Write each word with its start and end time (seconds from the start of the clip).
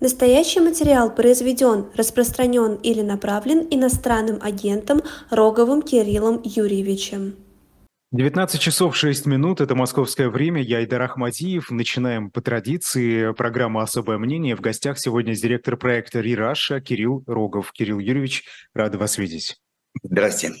Настоящий 0.00 0.60
материал 0.60 1.12
произведен, 1.12 1.86
распространен 1.96 2.76
или 2.76 3.02
направлен 3.02 3.66
иностранным 3.68 4.38
агентом 4.40 5.02
Роговым 5.30 5.82
Кириллом 5.82 6.40
Юрьевичем. 6.44 7.34
19 8.12 8.60
часов 8.60 8.96
6 8.96 9.26
минут, 9.26 9.60
это 9.60 9.74
московское 9.74 10.30
время, 10.30 10.62
я 10.62 10.78
Айдар 10.78 11.02
Ахмадиев. 11.02 11.70
Начинаем 11.70 12.30
по 12.30 12.40
традиции 12.40 13.32
программу 13.32 13.80
«Особое 13.80 14.18
мнение». 14.18 14.56
В 14.56 14.60
гостях 14.60 14.98
сегодня 14.98 15.34
директор 15.34 15.76
проекта 15.76 16.20
«Ри-Раша» 16.20 16.80
Кирилл 16.80 17.24
Рогов. 17.26 17.72
Кирилл 17.72 17.98
Юрьевич, 17.98 18.44
рады 18.72 18.98
вас 18.98 19.18
видеть. 19.18 19.56
Здравствуйте. 20.02 20.54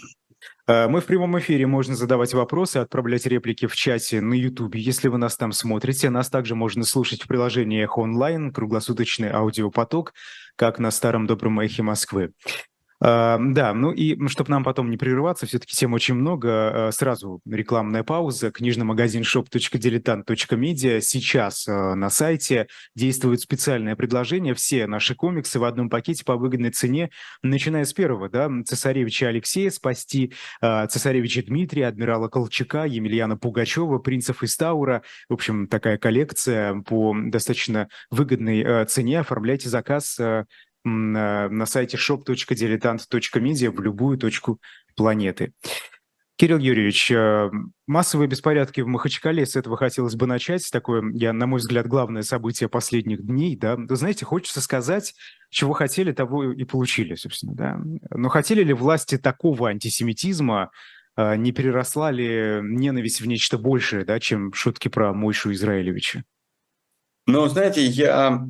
Э, 0.68 0.86
мы 0.86 1.00
в 1.00 1.06
прямом 1.06 1.38
эфире, 1.38 1.66
можно 1.66 1.96
задавать 1.96 2.34
вопросы, 2.34 2.76
отправлять 2.76 3.24
реплики 3.24 3.66
в 3.66 3.74
чате 3.74 4.20
на 4.20 4.34
YouTube, 4.34 4.74
если 4.74 5.08
вы 5.08 5.16
нас 5.16 5.36
там 5.36 5.52
смотрите. 5.52 6.10
Нас 6.10 6.28
также 6.28 6.54
можно 6.54 6.84
слушать 6.84 7.22
в 7.22 7.26
приложении 7.26 7.82
«Эхо 7.82 8.00
онлайн», 8.00 8.52
круглосуточный 8.52 9.30
аудиопоток, 9.30 10.12
как 10.56 10.78
на 10.78 10.90
старом 10.90 11.26
добром 11.26 11.58
«Эхе 11.60 11.82
Москвы». 11.82 12.32
А, 13.00 13.38
да, 13.40 13.74
ну 13.74 13.92
и 13.92 14.18
чтобы 14.28 14.50
нам 14.50 14.64
потом 14.64 14.90
не 14.90 14.96
прерываться, 14.96 15.46
все-таки 15.46 15.74
тем 15.74 15.92
очень 15.92 16.14
много. 16.14 16.88
А, 16.88 16.92
сразу 16.92 17.40
рекламная 17.48 18.02
пауза. 18.02 18.50
Книжный 18.50 18.84
магазин 18.84 19.22
shop.diletant.media. 19.22 21.00
Сейчас 21.00 21.68
а, 21.68 21.94
на 21.94 22.10
сайте 22.10 22.66
действует 22.94 23.40
специальное 23.40 23.94
предложение. 23.94 24.54
Все 24.54 24.86
наши 24.86 25.14
комиксы 25.14 25.58
в 25.58 25.64
одном 25.64 25.90
пакете 25.90 26.24
по 26.24 26.36
выгодной 26.36 26.70
цене, 26.70 27.10
начиная 27.42 27.84
с 27.84 27.92
первого, 27.92 28.28
да, 28.28 28.50
цесаревича 28.64 29.28
Алексея 29.28 29.70
спасти, 29.70 30.32
цесаревича 30.60 31.42
Дмитрия, 31.44 31.86
адмирала 31.86 32.28
Колчака, 32.28 32.84
Емельяна 32.84 33.36
Пугачева, 33.36 33.98
принцев 33.98 34.42
из 34.42 34.56
Таура. 34.56 35.02
В 35.28 35.34
общем, 35.34 35.68
такая 35.68 35.98
коллекция 35.98 36.82
по 36.82 37.14
достаточно 37.16 37.88
выгодной 38.10 38.86
цене. 38.86 39.20
Оформляйте 39.20 39.68
заказ 39.68 40.18
на 40.84 41.66
сайте 41.66 41.96
shop.diletant.media 41.96 43.70
в 43.70 43.80
любую 43.80 44.18
точку 44.18 44.60
планеты. 44.96 45.52
Кирилл 46.38 46.58
Юрьевич, 46.58 47.10
э, 47.10 47.50
массовые 47.88 48.28
беспорядки 48.28 48.80
в 48.80 48.86
Махачкале, 48.86 49.44
с 49.44 49.56
этого 49.56 49.76
хотелось 49.76 50.14
бы 50.14 50.28
начать. 50.28 50.70
Такое, 50.70 51.02
я, 51.12 51.32
на 51.32 51.48
мой 51.48 51.58
взгляд, 51.58 51.88
главное 51.88 52.22
событие 52.22 52.68
последних 52.68 53.26
дней. 53.26 53.56
Да? 53.56 53.74
Вы 53.74 53.96
знаете, 53.96 54.24
хочется 54.24 54.60
сказать, 54.60 55.16
чего 55.50 55.72
хотели, 55.72 56.12
того 56.12 56.52
и 56.52 56.62
получили, 56.62 57.16
собственно. 57.16 57.54
Да? 57.54 57.80
Но 58.10 58.28
хотели 58.28 58.62
ли 58.62 58.72
власти 58.72 59.18
такого 59.18 59.68
антисемитизма, 59.70 60.70
э, 61.16 61.34
не 61.34 61.50
переросла 61.50 62.12
ли 62.12 62.60
ненависть 62.62 63.20
в 63.20 63.26
нечто 63.26 63.58
большее, 63.58 64.04
да, 64.04 64.20
чем 64.20 64.52
шутки 64.52 64.86
про 64.86 65.12
Мойшу 65.12 65.52
Израилевича? 65.52 66.22
Ну, 67.26 67.48
знаете, 67.48 67.84
я 67.84 68.46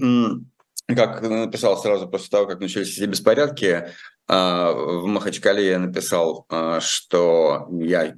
как 0.95 1.23
написал 1.23 1.77
сразу 1.81 2.09
после 2.09 2.29
того, 2.31 2.47
как 2.47 2.61
начались 2.61 2.97
эти 2.97 3.05
беспорядки, 3.05 3.89
а, 4.27 4.73
в 4.73 5.07
Махачкале 5.07 5.67
я 5.67 5.79
написал, 5.79 6.47
а, 6.49 6.81
что 6.81 7.69
я 7.81 8.15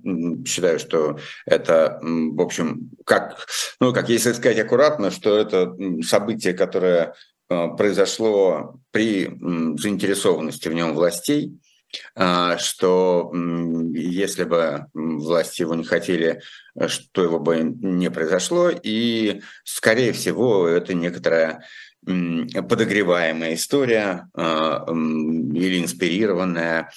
считаю, 0.46 0.78
что 0.78 1.18
это, 1.46 2.00
в 2.02 2.40
общем, 2.40 2.90
как, 3.04 3.46
ну, 3.80 3.92
как 3.92 4.08
если 4.08 4.32
сказать 4.32 4.58
аккуратно, 4.58 5.10
что 5.10 5.36
это 5.36 5.72
событие, 6.02 6.52
которое 6.52 7.14
а, 7.48 7.68
произошло 7.68 8.80
при 8.90 9.27
заинтересованности 9.78 10.68
в 10.68 10.74
нем 10.74 10.94
властей, 10.94 11.58
что 12.14 13.32
если 13.94 14.44
бы 14.44 14.86
власти 14.94 15.62
его 15.62 15.74
не 15.74 15.82
хотели, 15.82 16.40
что 16.86 17.24
его 17.24 17.40
бы 17.40 17.62
не 17.64 18.12
произошло, 18.12 18.70
и, 18.70 19.42
скорее 19.64 20.12
всего, 20.12 20.68
это 20.68 20.94
некоторая 20.94 21.64
подогреваемая 22.04 23.54
история 23.54 24.28
а, 24.34 24.84
или 24.88 25.82
инспирированная. 25.82 26.90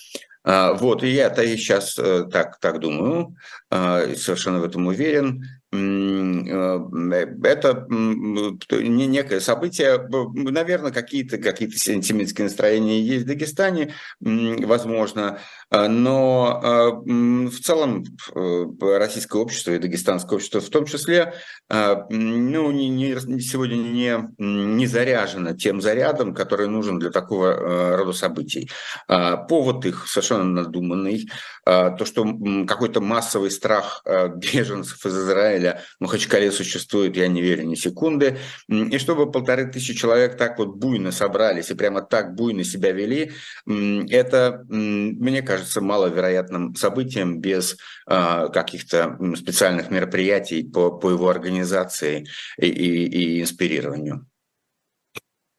А, 0.45 0.73
вот, 0.73 1.03
и 1.03 1.09
я-то 1.09 1.45
сейчас 1.45 1.97
э, 1.97 2.25
так, 2.29 2.59
так 2.59 2.79
думаю, 2.79 3.36
а, 3.69 4.13
совершенно 4.15 4.59
в 4.59 4.65
этом 4.65 4.87
уверен. 4.87 5.45
Э, 5.71 7.25
это 7.43 7.87
не 7.89 9.08
некое 9.08 9.39
событие. 9.39 10.05
Наверное, 10.33 10.92
какие-то 10.92 11.37
какие 11.37 11.69
антисемитские 11.69 12.45
настроения 12.45 13.02
есть 13.02 13.23
в 13.23 13.27
Дагестане, 13.27 13.93
возможно, 14.19 15.39
но 15.73 16.60
а, 16.64 16.92
в 16.92 17.60
целом 17.60 18.04
э, 18.36 18.66
российское 18.98 19.42
общество 19.42 19.72
и 19.72 19.80
дагестанское 19.80 20.36
общество 20.36 20.61
в 20.61 20.70
том 20.70 20.86
числе 20.86 21.34
а, 21.67 22.06
ну, 22.11 22.72
не, 22.72 22.89
не, 22.89 23.39
сегодня 23.39 23.78
не, 23.78 24.20
не 24.38 24.86
заряжено 24.86 25.58
тем 25.58 25.82
зарядом, 25.82 26.36
который 26.36 26.67
нужен 26.67 27.00
для 27.00 27.10
такого 27.10 27.48
э, 27.48 27.95
рода 27.95 28.14
событий. 28.14 28.70
Повод 29.08 29.86
их 29.86 30.08
совершенно 30.08 30.44
надуманный. 30.44 31.28
То, 31.66 32.05
что 32.05 32.26
какой-то 32.67 33.02
массовый 33.02 33.50
страх 33.50 34.04
беженцев 34.36 35.05
из 35.05 35.17
Израиля 35.17 35.82
в 36.00 36.04
Махачкале 36.04 36.52
существует, 36.52 37.16
я 37.16 37.28
не 37.28 37.42
верю 37.42 37.64
ни 37.64 37.76
секунды. 37.76 38.38
И 38.67 38.98
чтобы 38.98 39.32
полторы 39.32 39.72
тысячи 39.72 39.94
человек 39.94 40.38
так 40.38 40.60
вот 40.60 40.76
буйно 40.76 41.11
собрались 41.11 41.72
и 41.72 41.76
прямо 41.76 42.02
так 42.02 42.36
буйно 42.36 42.64
себя 42.64 42.92
вели, 42.92 43.32
это, 43.66 44.64
мне 44.67 45.42
кажется, 45.42 45.62
кажется 45.63 45.81
маловероятным 45.81 46.75
событием 46.75 47.39
без 47.39 47.77
э, 48.07 48.49
каких-то 48.53 49.17
специальных 49.35 49.89
мероприятий 49.89 50.63
по, 50.63 50.91
по 50.91 51.09
его 51.09 51.29
организации 51.29 52.27
и, 52.57 52.67
и, 52.67 53.37
и 53.37 53.41
инспирированию. 53.41 54.27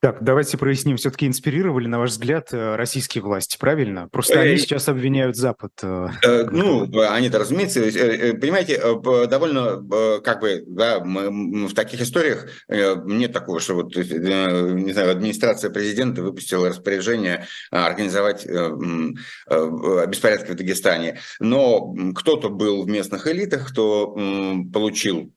Так, 0.04 0.18
давайте 0.20 0.58
проясним, 0.58 0.98
все-таки 0.98 1.26
инспирировали, 1.26 1.86
на 1.86 1.98
ваш 1.98 2.10
взгляд, 2.10 2.52
э, 2.52 2.76
российские 2.76 3.24
власти, 3.24 3.56
правильно? 3.58 4.06
Просто 4.12 4.38
они 4.38 4.58
сейчас 4.58 4.86
обвиняют 4.90 5.34
Запад. 5.34 5.72
Э, 5.82 6.08
э, 6.22 6.44
ну, 6.52 6.86
они-то, 7.08 7.38
разумеется, 7.38 7.80
понимаете, 7.80 8.78
довольно, 9.26 10.20
как 10.20 10.42
бы, 10.42 10.62
да, 10.66 11.00
мы, 11.00 11.68
в 11.68 11.72
таких 11.72 12.02
историях 12.02 12.48
нет 12.68 13.32
такого, 13.32 13.60
что 13.60 13.76
вот, 13.76 13.96
не 13.96 14.92
знаю, 14.92 15.10
администрация 15.10 15.70
президента 15.70 16.20
выпустила 16.20 16.68
распоряжение 16.68 17.46
организовать 17.70 18.46
беспорядки 20.06 20.50
в 20.50 20.54
Дагестане. 20.54 21.18
Но 21.40 21.94
кто-то 22.14 22.50
был 22.50 22.82
в 22.82 22.88
местных 22.88 23.26
элитах, 23.26 23.70
кто 23.70 24.14
получил 24.70 25.32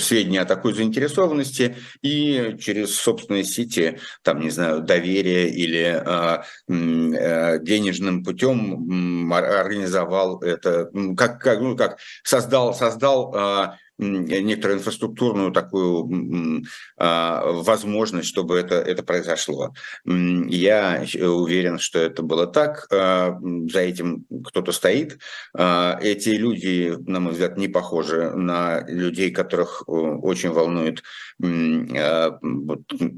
сведения 0.00 0.40
о 0.40 0.46
такой 0.46 0.74
заинтересованности 0.74 1.76
и 2.02 2.56
через 2.58 2.96
собственные 2.96 3.44
сети 3.44 3.67
развитие, 3.68 4.00
там, 4.22 4.40
не 4.40 4.50
знаю, 4.50 4.80
доверия 4.80 5.48
или 5.48 6.02
а, 6.04 6.44
э, 6.68 7.58
денежным 7.60 8.24
путем 8.24 9.32
организовал 9.32 10.40
это, 10.42 10.90
как, 11.16 11.40
как, 11.40 11.60
ну, 11.60 11.76
как 11.76 11.98
создал, 12.22 12.74
создал 12.74 13.34
э, 13.34 13.70
некоторую 13.98 14.78
инфраструктурную 14.78 15.52
такую 15.52 16.64
а, 16.96 17.52
возможность, 17.52 18.28
чтобы 18.28 18.58
это, 18.58 18.76
это 18.76 19.02
произошло. 19.02 19.74
Я 20.04 21.04
уверен, 21.14 21.78
что 21.78 21.98
это 21.98 22.22
было 22.22 22.46
так. 22.46 22.86
А, 22.92 23.38
за 23.70 23.80
этим 23.80 24.24
кто-то 24.44 24.72
стоит. 24.72 25.18
А, 25.56 25.98
эти 26.00 26.30
люди, 26.30 26.96
на 27.06 27.20
мой 27.20 27.32
взгляд, 27.32 27.56
не 27.58 27.68
похожи 27.68 28.30
на 28.30 28.84
людей, 28.88 29.30
которых 29.30 29.84
э, 29.86 29.90
очень 29.90 30.50
волнует, 30.50 31.02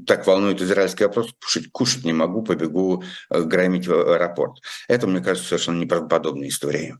так 0.05 0.27
волнует 0.27 0.61
израильский 0.61 1.05
вопрос, 1.05 1.33
кушать, 1.39 1.71
кушать 1.71 2.03
не 2.03 2.13
могу, 2.13 2.43
побегу 2.43 3.03
э, 3.29 3.41
громить 3.41 3.87
аэропорт. 3.87 4.57
Это, 4.87 5.07
мне 5.07 5.21
кажется, 5.21 5.49
совершенно 5.49 5.81
неправдоподобная 5.81 6.47
история. 6.47 6.97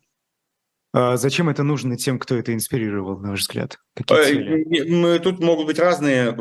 А 0.94 1.16
зачем 1.16 1.48
это 1.48 1.64
нужно 1.64 1.96
тем, 1.96 2.20
кто 2.20 2.36
это 2.36 2.54
инспирировал, 2.54 3.18
на 3.18 3.30
ваш 3.30 3.42
взгляд? 3.42 3.78
Э? 4.10 5.20
Тут 5.20 5.40
могут 5.40 5.66
быть 5.66 5.80
разные 5.80 6.34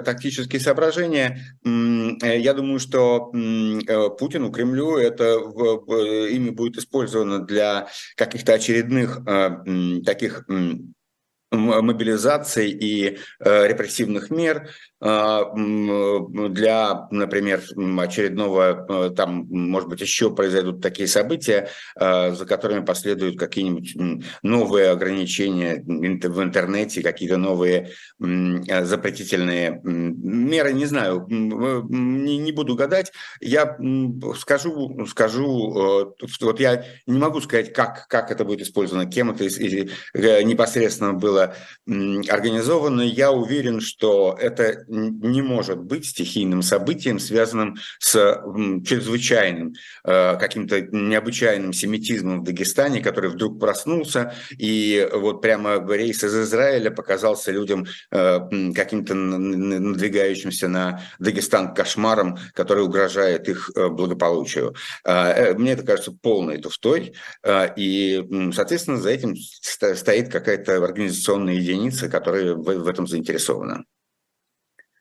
тактические 0.00 0.60
соображения. 0.60 1.38
Э, 1.64 2.38
я 2.38 2.54
думаю, 2.54 2.78
что 2.78 3.30
э, 3.34 4.08
Путину, 4.18 4.50
Кремлю 4.50 4.96
это 4.96 5.34
ими 6.30 6.50
будет 6.50 6.78
использовано 6.78 7.40
для 7.44 7.88
каких-то 8.16 8.54
очередных 8.54 9.20
таких 10.06 10.46
мобилизации 11.50 12.70
и 12.70 13.18
репрессивных 13.40 14.30
мер, 14.30 14.70
для, 15.00 17.08
например, 17.10 17.62
очередного, 17.98 18.86
э, 18.88 19.10
там, 19.16 19.46
может 19.48 19.88
быть, 19.88 20.02
еще 20.02 20.34
произойдут 20.34 20.82
такие 20.82 21.08
события, 21.08 21.70
а, 21.96 22.32
за 22.32 22.44
которыми 22.44 22.84
последуют 22.84 23.38
какие-нибудь 23.38 23.96
новые 24.42 24.90
ограничения 24.90 25.82
в 25.86 26.42
интернете, 26.42 27.02
какие-то 27.02 27.38
новые 27.38 27.90
запретительные 28.18 29.80
меры, 29.82 30.74
не 30.74 30.86
знаю, 30.86 31.26
не, 31.28 32.36
не 32.36 32.52
буду 32.52 32.74
гадать. 32.74 33.12
Я 33.40 33.78
скажу, 34.36 35.06
скажу, 35.06 36.12
э, 36.20 36.26
вот 36.40 36.60
я 36.60 36.84
не 37.06 37.18
могу 37.18 37.40
сказать, 37.40 37.72
как, 37.72 38.06
как 38.08 38.30
это 38.30 38.44
будет 38.44 38.60
использовано, 38.60 39.10
кем 39.10 39.30
это 39.30 39.44
э, 39.44 40.42
непосредственно 40.42 41.14
было 41.14 41.54
организовано. 41.86 43.02
Я 43.02 43.32
уверен, 43.32 43.80
что 43.80 44.36
это 44.38 44.84
не 44.90 45.42
может 45.42 45.78
быть 45.78 46.06
стихийным 46.06 46.62
событием, 46.62 47.18
связанным 47.18 47.76
с 47.98 48.12
чрезвычайным, 48.84 49.74
э, 50.04 50.36
каким-то 50.36 50.80
необычайным 50.80 51.72
семитизмом 51.72 52.40
в 52.40 52.44
Дагестане, 52.44 53.00
который 53.00 53.30
вдруг 53.30 53.60
проснулся, 53.60 54.34
и 54.58 55.08
вот 55.12 55.40
прямо 55.40 55.84
рейс 55.88 56.24
из 56.24 56.34
Израиля 56.34 56.90
показался 56.90 57.52
людям 57.52 57.86
э, 58.10 58.72
каким-то 58.74 59.14
надвигающимся 59.14 60.68
на 60.68 61.02
Дагестан 61.18 61.74
кошмаром, 61.74 62.36
который 62.54 62.84
угрожает 62.84 63.48
их 63.48 63.70
э, 63.74 63.88
благополучию. 63.88 64.74
Мне 65.04 65.72
это 65.72 65.84
кажется 65.84 66.12
полной 66.12 66.58
туфтой, 66.58 67.14
и, 67.76 68.50
соответственно, 68.52 68.98
за 68.98 69.10
этим 69.10 69.36
стоит 69.36 70.30
какая-то 70.30 70.82
организационная 70.82 71.54
единица, 71.54 72.08
которая 72.08 72.54
в 72.54 72.88
этом 72.88 73.06
заинтересована. 73.06 73.84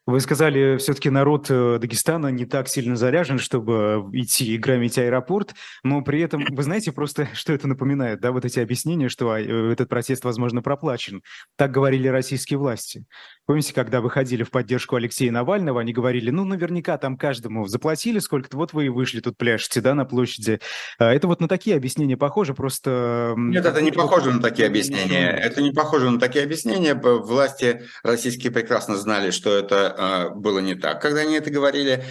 Вы 0.10 0.22
сказали, 0.22 0.78
все-таки 0.78 1.12
народ 1.12 1.52
э, 1.52 1.78
Дагестана 1.80 2.30
не 2.30 2.46
так 2.46 2.68
сильно 2.68 2.96
заряжен, 2.96 3.38
чтобы 3.38 4.10
идти 4.14 4.56
и 4.56 4.58
громить 4.58 4.98
аэропорт, 4.98 5.54
но 5.84 6.02
при 6.02 6.20
этом, 6.22 6.44
вы 6.50 6.64
знаете 6.64 6.92
просто, 6.92 7.30
что 7.34 7.54
это 7.54 7.68
напоминает, 7.68 8.20
да, 8.20 8.32
вот 8.32 8.44
эти 8.44 8.60
объяснения, 8.60 9.08
что 9.08 9.30
а, 9.30 9.40
э, 9.40 9.72
этот 9.72 9.88
протест, 9.88 10.24
возможно, 10.26 10.64
проплачен. 10.64 11.22
Так 11.56 11.70
говорили 11.70 12.08
российские 12.08 12.58
власти. 12.58 13.06
Помните, 13.46 13.72
когда 13.72 14.02
выходили 14.02 14.42
в 14.42 14.50
поддержку 14.50 14.96
Алексея 14.96 15.32
Навального, 15.32 15.80
они 15.80 15.94
говорили, 15.94 16.32
ну, 16.32 16.44
наверняка 16.44 16.98
там 16.98 17.16
каждому 17.16 17.68
заплатили 17.68 18.18
сколько-то, 18.18 18.58
вот 18.58 18.74
вы 18.74 18.88
и 18.88 18.90
вышли 18.90 19.20
тут 19.20 19.38
пляшете, 19.38 19.80
да, 19.80 19.94
на 19.94 20.06
площади. 20.06 20.60
А 20.98 21.14
это 21.14 21.28
вот 21.28 21.40
на 21.40 21.48
такие 21.48 21.76
объяснения 21.76 22.18
похоже, 22.18 22.56
просто... 22.56 23.36
Нет, 23.38 23.64
это 23.64 23.80
не 23.84 23.92
похоже 23.92 24.32
на 24.32 24.42
такие 24.42 24.68
объяснения. 24.68 25.30
Это 25.30 25.62
не 25.62 25.72
похоже 25.72 26.10
на 26.10 26.20
такие 26.20 26.44
объяснения. 26.46 26.96
Власти 26.96 27.84
российские 28.02 28.52
прекрасно 28.52 28.96
знали, 28.96 29.30
что 29.30 29.56
это 29.56 29.99
а, 30.00 30.30
было 30.30 30.60
не 30.60 30.76
так, 30.76 31.02
когда 31.02 31.22
они 31.22 31.36
это 31.36 31.50
говорили. 31.52 32.04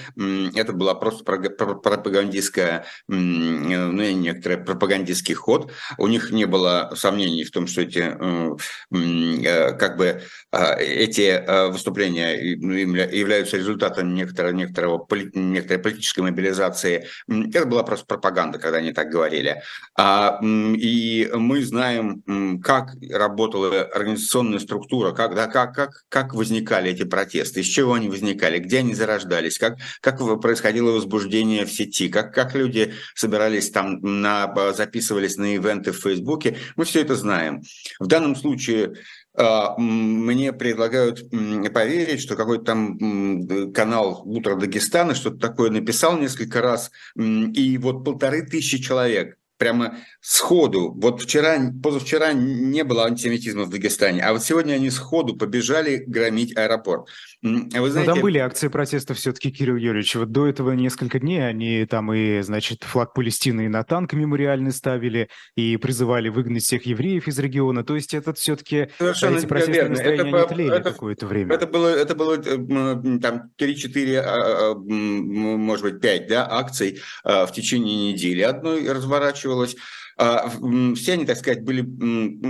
Это 0.55 0.73
была 0.73 0.95
просто 0.95 1.25
пропагандистская, 1.25 2.85
ну, 3.09 4.13
некоторый 4.13 4.59
пропагандистский 4.59 5.35
ход. 5.35 5.73
У 5.97 6.07
них 6.07 6.31
не 6.31 6.45
было 6.45 6.93
сомнений 6.95 7.45
в 7.45 7.51
том, 7.51 7.67
что 7.67 7.83
эти, 7.83 8.01
э, 8.01 8.57
э, 8.95 9.73
как 9.73 9.97
бы, 9.97 10.23
а, 10.53 10.75
эти 10.75 11.23
э, 11.23 11.69
выступления 11.69 12.57
ну, 12.59 12.73
являются 12.75 13.57
результатом 13.57 14.15
некоторого, 14.15 14.53
некоторого, 14.53 15.07
некоторой 15.35 15.83
политической 15.83 16.21
мобилизации. 16.21 17.07
Это 17.27 17.65
была 17.65 17.85
просто 17.85 18.05
пропаганда, 18.05 18.59
когда 18.59 18.79
они 18.79 18.93
так 18.93 19.09
говорили. 19.09 19.63
А, 19.97 20.39
и 20.43 21.31
мы 21.33 21.65
знаем, 21.65 22.61
как 22.63 22.91
работала 23.11 23.83
организационная 23.83 24.59
структура, 24.59 25.13
как, 25.13 25.35
да, 25.35 25.47
как, 25.47 25.75
как, 25.75 26.05
как 26.11 26.35
возникали 26.35 26.91
эти 26.91 27.05
протесты, 27.05 27.63
чего 27.69 27.95
они 27.95 28.09
возникали, 28.09 28.59
где 28.59 28.79
они 28.79 28.95
зарождались, 28.95 29.59
как, 29.59 29.79
как 30.01 30.19
происходило 30.41 30.91
возбуждение 30.93 31.65
в 31.65 31.73
сети, 31.73 32.09
как, 32.09 32.35
как 32.35 32.55
люди 32.55 32.95
собирались 33.15 33.71
там, 33.71 34.01
на, 34.01 34.73
записывались 34.73 35.37
на 35.37 35.55
ивенты 35.55 35.93
в 35.93 35.99
Фейсбуке. 35.99 36.57
Мы 36.77 36.85
все 36.85 37.01
это 37.01 37.15
знаем. 37.15 37.63
В 38.01 38.07
данном 38.07 38.37
случае 38.37 38.95
а, 39.35 39.77
мне 39.79 40.53
предлагают 40.53 41.31
поверить, 41.31 42.21
что 42.21 42.35
какой-то 42.35 42.65
там 42.65 43.73
канал 43.73 44.23
«Утро 44.25 44.57
Дагестана» 44.57 45.15
что-то 45.15 45.39
такое 45.39 45.71
написал 45.71 46.19
несколько 46.19 46.61
раз, 46.61 46.91
и 47.17 47.79
вот 47.79 48.05
полторы 48.05 48.43
тысячи 48.43 48.79
человек 48.79 49.38
прямо 49.59 49.97
сходу. 50.21 50.93
Вот 50.93 51.23
вчера, 51.23 51.59
позавчера 51.83 52.33
не 52.33 52.85
было 52.85 53.05
антисемитизма 53.05 53.65
в 53.65 53.71
Дагестане, 53.71 54.23
а 54.23 54.33
вот 54.33 54.43
сегодня 54.43 54.75
они 54.75 54.91
сходу 54.91 55.37
побежали 55.37 56.03
громить 56.07 56.57
аэропорт. 56.57 57.09
Вы 57.43 57.91
знаете... 57.91 58.11
Но 58.11 58.15
там 58.15 58.23
были 58.23 58.39
акции 58.39 58.69
протеста 58.69 59.15
все-таки, 59.15 59.51
Кирилл 59.51 59.77
Юрьевич. 59.77 60.15
Вот 60.15 60.31
до 60.31 60.47
этого 60.47 60.73
несколько 60.73 61.19
дней 61.19 61.47
они 61.47 61.85
там 61.87 62.13
и, 62.13 62.41
значит, 62.43 62.85
флаг 62.85 63.13
Палестины 63.13 63.67
и 63.67 63.69
на 63.69 63.83
танк 63.83 64.13
мемориальный 64.13 64.73
ставили, 64.73 65.29
и 65.57 65.77
призывали 65.77 66.29
выгнать 66.29 66.63
всех 66.63 66.87
евреев 66.87 67.27
из 67.27 67.39
региона. 67.39 67.85
То 67.85 67.97
есть 67.97 68.15
это 68.15 68.33
все-таки 68.35 68.89
Совершенно 68.99 69.39
эти 69.39 69.47
протестные 69.47 69.75
верно. 69.75 69.91
настроения 69.91 70.37
это, 70.37 70.55
тлели 70.55 70.77
это, 70.77 70.91
какое-то 70.93 71.27
время. 71.27 71.55
Это 71.55 71.67
было, 71.67 71.89
это 71.89 72.15
было 72.15 72.35
э, 72.35 73.19
там 73.21 73.51
3-4, 73.59 74.17
а, 74.19 74.71
а, 74.71 74.75
может 74.75 75.85
быть, 75.85 76.01
5 76.01 76.29
да, 76.29 76.47
акций 76.49 77.01
а, 77.25 77.47
в 77.47 77.53
течение 77.53 78.13
недели 78.13 78.43
одной 78.43 78.91
разворачивали 78.91 79.48
оплачивалось. 79.49 79.77
А, 80.19 80.51
все 80.97 81.13
они, 81.13 81.25
так 81.25 81.39
сказать, 81.39 81.63
были, 81.63 81.83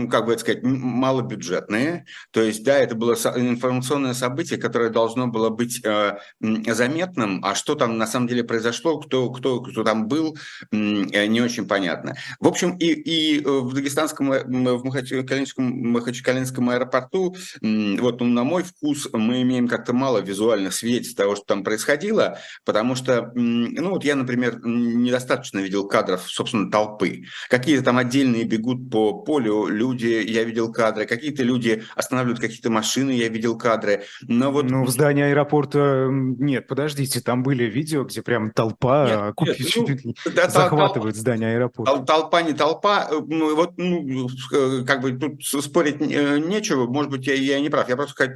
как 0.08 0.24
бы 0.24 0.32
это 0.32 0.40
сказать, 0.40 0.62
малобюджетные. 0.62 2.06
То 2.30 2.40
есть, 2.40 2.64
да, 2.64 2.78
это 2.78 2.94
было 2.94 3.12
информационное 3.12 4.14
событие, 4.14 4.58
которое 4.58 4.88
должно 4.88 5.26
было 5.26 5.50
быть 5.50 5.84
э, 5.84 6.16
заметным, 6.40 7.44
а 7.44 7.54
что 7.54 7.74
там 7.74 7.98
на 7.98 8.06
самом 8.06 8.26
деле 8.26 8.42
произошло, 8.42 8.98
кто, 8.98 9.30
кто, 9.30 9.60
кто 9.60 9.84
там 9.84 10.08
был, 10.08 10.38
э, 10.72 11.26
не 11.26 11.42
очень 11.42 11.68
понятно. 11.68 12.16
В 12.40 12.48
общем, 12.48 12.76
и, 12.78 12.86
и 12.86 13.44
э, 13.44 13.46
в 13.46 13.74
Дагестанском, 13.74 14.30
в 14.30 14.84
Махачкалинском, 14.84 15.64
Махачкалинском 15.92 16.70
аэропорту, 16.70 17.36
вот 17.60 18.20
ну, 18.20 18.26
на 18.26 18.44
мой 18.44 18.62
вкус, 18.62 19.08
мы 19.12 19.42
имеем 19.42 19.68
как-то 19.68 19.92
мало 19.92 20.18
визуальных 20.18 20.72
свидетельств 20.72 21.16
того, 21.16 21.36
что 21.36 21.44
там 21.44 21.64
происходило, 21.64 22.38
потому 22.64 22.94
что, 22.94 23.30
ну 23.34 23.90
вот 23.90 24.04
я, 24.04 24.16
например, 24.16 24.60
недостаточно 24.64 25.58
видел 25.58 25.86
кадров, 25.86 26.22
собственно, 26.26 26.70
толпы 26.70 27.24
какие-то 27.58 27.84
там 27.84 27.98
отдельные 27.98 28.44
бегут 28.44 28.90
по 28.90 29.12
полю 29.12 29.66
люди, 29.66 30.06
я 30.06 30.44
видел 30.44 30.72
кадры, 30.72 31.06
какие-то 31.06 31.42
люди 31.42 31.82
останавливают 31.94 32.40
какие-то 32.40 32.70
машины, 32.70 33.10
я 33.10 33.28
видел 33.28 33.58
кадры. 33.58 34.04
Но 34.22 34.50
вот... 34.50 34.70
Ну, 34.70 34.84
в 34.84 34.90
здании 34.90 35.24
аэропорта 35.24 36.08
нет, 36.10 36.66
подождите, 36.66 37.20
там 37.20 37.42
были 37.42 37.64
видео, 37.64 38.04
где 38.04 38.22
прям 38.22 38.50
толпа 38.50 39.34
нет, 39.40 39.58
нет, 39.76 40.00
ну, 40.04 40.14
да, 40.34 40.48
захватывает 40.48 41.14
тол- 41.14 41.18
здание 41.18 41.54
аэропорта. 41.54 41.98
Толпа 42.04 42.42
не 42.42 42.52
толпа, 42.52 43.08
э, 43.10 43.20
ну, 43.26 43.56
вот, 43.56 43.72
ну, 43.76 44.28
э, 44.52 44.84
как 44.86 45.00
бы 45.00 45.12
тут 45.12 45.44
спорить 45.44 45.96
э, 46.00 46.38
нечего, 46.38 46.86
может 46.86 47.10
быть, 47.10 47.26
я, 47.26 47.34
я 47.34 47.60
не 47.60 47.68
прав, 47.68 47.88
я 47.88 47.96
просто 47.96 48.34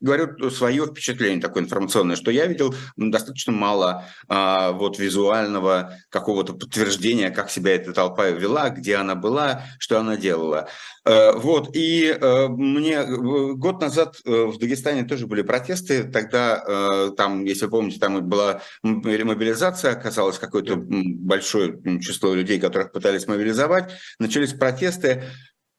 говорю 0.00 0.50
свое 0.50 0.86
впечатление 0.86 1.40
такое 1.40 1.62
информационное, 1.62 2.16
что 2.16 2.30
я 2.30 2.46
видел 2.46 2.74
достаточно 2.96 3.52
мало 3.52 4.04
а, 4.28 4.72
вот 4.72 4.98
визуального 4.98 5.94
какого-то 6.10 6.54
подтверждения, 6.54 7.30
как 7.30 7.50
себя 7.50 7.74
эта 7.74 7.92
толпа 7.92 8.28
вела 8.28 8.53
вела, 8.54 8.70
где 8.70 8.96
она 8.96 9.14
была, 9.14 9.62
что 9.78 9.98
она 9.98 10.16
делала. 10.16 10.68
Э, 11.04 11.32
вот, 11.32 11.74
и 11.74 12.06
э, 12.06 12.48
мне 12.48 12.94
э, 12.94 13.06
год 13.06 13.80
назад 13.80 14.16
в 14.24 14.58
Дагестане 14.58 15.04
тоже 15.04 15.26
были 15.26 15.42
протесты, 15.42 16.04
тогда 16.04 17.14
там, 17.16 17.44
если 17.44 17.66
вы 17.66 17.70
помните, 17.70 17.98
там 17.98 18.26
была 18.28 18.62
мобилизация, 18.82 19.92
оказалось 19.92 20.38
какое-то 20.38 20.76
большое 20.76 21.78
число 22.00 22.34
людей, 22.34 22.60
которых 22.60 22.92
пытались 22.92 23.26
мобилизовать, 23.26 23.92
начались 24.18 24.52
протесты, 24.52 25.24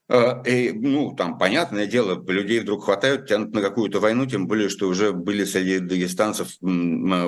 и, 0.10 0.72
ну, 0.74 1.16
там, 1.16 1.38
понятное 1.38 1.88
дело, 1.88 2.24
людей 2.28 2.60
вдруг 2.60 2.86
хватают, 2.86 3.28
тянут 3.28 3.54
на 3.54 3.62
какую-то 3.62 4.00
войну, 4.00 4.26
тем 4.26 4.48
более, 4.48 4.70
что 4.70 4.88
уже 4.88 5.14
были 5.14 5.46
среди 5.46 5.80
дагестанцев 5.80 6.50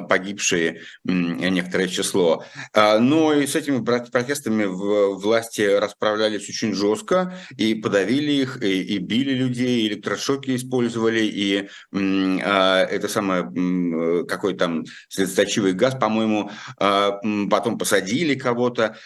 погибшие 0.07 0.81
некоторое 1.03 1.87
число. 1.87 2.43
А, 2.73 2.99
но 2.99 3.33
и 3.33 3.47
с 3.47 3.55
этими 3.55 3.83
протестами 3.83 4.65
власти 4.65 5.61
расправлялись 5.61 6.47
очень 6.49 6.73
жестко, 6.73 7.33
и 7.57 7.73
подавили 7.73 8.31
их, 8.31 8.61
и, 8.61 8.83
и 8.83 8.97
били 8.99 9.33
людей, 9.33 9.81
и 9.81 9.87
электрошоки 9.87 10.55
использовали, 10.55 11.21
и 11.21 11.69
а, 11.93 12.83
это 12.83 13.07
самое, 13.07 14.25
какой 14.25 14.53
там 14.55 14.85
слезоточивый 15.09 15.73
газ, 15.73 15.95
по-моему, 15.95 16.51
а, 16.79 17.19
потом 17.49 17.77
посадили 17.77 18.35
кого-то, 18.35 18.97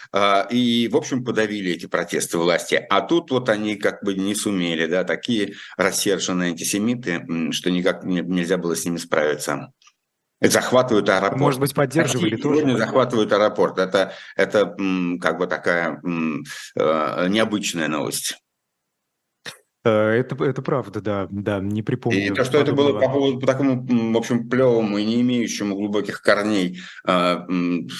и, 0.50 0.88
в 0.92 0.96
общем, 0.96 1.24
подавили 1.24 1.72
эти 1.72 1.86
протесты 1.86 2.38
власти. 2.38 2.84
А 2.90 3.00
тут 3.00 3.30
вот 3.30 3.48
они 3.48 3.61
они 3.62 3.76
как 3.76 4.02
бы 4.02 4.14
не 4.14 4.34
сумели, 4.34 4.86
да, 4.86 5.04
такие 5.04 5.54
рассерженные 5.76 6.50
антисемиты, 6.50 7.24
что 7.52 7.70
никак 7.70 8.04
нельзя 8.04 8.58
было 8.58 8.76
с 8.76 8.84
ними 8.84 8.98
справиться. 8.98 9.72
Захватывают 10.40 11.08
аэропорт. 11.08 11.40
Может 11.40 11.60
быть, 11.60 11.72
поддерживали 11.72 12.30
России 12.30 12.42
тоже? 12.42 12.60
Сегодня 12.60 12.76
захватывают 12.76 13.32
аэропорт. 13.32 13.78
Это, 13.78 14.12
это 14.34 14.74
как 15.20 15.38
бы 15.38 15.46
такая 15.46 16.00
э, 16.02 17.28
необычная 17.28 17.86
новость. 17.86 18.42
Э, 19.84 19.90
это, 19.90 20.42
это 20.44 20.60
правда, 20.62 21.00
да, 21.00 21.28
да, 21.30 21.60
не 21.60 21.82
припомню. 21.82 22.26
И 22.26 22.30
то, 22.30 22.44
что 22.44 22.58
это 22.58 22.72
было 22.72 22.98
по 22.98 23.08
поводу 23.08 23.38
по 23.38 23.46
такому, 23.46 23.86
в 24.12 24.16
общем, 24.16 24.48
плевому 24.48 24.98
и 24.98 25.04
не 25.04 25.20
имеющему 25.20 25.76
глубоких 25.76 26.22
корней 26.22 26.80
э, 27.06 27.36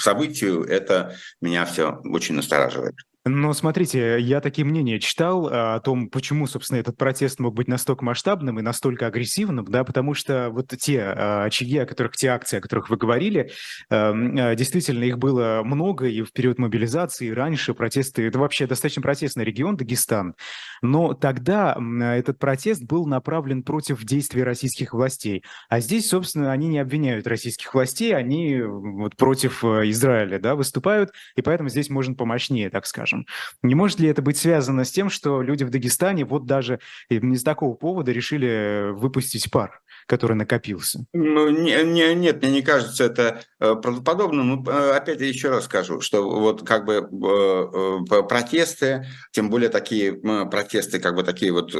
событию, 0.00 0.64
это 0.64 1.14
меня 1.40 1.64
все 1.64 2.00
очень 2.04 2.34
настораживает. 2.34 2.96
Но 3.24 3.52
смотрите, 3.52 4.18
я 4.18 4.40
такие 4.40 4.64
мнения 4.64 4.98
читал 4.98 5.46
а, 5.46 5.76
о 5.76 5.80
том, 5.80 6.08
почему, 6.08 6.48
собственно, 6.48 6.78
этот 6.78 6.96
протест 6.96 7.38
мог 7.38 7.54
быть 7.54 7.68
настолько 7.68 8.04
масштабным 8.04 8.58
и 8.58 8.62
настолько 8.62 9.06
агрессивным, 9.06 9.64
да, 9.64 9.84
потому 9.84 10.14
что 10.14 10.50
вот 10.50 10.74
те 10.80 11.02
а, 11.02 11.44
очаги, 11.44 11.78
о 11.78 11.86
которых, 11.86 12.16
те 12.16 12.30
акции, 12.30 12.56
о 12.56 12.60
которых 12.60 12.90
вы 12.90 12.96
говорили, 12.96 13.52
эм, 13.90 14.36
а, 14.36 14.56
действительно, 14.56 15.04
их 15.04 15.18
было 15.18 15.62
много 15.64 16.08
и 16.08 16.22
в 16.22 16.32
период 16.32 16.58
мобилизации, 16.58 17.28
и 17.28 17.32
раньше 17.32 17.74
протесты, 17.74 18.26
это 18.26 18.40
вообще 18.40 18.66
достаточно 18.66 19.02
протестный 19.02 19.44
регион, 19.44 19.76
Дагестан, 19.76 20.34
но 20.82 21.14
тогда 21.14 21.78
этот 22.16 22.40
протест 22.40 22.82
был 22.82 23.06
направлен 23.06 23.62
против 23.62 24.02
действий 24.02 24.42
российских 24.42 24.94
властей, 24.94 25.44
а 25.68 25.78
здесь, 25.78 26.08
собственно, 26.08 26.50
они 26.50 26.66
не 26.66 26.80
обвиняют 26.80 27.28
российских 27.28 27.72
властей, 27.72 28.16
они 28.16 28.62
вот 28.62 29.14
против 29.14 29.64
э, 29.64 29.88
Израиля, 29.90 30.40
да, 30.40 30.56
выступают, 30.56 31.12
и 31.36 31.42
поэтому 31.42 31.68
здесь 31.68 31.88
можно 31.88 32.16
помощнее, 32.16 32.68
так 32.68 32.84
скажем 32.84 33.11
скажем. 33.12 33.26
Не 33.62 33.74
может 33.74 34.00
ли 34.00 34.08
это 34.08 34.22
быть 34.22 34.36
связано 34.36 34.84
с 34.84 34.90
тем, 34.90 35.10
что 35.10 35.42
люди 35.42 35.64
в 35.64 35.70
Дагестане 35.70 36.24
вот 36.24 36.46
даже 36.46 36.80
из 37.08 37.42
такого 37.42 37.74
повода 37.74 38.12
решили 38.12 38.90
выпустить 38.92 39.50
пар? 39.50 39.80
Который 40.06 40.36
накопился? 40.36 41.04
Ну, 41.12 41.48
не, 41.50 41.82
не, 41.84 42.14
нет, 42.14 42.42
мне 42.42 42.50
не 42.50 42.62
кажется 42.62 43.04
это 43.04 43.42
э, 43.60 43.74
правдоподобным. 43.74 44.48
Ну, 44.48 44.64
э, 44.70 44.92
опять 44.92 45.20
еще 45.20 45.50
раз 45.50 45.64
скажу, 45.64 46.00
что 46.00 46.28
вот 46.28 46.66
как 46.66 46.84
бы 46.84 46.94
э, 46.94 48.22
протесты, 48.22 49.06
тем 49.32 49.50
более 49.50 49.68
такие 49.68 50.14
протесты, 50.50 50.98
как 51.00 51.14
бы 51.14 51.22
такие 51.22 51.52
вот 51.52 51.72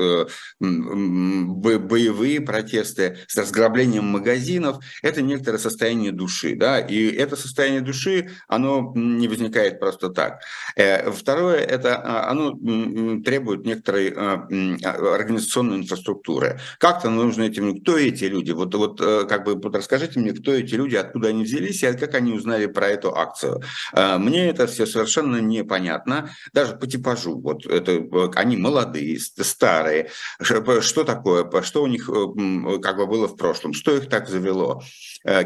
боевые 0.61 2.41
протесты 2.41 3.19
с 3.27 3.37
разграблением 3.37 4.05
магазинов, 4.05 4.79
это 5.03 5.23
некоторое 5.23 5.59
состояние 5.59 6.13
души, 6.13 6.55
да, 6.57 6.79
и 6.81 7.09
это 7.09 7.37
состояние 7.37 7.81
души, 7.81 8.31
оно 8.49 8.93
не 8.95 9.29
возникает 9.29 9.81
просто 9.81 10.09
так. 10.11 10.41
Второе, 11.13 11.59
это 11.59 11.97
а, 11.97 12.31
оно 12.31 12.53
требует 13.23 13.65
некоторой 13.65 14.11
организационной 14.11 15.79
инфраструктуры. 15.79 16.61
Как-то 16.79 17.11
нужно 17.11 17.43
этим, 17.45 17.81
кто 17.81 17.99
эти 18.13 18.25
люди? 18.25 18.53
Вот, 18.53 18.75
вот 18.75 19.01
э, 19.01 19.25
как 19.29 19.45
бы 19.45 19.55
вот 19.55 19.75
расскажите 19.75 20.21
мне, 20.21 20.33
кто 20.33 20.53
эти 20.53 20.75
люди, 20.75 20.97
откуда 20.97 21.29
они 21.29 21.45
взялись 21.45 21.83
и 21.83 21.93
как 21.97 22.15
они 22.15 22.33
узнали 22.33 22.67
про 22.67 22.89
эту 22.89 23.17
акцию. 23.17 23.63
Э, 23.95 24.19
мне 24.19 24.49
это 24.49 24.67
все 24.67 24.87
совершенно 24.87 25.39
непонятно, 25.39 26.31
даже 26.53 26.77
по 26.77 26.87
типажу. 26.87 27.41
Вот 27.41 27.67
это, 27.67 27.93
э, 27.93 28.31
они 28.35 28.57
молодые, 28.57 29.19
старые. 29.19 30.11
Что 30.41 31.05
такое? 31.05 31.51
Что 31.63 31.83
у 31.83 31.87
них 31.87 32.07
как 32.07 32.97
бы 32.97 33.07
было 33.07 33.29
в 33.29 33.37
прошлом? 33.37 33.73
Что 33.73 33.97
их 33.97 34.09
так 34.09 34.29
завело? 34.29 34.83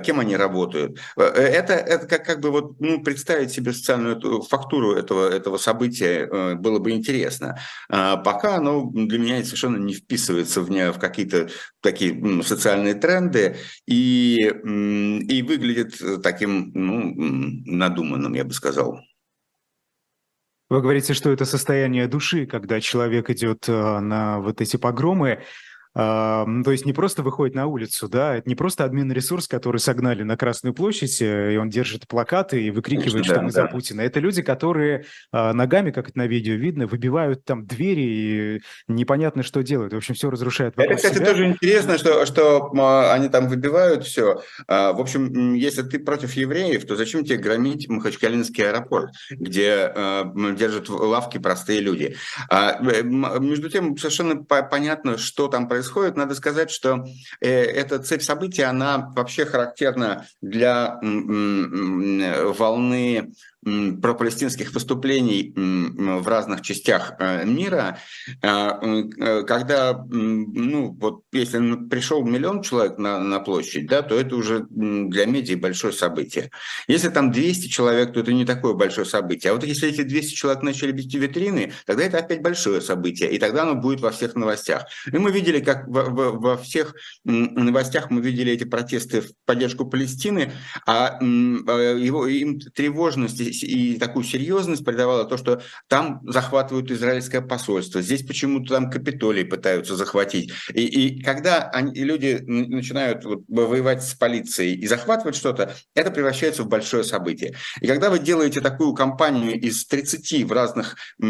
Кем 0.04 0.20
они 0.20 0.37
работают? 0.37 0.99
Это, 1.16 1.75
это 1.75 2.06
как, 2.06 2.25
как 2.25 2.40
бы 2.40 2.50
вот, 2.50 2.80
ну, 2.80 3.02
представить 3.02 3.52
себе 3.52 3.73
социальную 3.73 4.16
эту, 4.16 4.42
фактуру 4.42 4.94
этого, 4.94 5.28
этого 5.28 5.58
события 5.58 6.54
было 6.56 6.78
бы 6.78 6.92
интересно. 6.92 7.58
Пока 7.88 8.56
оно 8.56 8.90
для 8.90 9.18
меня 9.18 9.44
совершенно 9.44 9.76
не 9.76 9.94
вписывается 9.94 10.62
в, 10.62 10.68
в 10.68 10.99
какие-то 10.99 11.49
такие 11.80 12.42
социальные 12.56 12.94
тренды 12.94 13.56
и, 13.86 14.36
и 14.38 15.42
выглядит 15.42 16.22
таким 16.22 16.72
ну, 16.75 17.12
надуманным, 17.66 18.34
я 18.34 18.44
бы 18.44 18.52
сказал. 18.52 19.00
Вы 20.68 20.80
говорите, 20.80 21.14
что 21.14 21.30
это 21.30 21.44
состояние 21.44 22.08
души, 22.08 22.46
когда 22.46 22.80
человек 22.80 23.30
идет 23.30 23.68
э, 23.68 24.00
на 24.00 24.40
вот 24.40 24.60
эти 24.60 24.76
погромы. 24.76 25.44
То 25.96 26.70
есть 26.70 26.84
не 26.84 26.92
просто 26.92 27.22
выходит 27.22 27.54
на 27.54 27.66
улицу, 27.66 28.06
да, 28.06 28.36
это 28.36 28.46
не 28.46 28.54
просто 28.54 28.84
админ-ресурс, 28.84 29.48
который 29.48 29.78
согнали 29.78 30.24
на 30.24 30.36
Красную 30.36 30.74
площадь, 30.74 31.22
э, 31.22 31.54
и 31.54 31.56
он 31.56 31.70
держит 31.70 32.06
плакаты 32.06 32.62
и 32.62 32.70
выкрикивает, 32.70 33.12
Конечно, 33.12 33.24
что 33.24 33.34
да, 33.36 33.42
мы 33.42 33.50
да. 33.50 33.62
за 33.62 33.66
Путина. 33.68 34.00
Это 34.02 34.20
люди, 34.20 34.42
которые 34.42 35.06
а, 35.32 35.54
ногами, 35.54 35.92
как 35.92 36.10
это 36.10 36.18
на 36.18 36.26
видео 36.26 36.54
видно, 36.54 36.86
выбивают 36.86 37.46
там 37.46 37.64
двери 37.64 38.02
и 38.02 38.62
непонятно, 38.88 39.42
что 39.42 39.62
делают. 39.62 39.94
В 39.94 39.96
общем, 39.96 40.14
все 40.14 40.28
разрушает 40.28 40.74
Это, 40.76 40.96
кстати, 40.96 41.14
себя. 41.14 41.26
тоже 41.26 41.46
интересно, 41.46 41.96
что, 41.96 42.26
что 42.26 42.70
они 43.10 43.30
там 43.30 43.48
выбивают 43.48 44.04
все. 44.04 44.42
А, 44.68 44.92
в 44.92 45.00
общем, 45.00 45.54
если 45.54 45.80
ты 45.80 45.98
против 45.98 46.34
евреев, 46.34 46.86
то 46.86 46.96
зачем 46.96 47.24
тебе 47.24 47.38
громить 47.38 47.88
Махачкалинский 47.88 48.68
аэропорт, 48.68 49.12
где 49.30 49.90
а, 49.94 50.30
держат 50.52 50.90
лавки 50.90 51.38
простые 51.38 51.80
люди? 51.80 52.16
Между 52.50 53.70
тем, 53.70 53.96
совершенно 53.96 54.44
понятно, 54.44 55.16
что 55.16 55.48
там 55.48 55.68
происходит 55.68 55.85
происходит, 55.86 56.16
надо 56.16 56.34
сказать, 56.34 56.70
что 56.70 57.04
э, 57.40 57.48
эта 57.48 58.00
цепь 58.00 58.22
событий, 58.22 58.62
она 58.62 59.12
вообще 59.14 59.46
характерна 59.46 60.26
для 60.40 60.98
волны 61.02 63.32
пропалестинских 64.00 64.73
выступлений 64.73 65.52
в 65.56 66.28
разных 66.28 66.62
частях 66.62 67.14
э, 67.18 67.44
мира, 67.44 67.99
а, 68.42 68.78
э, 68.80 69.42
когда, 69.42 70.04
ну, 70.08 70.96
вот 71.00 71.23
если 71.32 71.88
пришел 71.88 72.25
миллион 72.25 72.62
человек 72.62 72.99
на, 72.99 73.18
на 73.18 73.40
площадь, 73.40 73.87
да, 73.87 74.02
то 74.02 74.14
это 74.14 74.37
уже 74.37 74.66
для 74.70 75.26
медиа 75.26 75.56
большое 75.56 75.92
событие. 75.92 76.50
Если 76.87 77.08
там 77.08 77.32
200 77.32 77.68
человек, 77.68 78.12
то 78.12 78.20
это 78.20 78.32
не 78.32 78.44
такое 78.44 78.75
большое 78.75 79.06
событие. 79.06 79.50
А 79.50 79.54
вот 79.54 79.64
если 79.64 79.88
эти 79.88 80.02
200 80.02 80.35
человек 80.35 80.62
начали 80.62 80.92
бить 80.92 81.14
витрины, 81.14 81.73
тогда 81.87 82.04
это 82.04 82.18
опять 82.18 82.42
большое 82.42 82.80
событие, 82.80 83.32
и 83.32 83.38
тогда 83.38 83.62
оно 83.62 83.75
будет 83.75 84.00
во 84.00 84.11
всех 84.12 84.37
новостях. 84.37 84.85
И 85.12 85.18
мы 85.18 85.32
видели, 85.32 85.58
как 85.58 85.88
во, 85.88 86.04
во, 86.04 86.30
во 86.32 86.56
всех 86.56 86.94
новостях 87.25 88.11
мы 88.11 88.20
видели 88.20 88.52
эти 88.52 88.64
протесты 88.64 89.23
в 89.23 89.30
поддержку 89.44 89.87
Палестины, 89.87 90.52
а, 90.87 91.18
а 91.18 91.23
его, 91.23 92.26
им 92.26 92.61
тревожность 92.61 93.55
и 93.62 93.98
такую 93.98 94.25
серьезность 94.25 94.84
придавало 94.84 95.25
то, 95.25 95.36
что 95.36 95.62
там 95.88 96.20
захватывают 96.25 96.90
израильское 96.90 97.40
посольство, 97.40 98.02
здесь 98.02 98.22
почему-то 98.22 98.75
там 98.75 98.90
Капитолий 98.90 99.44
пытаются 99.44 99.96
захватить. 99.96 100.52
И, 100.72 100.84
и 100.84 101.22
когда 101.22 101.68
они, 101.70 101.92
люди 102.04 102.42
начинают 102.46 103.25
вот, 103.25 103.42
воевать 103.48 104.02
с 104.02 104.14
полицией 104.14 104.75
и 104.75 104.86
захватывать 104.86 105.36
что-то, 105.36 105.75
это 105.94 106.10
превращается 106.10 106.62
в 106.62 106.68
большое 106.68 107.04
событие. 107.04 107.54
И 107.80 107.86
когда 107.86 108.10
вы 108.10 108.18
делаете 108.18 108.60
такую 108.60 108.94
кампанию 108.94 109.58
из 109.60 109.86
30 109.86 110.44
в 110.44 110.52
разных 110.52 110.96
э, 111.20 111.26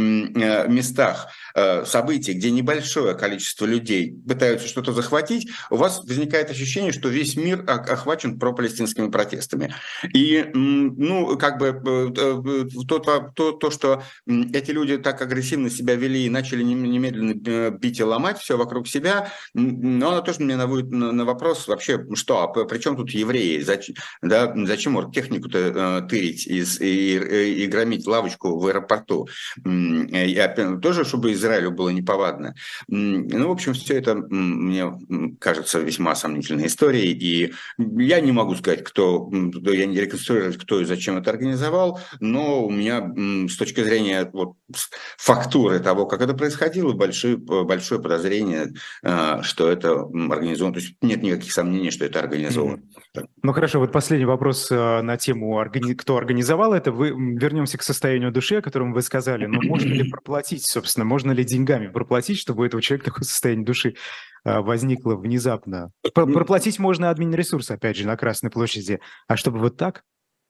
местах 0.69 1.29
э, 1.55 1.85
событий, 1.85 2.33
где 2.33 2.51
небольшое 2.51 3.15
количество 3.15 3.65
людей 3.65 4.17
пытаются 4.27 4.69
что-то 4.69 4.93
захватить, 4.93 5.49
у 5.71 5.77
вас 5.77 6.03
возникает 6.05 6.51
ощущение, 6.51 6.93
что 6.93 7.09
весь 7.09 7.37
мир 7.37 7.65
охвачен 7.67 8.39
пропалестинскими 8.39 9.11
протестами. 9.11 9.75
И, 10.13 10.45
ну, 10.55 11.37
как 11.39 11.59
бы 11.59 11.77
Э, 11.87 12.11
то, 12.17 13.31
то, 13.35 13.53
то, 13.53 13.71
что 13.71 14.03
эти 14.27 14.71
люди 14.71 14.99
так 14.99 15.23
агрессивно 15.23 15.71
себя 15.71 15.95
вели 15.95 16.27
и 16.27 16.31
начали 16.31 16.63
немедленно 16.63 17.35
э, 17.47 17.71
бить 17.71 18.01
и 18.01 18.05
ломать 18.05 18.39
все 18.39 18.57
вокруг 18.57 18.89
себя, 18.89 19.31
но 19.55 20.11
она 20.11 20.21
тоже 20.23 20.41
мне 20.41 20.57
наводит 20.57 20.91
на 20.91 21.25
вопрос 21.25 21.69
вообще, 21.69 22.05
что, 22.15 22.43
а 22.43 22.65
при 22.65 22.79
чем 22.79 22.97
тут 22.97 23.11
евреи? 23.11 23.61
Зачем, 23.61 23.95
да, 24.23 24.53
зачем 24.65 24.97
технику-то 25.13 25.59
э, 25.59 26.09
тырить 26.09 26.47
и, 26.47 26.63
и, 26.81 27.65
и 27.65 27.67
громить 27.67 28.07
лавочку 28.07 28.59
в 28.59 28.67
аэропорту? 28.67 29.29
И, 29.65 30.37
тоже, 30.83 31.05
чтобы 31.05 31.33
Израилю 31.33 31.71
было 31.71 31.91
неповадно. 31.91 32.55
Ну, 32.89 33.49
в 33.49 33.53
общем, 33.53 33.75
все 33.75 33.99
это 33.99 34.15
мне 34.15 34.93
кажется 35.41 35.81
весьма 35.81 36.15
сомнительной 36.15 36.67
историей, 36.67 37.13
и 37.13 37.53
я 37.79 38.21
не 38.21 38.33
могу 38.33 38.55
сказать, 38.55 38.85
кто, 38.85 39.31
я 39.33 39.87
не 39.87 40.01
реконструировать, 40.01 40.59
кто 40.59 40.81
и 40.81 40.85
зачем 40.85 41.19
это 41.19 41.31
организовал, 41.31 42.01
но 42.21 42.65
у 42.65 42.71
меня 42.71 43.13
с 43.49 43.57
точки 43.57 43.83
зрения 43.83 44.29
вот, 44.33 44.55
фактуры 45.17 45.79
того, 45.81 46.07
как 46.07 46.21
это 46.21 46.35
происходило, 46.35 46.93
большое, 46.93 47.37
большое 47.37 48.01
подозрение, 48.01 48.73
а, 49.03 49.43
что 49.43 49.71
это 49.71 49.93
организовано. 49.93 50.75
То 50.75 50.81
есть 50.81 50.97
нет 51.03 51.23
никаких 51.23 51.53
сомнений, 51.53 51.91
что 51.91 52.05
это 52.05 52.21
организовано. 52.21 52.83
Mm-hmm. 53.15 53.27
Ну 53.43 53.53
хорошо, 53.53 53.81
вот 53.81 53.93
последний 53.93 54.27
вопрос 54.27 54.69
а, 54.71 55.03
на 55.03 55.17
тему, 55.17 55.65
кто 55.97 56.17
организовал 56.17 56.75
это. 56.75 56.93
Вы 56.93 57.11
вернемся 57.11 57.79
к 57.79 57.83
состоянию 57.83 58.33
души, 58.33 58.57
о 58.57 58.63
котором 58.63 58.93
вы 58.93 59.03
сказали. 59.03 59.47
Но 59.47 59.61
можно 59.63 59.93
ли 59.93 60.09
проплатить, 60.11 60.67
собственно, 60.67 61.05
можно 61.05 61.33
ли 61.33 61.45
деньгами 61.45 61.89
проплатить, 61.89 62.39
чтобы 62.39 62.63
у 62.63 62.67
этого 62.67 62.83
человека 62.83 63.11
такое 63.11 63.25
состояние 63.25 63.65
души 63.65 63.95
возникло 64.45 65.17
внезапно? 65.17 65.91
Проплатить 66.15 66.79
можно 66.79 67.11
админ-ресурс, 67.11 67.71
опять 67.71 67.97
же, 67.97 68.07
на 68.07 68.17
Красной 68.17 68.51
площади. 68.51 69.01
А 69.29 69.37
чтобы 69.37 69.59
вот 69.59 69.77
так? 69.77 70.03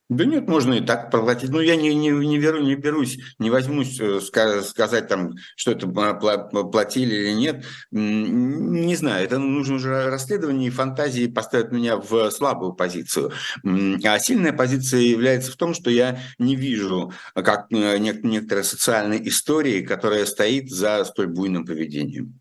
Да 0.08 0.25
нет, 0.25 0.46
можно 0.46 0.75
и 0.75 0.80
так 0.80 1.10
проплатить. 1.10 1.50
Но 1.50 1.60
я 1.60 1.75
не, 1.75 1.92
не, 1.92 2.10
не, 2.10 2.38
беру, 2.38 2.60
не 2.60 2.76
берусь, 2.76 3.18
не 3.40 3.50
возьмусь 3.50 3.98
э, 4.00 4.20
сказать, 4.20 5.08
там, 5.08 5.34
что 5.56 5.72
это 5.72 5.88
платили 5.88 7.14
или 7.14 7.32
нет. 7.32 7.64
Не 7.90 8.94
знаю, 8.94 9.25
это 9.25 9.38
нужно 9.38 9.76
уже 9.76 10.08
расследование, 10.08 10.68
и 10.68 10.70
фантазии 10.70 11.26
поставят 11.26 11.72
меня 11.72 11.96
в 11.96 12.30
слабую 12.30 12.75
позицию. 12.75 13.32
А 13.64 14.18
сильная 14.20 14.52
позиция 14.52 15.00
является 15.00 15.50
в 15.50 15.56
том, 15.56 15.75
что 15.75 15.90
я 15.90 16.20
не 16.38 16.54
вижу 16.54 17.12
как 17.34 17.66
э, 17.72 17.98
некоторой 17.98 18.62
социальной 18.62 19.26
истории, 19.26 19.82
которая 19.82 20.25
стоит 20.26 20.70
за 20.70 21.04
столь 21.04 21.26
буйным 21.28 21.66
поведением. 21.66 22.40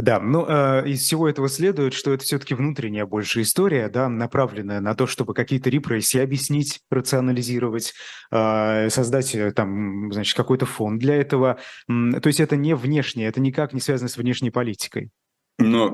Да, 0.00 0.18
ну, 0.18 0.46
э, 0.48 0.88
из 0.88 1.02
всего 1.02 1.28
этого 1.28 1.48
следует, 1.48 1.92
что 1.92 2.12
это 2.12 2.24
все-таки 2.24 2.54
внутренняя 2.54 3.04
больше 3.04 3.42
история, 3.42 3.88
да, 3.90 4.08
направленная 4.08 4.80
на 4.80 4.94
то, 4.94 5.06
чтобы 5.06 5.34
какие-то 5.34 5.68
репрессии 5.68 6.18
объяснить, 6.18 6.80
рационализировать, 6.90 7.92
э, 8.30 8.88
создать 8.88 9.36
там, 9.54 10.10
значит, 10.10 10.34
какой-то 10.36 10.64
фонд 10.64 11.00
для 11.00 11.16
этого. 11.16 11.58
То 11.86 12.26
есть 12.26 12.40
это 12.40 12.56
не 12.56 12.74
внешнее, 12.74 13.28
это 13.28 13.40
никак 13.40 13.74
не 13.74 13.80
связано 13.80 14.08
с 14.08 14.16
внешней 14.16 14.50
политикой. 14.50 15.10
Но 15.58 15.88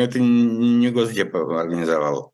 это 0.00 0.20
не 0.20 0.90
Госдеп 0.90 1.34
организовал. 1.34 2.32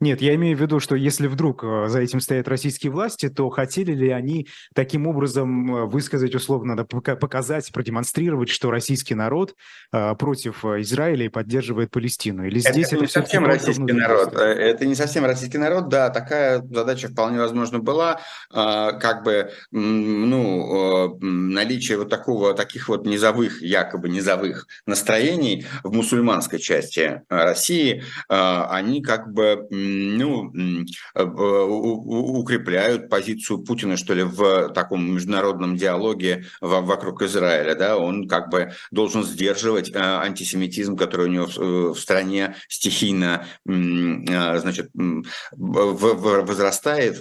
Нет, 0.00 0.20
я 0.20 0.34
имею 0.34 0.56
в 0.56 0.60
виду, 0.60 0.80
что 0.80 0.96
если 0.96 1.26
вдруг 1.26 1.64
э, 1.64 1.88
за 1.88 2.00
этим 2.00 2.20
стоят 2.20 2.48
российские 2.48 2.92
власти, 2.92 3.28
то 3.28 3.48
хотели 3.48 3.92
ли 3.92 4.10
они 4.10 4.48
таким 4.74 5.06
образом 5.06 5.74
э, 5.74 5.84
высказать, 5.86 6.34
условно, 6.34 6.84
показать, 6.84 7.70
продемонстрировать, 7.72 8.48
что 8.48 8.70
российский 8.70 9.14
народ 9.14 9.54
э, 9.92 10.14
против 10.16 10.64
Израиля 10.64 11.26
и 11.26 11.28
поддерживает 11.28 11.90
Палестину? 11.90 12.44
Или 12.44 12.58
здесь 12.58 12.86
это, 12.88 12.96
это 12.96 13.04
не 13.04 13.08
совсем 13.08 13.46
российский 13.46 13.92
народ. 13.92 14.34
Это 14.34 14.86
не 14.86 14.94
совсем 14.94 15.24
российский 15.24 15.58
народ, 15.58 15.88
да, 15.88 16.10
такая 16.10 16.60
задача 16.62 17.08
вполне 17.08 17.38
возможно 17.38 17.78
была, 17.78 18.20
как 18.50 19.22
бы, 19.24 19.50
ну, 19.70 21.18
наличие 21.20 21.98
вот 21.98 22.10
такого, 22.10 22.54
таких 22.54 22.88
вот 22.88 23.06
низовых, 23.06 23.62
якобы 23.62 24.08
низовых 24.08 24.66
настроений 24.86 25.66
в 25.82 25.92
мусульманской 25.92 26.58
части 26.58 27.22
России, 27.28 28.02
они 28.28 29.02
как 29.02 29.32
бы 29.32 29.67
ну, 29.70 30.52
э, 31.14 31.22
укрепляют 31.22 33.08
позицию 33.08 33.60
Путина, 33.60 33.96
что 33.96 34.14
ли, 34.14 34.22
в 34.22 34.70
таком 34.70 35.14
международном 35.14 35.76
диалоге 35.76 36.46
вокруг 36.60 37.22
Израиля. 37.22 37.74
Да? 37.74 37.96
Он 37.98 38.28
как 38.28 38.50
бы 38.50 38.72
должен 38.90 39.24
сдерживать 39.24 39.90
э, 39.90 39.98
антисемитизм, 39.98 40.96
который 40.96 41.26
у 41.26 41.30
него 41.30 41.46
в 41.46 41.96
э, 41.96 42.00
стране 42.00 42.56
стихийно 42.68 43.46
значит, 43.64 44.90
возрастает, 45.52 47.18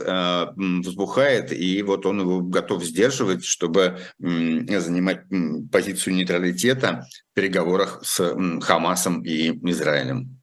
взбухает, 0.57 1.51
и 1.51 1.81
вот 1.83 2.05
он 2.05 2.21
его 2.21 2.41
готов 2.41 2.83
сдерживать, 2.83 3.43
чтобы 3.45 3.99
занимать 4.19 5.23
позицию 5.71 6.15
нейтралитета 6.15 7.05
в 7.31 7.35
переговорах 7.35 7.99
с 8.03 8.35
Хамасом 8.61 9.23
и 9.23 9.49
Израилем. 9.69 10.36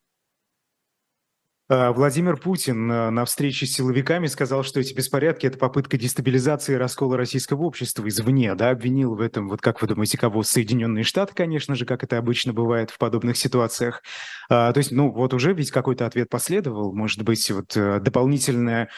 А, 1.66 1.92
Владимир 1.92 2.36
Путин 2.36 2.90
э, 2.90 3.08
на 3.08 3.24
встрече 3.24 3.64
с 3.64 3.72
силовиками 3.72 4.26
сказал, 4.26 4.64
что 4.64 4.80
эти 4.80 4.92
беспорядки– 4.92 5.46
это 5.48 5.56
попытка 5.56 5.96
дестабилизации 5.96 6.74
и 6.74 6.76
раскола 6.76 7.16
российского 7.16 7.62
общества 7.62 8.06
извне, 8.06 8.54
да, 8.54 8.68
обвинил 8.68 9.14
в 9.14 9.20
этом, 9.22 9.48
вот 9.48 9.62
как 9.62 9.80
вы 9.80 9.88
думаете, 9.88 10.18
кого? 10.18 10.42
Соединенные 10.42 11.04
Штаты, 11.04 11.32
конечно 11.34 11.74
же, 11.74 11.86
как 11.86 12.04
это 12.04 12.18
обычно 12.18 12.52
бывает 12.52 12.90
в 12.90 12.98
подобных 12.98 13.38
ситуациях. 13.38 14.02
А, 14.50 14.72
то 14.72 14.78
есть, 14.78 14.92
ну, 14.92 15.10
вот 15.10 15.32
уже 15.32 15.54
ведь 15.54 15.70
какой-то 15.70 16.04
ответ 16.04 16.28
последовал, 16.28 16.94
может 16.94 17.22
быть, 17.22 17.50
вот 17.50 17.74
э, 17.76 17.98
дополнительная 18.00 18.90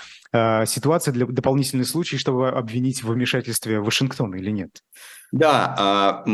ситуация 0.67 1.13
для 1.13 1.25
дополнительный 1.25 1.87
случай, 1.87 2.19
чтобы 2.19 2.51
обвинить 2.51 3.03
в 3.03 3.11
вмешательстве 3.11 3.81
Вашингтона 3.81 4.35
или 4.35 4.51
нет? 4.51 4.83
Да, 5.33 5.75
а, 5.79 6.25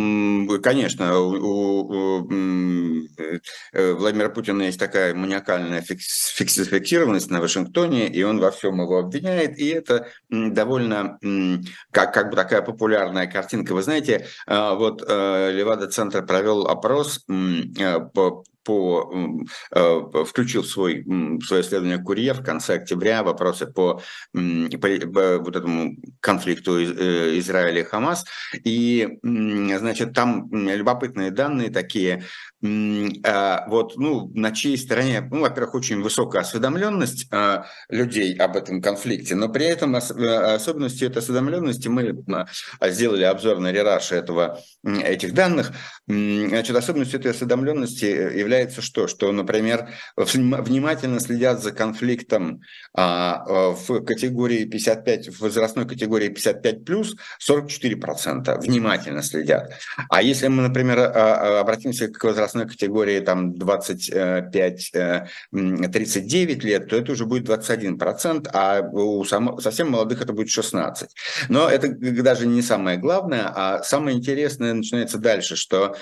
конечно, 0.63 1.19
у 1.19 2.29
э, 3.73 3.93
Владимира 3.95 4.29
Путина 4.29 4.63
есть 4.63 4.79
такая 4.79 5.15
маниакальная 5.15 5.83
фиксированность 5.83 7.31
на 7.31 7.41
Вашингтоне, 7.41 8.09
и 8.09 8.23
он 8.23 8.39
во 8.39 8.51
всем 8.51 8.81
его 8.81 8.99
обвиняет, 8.99 9.59
и 9.59 9.69
это 9.69 10.09
довольно 10.29 11.19
как, 11.91 12.15
как 12.15 12.31
бы 12.31 12.37
такая 12.37 12.63
популярная 12.63 13.27
картинка. 13.27 13.75
Вы 13.75 13.83
знаете, 13.83 14.27
а, 14.47 14.75
вот 14.75 15.03
э, 15.07 15.53
Левада-центр 15.53 16.25
провел 16.25 16.67
опрос 16.67 17.25
э, 17.29 18.01
по 18.01 18.45
по, 18.65 19.13
э, 19.71 20.01
включил 20.27 20.65
свой, 20.65 21.05
свое 21.45 21.63
исследование 21.63 21.99
«Курьер» 21.99 22.35
в 22.35 22.45
конце 22.45 22.75
октября, 22.75 23.23
вопросы 23.23 23.67
по, 23.67 24.03
по 24.33 24.39
вот 25.39 25.57
этому 25.57 25.97
конфликту 26.21 26.79
э, 26.79 27.39
Израиля 27.39 27.81
и 27.81 27.85
Хамас. 27.85 28.25
И, 28.65 29.19
значит, 29.23 30.13
там 30.13 30.49
любопытные 30.53 31.31
данные 31.31 31.71
такие. 31.71 32.25
А, 32.63 33.65
вот, 33.69 33.97
ну, 33.97 34.31
на 34.35 34.53
чьей 34.53 34.79
стороне, 34.79 35.27
ну, 35.31 35.41
во-первых, 35.41 35.75
очень 35.75 36.01
высокая 36.03 36.43
осведомленность 36.43 37.27
а, 37.31 37.67
людей 37.89 38.35
об 38.37 38.57
этом 38.57 38.81
конфликте, 38.81 39.35
но 39.35 39.49
при 39.49 39.67
этом 39.67 39.97
э, 39.97 39.99
особенностью 39.99 41.09
этой 41.09 41.19
осведомленности 41.19 41.89
мы 41.89 42.25
сделали 42.83 43.25
обзор 43.25 43.59
на 43.59 43.73
рераши 43.73 44.15
этого, 44.15 44.61
этих 44.85 45.35
данных. 45.35 45.73
Значит, 46.07 46.77
особенностью 46.77 47.21
этой 47.21 47.33
осведомленности 47.33 48.05
является 48.05 48.63
является 48.63 48.83
что? 48.83 49.09
Что, 49.09 49.33
например, 49.33 49.89
внимательно 50.17 51.21
следят 51.21 51.63
за 51.63 51.73
конфликтом 51.73 52.61
а, 52.95 53.45
а 53.47 53.71
в 53.73 54.05
категории 54.05 54.65
55, 54.65 55.29
в 55.29 55.41
возрастной 55.41 55.87
категории 55.87 56.29
55 56.29 56.85
плюс 56.85 57.17
44% 57.49 58.61
внимательно 58.61 59.23
следят. 59.23 59.73
А 60.09 60.23
если 60.23 60.49
мы, 60.49 60.63
например, 60.63 60.99
а, 60.99 61.11
а, 61.13 61.61
обратимся 61.61 62.09
к 62.09 62.23
возрастной 62.25 62.52
категории 62.53 63.21
там 63.21 63.53
25-39 63.53 65.27
э, 65.53 66.55
лет, 66.63 66.89
то 66.89 66.97
это 66.97 67.13
уже 67.13 67.27
будет 67.27 67.49
21%, 67.49 68.49
а 68.53 68.81
у 68.81 69.25
совсем 69.25 69.91
молодых 69.91 70.23
это 70.23 70.33
будет 70.33 70.49
16%. 70.49 71.09
Но 71.49 71.69
это 71.69 71.89
даже 71.89 72.47
не 72.47 72.63
самое 72.63 72.99
главное, 72.99 73.53
а 73.55 73.83
самое 73.83 74.17
интересное 74.17 74.75
начинается 74.75 75.19
дальше, 75.19 75.57
что 75.57 75.97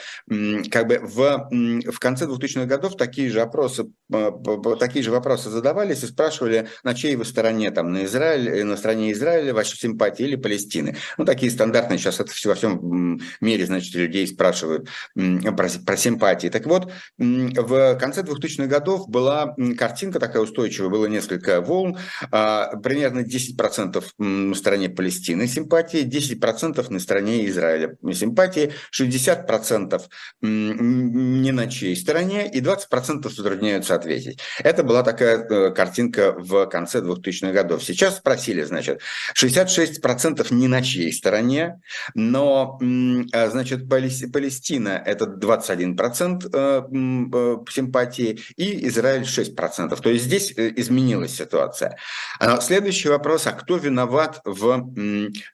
как 0.70 0.86
бы 0.86 1.00
в, 1.02 1.48
в 1.90 1.98
конце 1.98 2.26
2000-х 2.26 2.66
годов 2.66 2.96
такие 2.96 3.30
же 3.30 3.40
опросы, 3.40 3.90
э, 4.12 4.30
такие 4.78 5.02
же 5.02 5.10
вопросы 5.10 5.50
задавались 5.50 6.02
и 6.02 6.06
спрашивали, 6.06 6.68
на 6.84 6.94
чьей 6.94 7.16
вы 7.16 7.24
стороне, 7.24 7.70
там, 7.70 7.92
на 7.92 8.04
Израиль, 8.04 8.48
э, 8.48 8.64
на 8.64 8.76
стороне 8.76 9.12
Израиля 9.12 9.54
ваши 9.54 9.76
симпатии 9.76 10.24
или 10.24 10.36
Палестины. 10.36 10.96
Ну, 11.18 11.24
такие 11.24 11.50
стандартные, 11.50 11.98
сейчас 11.98 12.20
это 12.20 12.32
во 12.44 12.54
всем 12.54 13.20
мире, 13.40 13.66
значит, 13.66 13.94
людей 13.94 14.26
спрашивают 14.26 14.88
про, 15.14 15.68
про 15.86 15.96
симпатии. 15.96 16.39
Так 16.48 16.66
вот, 16.66 16.90
в 17.18 17.96
конце 17.96 18.22
2000-х 18.22 18.66
годов 18.66 19.08
была 19.08 19.54
картинка 19.78 20.18
такая 20.18 20.42
устойчивая, 20.42 20.90
было 20.90 21.06
несколько 21.06 21.60
волн, 21.60 21.98
а, 22.30 22.76
примерно 22.76 23.20
10% 23.20 24.04
на 24.18 24.54
стороне 24.54 24.88
Палестины 24.88 25.46
симпатии, 25.46 26.02
10% 26.02 26.90
на 26.90 27.00
стороне 27.00 27.46
Израиля 27.48 27.96
симпатии, 28.12 28.72
60% 28.90 30.02
не 30.40 31.52
на 31.52 31.66
чьей 31.68 31.96
стороне, 31.96 32.50
и 32.50 32.60
20% 32.60 33.28
затрудняются 33.28 33.94
ответить. 33.94 34.40
Это 34.62 34.82
была 34.82 35.02
такая 35.02 35.38
э, 35.38 35.70
картинка 35.70 36.34
в 36.36 36.66
конце 36.66 37.00
2000-х 37.00 37.52
годов. 37.52 37.82
Сейчас 37.82 38.18
спросили, 38.18 38.62
значит, 38.62 39.00
66% 39.40 40.46
не 40.54 40.68
на 40.68 40.82
чьей 40.82 41.12
стороне, 41.12 41.80
но, 42.14 42.78
э, 42.80 43.50
значит, 43.50 43.88
Палестина– 43.88 45.02
это 45.06 45.26
21% 45.26 46.29
э, 46.38 46.82
э, 46.92 47.56
симпатии, 47.70 48.40
и 48.56 48.86
Израиль 48.88 49.22
6%. 49.22 50.00
То 50.00 50.10
есть 50.10 50.24
здесь 50.24 50.52
э, 50.56 50.72
изменилась 50.76 51.36
ситуация. 51.36 51.96
А 52.38 52.60
следующий 52.60 53.08
вопрос, 53.08 53.46
а 53.46 53.52
кто 53.52 53.76
виноват 53.76 54.40
в 54.44 54.92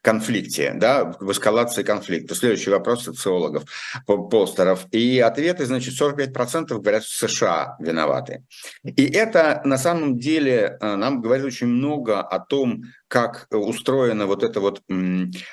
конфликте, 0.01 0.73
да, 0.75 1.15
в 1.19 1.31
эскалации 1.31 1.83
конфликта? 1.83 2.35
Следующий 2.35 2.69
вопрос 2.69 3.05
социологов, 3.05 3.63
полстеров. 4.05 4.85
И 4.91 5.19
ответы, 5.19 5.65
значит, 5.65 5.99
45% 5.99 6.79
говорят, 6.79 7.03
что 7.03 7.27
США 7.27 7.75
виноваты. 7.79 8.43
И 8.83 9.05
это 9.05 9.61
на 9.65 9.77
самом 9.77 10.17
деле 10.17 10.77
нам 10.81 11.21
говорит 11.21 11.45
очень 11.45 11.67
много 11.67 12.21
о 12.21 12.39
том, 12.39 12.83
как 13.07 13.47
устроено 13.51 14.25
вот 14.27 14.43
это 14.43 14.59
вот, 14.59 14.81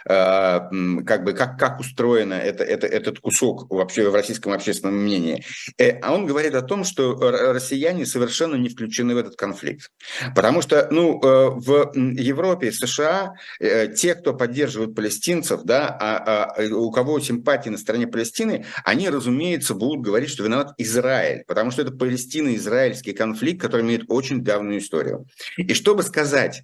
а, 0.08 0.68
как 1.06 1.24
бы, 1.24 1.32
как, 1.32 1.58
как 1.58 1.80
устроено 1.80 2.34
это, 2.34 2.64
это, 2.64 2.86
этот 2.86 3.20
кусок 3.20 3.70
вообще 3.70 4.08
в 4.08 4.14
российском 4.14 4.52
общественном 4.52 4.96
мнении. 4.96 5.44
Э, 5.78 5.98
а 6.00 6.14
он 6.14 6.26
говорит 6.26 6.54
о 6.54 6.62
том, 6.62 6.84
что 6.84 7.14
россияне 7.52 8.06
совершенно 8.06 8.56
не 8.56 8.68
включены 8.68 9.14
в 9.14 9.18
этот 9.18 9.36
конфликт. 9.36 9.90
Потому 10.34 10.62
что, 10.62 10.88
ну, 10.90 11.20
э, 11.22 11.50
в 11.50 11.92
Европе, 11.94 12.72
США, 12.72 13.34
э, 13.60 13.88
те, 13.94 14.14
кто 14.14 14.34
поддерживают 14.34 14.94
палестинцев, 14.94 15.62
да, 15.64 15.96
а, 16.00 16.54
а 16.56 16.74
у 16.74 16.90
кого 16.90 17.20
симпатии 17.20 17.70
на 17.70 17.78
стороне 17.78 18.06
Палестины, 18.06 18.66
они, 18.84 19.08
разумеется, 19.08 19.74
будут 19.74 20.04
говорить, 20.04 20.30
что 20.30 20.44
виноват 20.44 20.74
Израиль, 20.78 21.44
потому 21.46 21.70
что 21.70 21.82
это 21.82 21.92
Палестино-израильский 21.92 23.12
конфликт, 23.12 23.60
который 23.60 23.82
имеет 23.82 24.04
очень 24.08 24.42
давнюю 24.42 24.78
историю. 24.78 25.26
И 25.56 25.74
чтобы 25.74 26.02
сказать, 26.02 26.62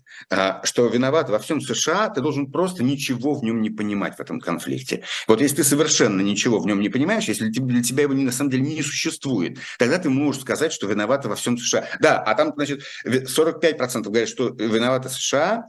что 0.65 0.80
что 0.81 0.87
виноват 0.87 1.29
во 1.29 1.39
всем 1.39 1.61
США, 1.61 2.09
ты 2.09 2.23
должен 2.23 2.51
просто 2.51 2.83
ничего 2.83 3.35
в 3.35 3.45
нем 3.45 3.61
не 3.61 3.69
понимать 3.69 4.17
в 4.17 4.21
этом 4.21 4.41
конфликте. 4.41 5.05
Вот 5.29 5.43
если 5.43 5.57
ты 5.57 5.65
совершенно 5.65 6.23
ничего 6.23 6.59
в 6.59 6.67
нем 6.67 6.81
не 6.81 6.89
понимаешь, 6.89 7.25
если 7.25 7.49
для 7.49 7.83
тебя 7.83 8.05
его 8.05 8.15
на 8.15 8.33
самом 8.33 8.51
деле 8.51 8.63
не 8.63 8.83
существует, 8.83 9.59
тогда 9.79 9.99
ты 9.99 10.09
можешь 10.09 10.41
сказать, 10.41 10.73
что 10.73 10.87
виноваты 10.87 11.29
во 11.29 11.37
всем 11.37 11.59
США. 11.59 11.87
Да, 12.01 12.19
а 12.19 12.35
там, 12.35 12.53
значит, 12.57 12.83
45% 13.05 14.05
говорят, 14.05 14.29
что 14.31 14.49
виноваты 14.49 15.11
США, 15.11 15.67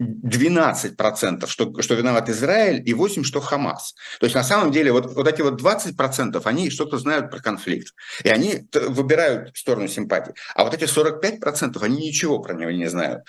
12% 0.00 1.44
а 1.44 1.46
что, 1.46 1.82
что 1.82 1.94
виноват 1.94 2.28
Израиль 2.28 2.82
и 2.84 2.92
8% 2.92 3.24
что 3.24 3.40
Хамас. 3.40 3.94
То 4.20 4.26
есть 4.26 4.34
на 4.34 4.44
самом 4.44 4.70
деле 4.70 4.92
вот, 4.92 5.14
вот 5.14 5.26
эти 5.26 5.40
вот 5.42 5.60
20% 5.60 6.40
они 6.44 6.70
что-то 6.70 6.98
знают 6.98 7.30
про 7.30 7.40
конфликт. 7.40 7.94
И 8.22 8.28
они 8.28 8.68
выбирают 8.72 9.56
сторону 9.56 9.88
симпатии. 9.88 10.34
А 10.54 10.64
вот 10.64 10.74
эти 10.74 10.84
45% 10.84 11.82
они 11.82 12.08
ничего 12.08 12.38
про 12.40 12.54
него 12.54 12.70
не 12.70 12.86
знают. 12.86 13.24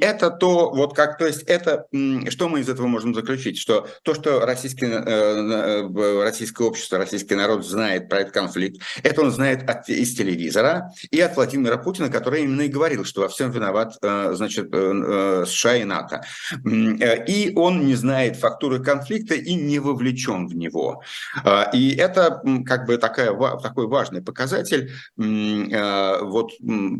Это 0.00 0.30
то, 0.30 0.70
вот 0.70 0.94
как, 0.94 1.18
то 1.18 1.26
есть 1.26 1.42
это, 1.42 1.86
что 2.28 2.48
мы 2.48 2.60
из 2.60 2.68
этого 2.68 2.86
можем 2.86 3.14
заключить? 3.14 3.58
Что 3.58 3.86
то, 4.02 4.14
что 4.14 4.40
российский, 4.40 4.86
э, 4.86 4.92
э, 4.96 6.22
российское 6.22 6.66
общество, 6.66 6.98
российский 6.98 7.34
народ 7.34 7.66
знает 7.66 8.08
про 8.08 8.20
этот 8.20 8.32
конфликт, 8.32 8.80
это 9.02 9.22
он 9.22 9.30
знает 9.30 9.68
от, 9.68 9.88
из 9.88 10.14
телевизора 10.14 10.92
и 11.10 11.20
от 11.20 11.36
Владимира 11.36 11.76
Путина, 11.78 12.08
который 12.08 12.42
именно 12.42 12.62
и 12.62 12.68
говорил, 12.68 13.04
что 13.04 13.22
во 13.22 13.28
всем 13.28 13.50
виноват, 13.50 13.96
э, 14.02 14.32
значит, 14.34 14.70
США 14.70 15.76
и 15.76 15.84
НАТО. 15.84 16.24
И 16.64 17.52
он 17.56 17.86
не 17.86 17.94
знает 17.94 18.36
фактуры 18.36 18.82
конфликта 18.82 19.34
и 19.34 19.54
не 19.54 19.78
вовлечен 19.78 20.46
в 20.46 20.54
него. 20.54 21.02
И 21.72 21.94
это 21.96 22.42
как 22.66 22.86
бы 22.86 22.96
такая, 22.98 23.32
такой 23.60 23.86
важный 23.86 24.22
показатель 24.22 24.92
вот 25.16 26.52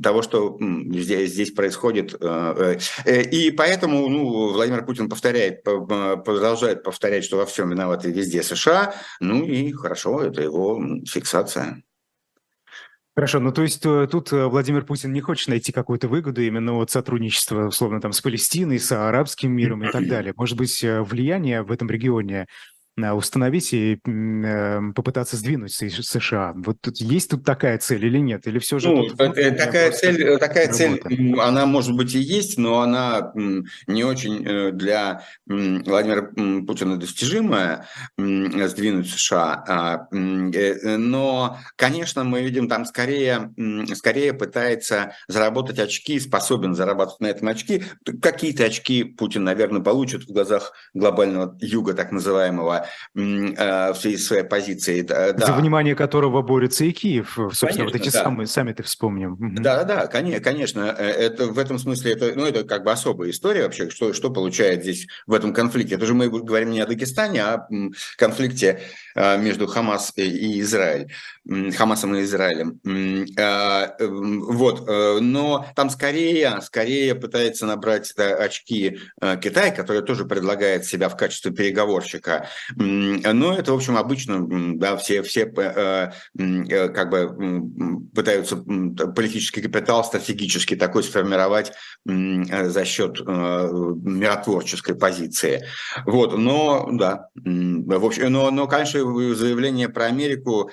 того, 0.03 0.23
что 0.23 0.59
здесь, 0.61 1.33
здесь 1.33 1.51
происходит. 1.53 2.15
Э, 2.65 2.79
э, 3.05 3.23
и 3.23 3.51
поэтому 3.51 4.09
ну, 4.09 4.53
Владимир 4.53 4.85
Путин 4.85 5.09
повторяет, 5.09 5.63
продолжает 5.63 6.83
повторять, 6.83 7.25
что 7.25 7.37
во 7.37 7.47
всем 7.47 7.71
виноваты 7.71 8.11
везде 8.11 8.43
США. 8.43 8.95
Ну 9.21 9.45
и 9.45 9.73
хорошо, 9.73 10.23
это 10.23 10.43
его 10.43 10.83
фиксация. 11.07 11.83
Хорошо, 13.17 13.39
ну 13.39 13.53
то 13.53 13.63
есть 13.63 13.87
э, 13.87 14.09
тут 14.11 14.33
Владимир 14.33 14.85
Путин 14.85 15.13
не 15.13 15.21
хочет 15.21 15.49
найти 15.49 15.71
какую-то 15.71 16.09
выгоду 16.09 16.43
именно 16.43 16.77
от 16.79 16.91
сотрудничества, 16.91 17.69
условно, 17.69 18.01
там, 18.01 18.13
с 18.13 18.21
Палестиной, 18.21 18.81
с 18.81 18.91
арабским 18.91 19.53
миром 19.53 19.85
и 19.85 19.91
так 19.91 20.09
далее. 20.09 20.35
Может 20.37 20.59
быть, 20.59 20.83
влияние 20.83 21.63
в 21.63 21.71
этом 21.71 21.89
регионе 21.89 22.47
установить 22.97 23.73
и 23.73 23.99
э, 24.07 24.81
попытаться 24.95 25.37
сдвинуть 25.37 25.73
США. 25.73 26.53
Вот 26.55 26.81
тут, 26.81 26.99
есть 26.99 27.31
тут 27.31 27.45
такая 27.45 27.79
цель 27.79 28.05
или 28.07 28.19
нет? 28.19 28.47
Или 28.47 28.59
все 28.59 28.79
же... 28.79 28.89
Ну, 28.89 29.09
такая 29.11 29.91
цель, 29.91 30.39
такая 30.39 30.73
цель, 30.73 31.03
она 31.41 31.67
может 31.67 31.97
быть 31.97 32.15
и 32.15 32.21
есть, 32.21 32.57
но 32.57 32.81
она 32.81 33.33
не 33.87 34.05
очень 34.05 34.47
э, 34.47 34.71
для 34.71 35.23
Владимира 35.47 36.23
Путина 36.65 36.97
достижимая, 36.97 37.87
сдвинуть 38.17 39.11
США. 39.11 39.65
А, 39.67 40.09
э, 40.13 40.97
но, 40.97 41.59
конечно, 41.77 42.23
мы 42.25 42.43
видим 42.43 42.69
там 42.69 42.85
скорее, 42.85 43.53
скорее 43.95 44.33
пытается 44.35 45.15
заработать 45.27 45.79
очки, 45.79 46.21
способен 46.21 46.75
зарабатывать 46.75 47.21
на 47.21 47.27
этом 47.27 47.49
очки. 47.49 47.85
Какие-то 48.23 48.65
очки 48.65 49.05
Путин, 49.05 49.45
наверное, 49.45 49.83
получит 49.83 50.25
в 50.25 50.33
глазах 50.33 50.73
глобального 50.95 51.57
юга, 51.61 51.95
так 51.95 52.13
называемого, 52.13 52.84
Э, 53.17 53.93
в 53.93 53.97
связи 53.97 54.17
с 54.17 54.27
своей 54.27 54.43
позицией. 54.43 55.03
Да. 55.03 55.35
За 55.37 55.53
внимание 55.53 55.95
которого 55.95 56.43
борется 56.43 56.85
и 56.85 56.93
Киев. 56.93 57.35
Собственно, 57.35 57.73
конечно, 57.73 57.85
вот 57.85 57.95
эти 57.95 58.13
да. 58.13 58.23
самые 58.23 58.47
саммиты 58.47 58.83
вспомним. 58.83 59.37
Да, 59.63 59.85
да, 59.85 60.07
да, 60.07 60.07
конечно. 60.07 60.95
Э, 60.99 61.05
это, 61.05 61.47
в 61.47 61.59
этом 61.59 61.79
смысле 61.79 62.13
это, 62.13 62.33
ну, 62.35 62.45
это 62.45 62.65
как 62.65 62.85
бы 62.85 62.91
особая 62.91 63.31
история 63.31 63.63
вообще, 63.63 63.91
что, 63.91 64.13
что 64.13 64.31
получает 64.31 64.83
здесь 64.83 65.07
в 65.27 65.33
этом 65.33 65.53
конфликте. 65.53 65.95
Это 65.95 66.07
же 66.07 66.15
мы 66.15 66.29
говорим 66.29 66.71
не 66.71 66.81
о 66.81 66.87
Дагестане, 66.87 67.43
а 67.43 67.55
о 67.55 67.69
конфликте 68.17 68.67
э, 68.69 68.79
между 69.15 69.67
Хамас 69.67 70.13
и 70.17 70.61
Израиль. 70.61 71.13
Хамасом 71.77 72.15
и 72.17 72.23
Израилем. 72.23 72.81
Вот. 73.99 74.87
Но 75.21 75.67
там 75.77 75.91
скорее, 75.91 76.61
скорее 76.63 77.15
пытается 77.15 77.67
набрать 77.67 78.13
очки 78.17 78.99
Китай, 79.43 79.75
который 79.75 80.03
тоже 80.03 80.25
предлагает 80.25 80.85
себя 80.85 81.09
в 81.09 81.17
качестве 81.17 81.53
переговорщика. 81.53 82.49
Но 82.77 83.55
это, 83.55 83.73
в 83.73 83.77
общем, 83.77 83.97
обычно, 83.97 84.77
да, 84.79 84.97
все, 84.97 85.23
все 85.23 85.53
э, 85.57 86.11
э, 86.39 86.89
как 86.89 87.11
бы 87.11 88.05
пытаются 88.15 88.57
политический 88.57 89.63
капитал 89.63 90.05
стратегически 90.05 90.77
такой 90.77 91.03
сформировать 91.03 91.73
за 92.05 92.85
счет 92.85 93.21
э, 93.21 93.23
миротворческой 93.25 94.95
позиции. 94.95 95.65
Вот, 96.07 96.37
но, 96.37 96.89
да, 96.93 97.29
в 97.35 98.05
общем, 98.05 98.33
но, 98.33 98.51
но, 98.51 98.67
конечно, 98.67 99.04
заявления 99.35 99.89
про 99.89 100.07
Америку 100.07 100.71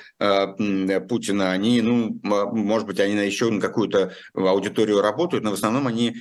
Путина, 1.10 1.52
они, 1.52 1.82
ну, 1.82 2.20
может 2.24 2.88
быть, 2.88 3.00
они 3.00 3.16
еще 3.16 3.50
на 3.50 3.62
какую-то 3.62 4.14
аудиторию 4.34 5.02
работают, 5.02 5.44
но 5.44 5.52
в 5.52 5.56
основном 5.56 5.88
они 5.88 6.16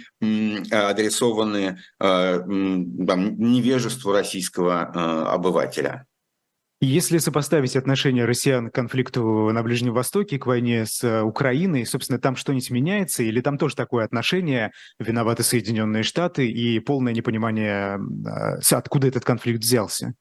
адресованы 0.71 1.79
там, 1.99 3.39
невежеству 3.39 4.13
российского 4.13 4.83
обывателя. 5.33 6.07
Если 6.83 7.19
сопоставить 7.19 7.77
отношение 7.77 8.25
россиян 8.25 8.71
к 8.71 8.75
конфликту 8.75 9.51
на 9.53 9.63
Ближнем 9.63 9.93
Востоке, 9.93 10.39
к 10.39 10.47
войне 10.47 10.87
с 10.87 11.05
э, 11.05 11.21
Украиной, 11.21 11.85
собственно, 11.85 12.19
там 12.19 12.37
что-нибудь 12.37 12.71
меняется, 12.71 13.23
или 13.23 13.43
там 13.43 13.59
тоже 13.59 13.77
такое 13.77 14.07
отношение, 14.07 14.73
виноваты 14.99 15.43
Соединенные 15.43 16.05
Штаты 16.05 16.51
и 16.51 16.81
полное 16.81 17.13
непонимание, 17.13 17.99
э, 17.99 18.75
откуда 18.75 19.09
этот 19.09 19.27
конфликт 19.27 19.61
взялся? 19.61 20.15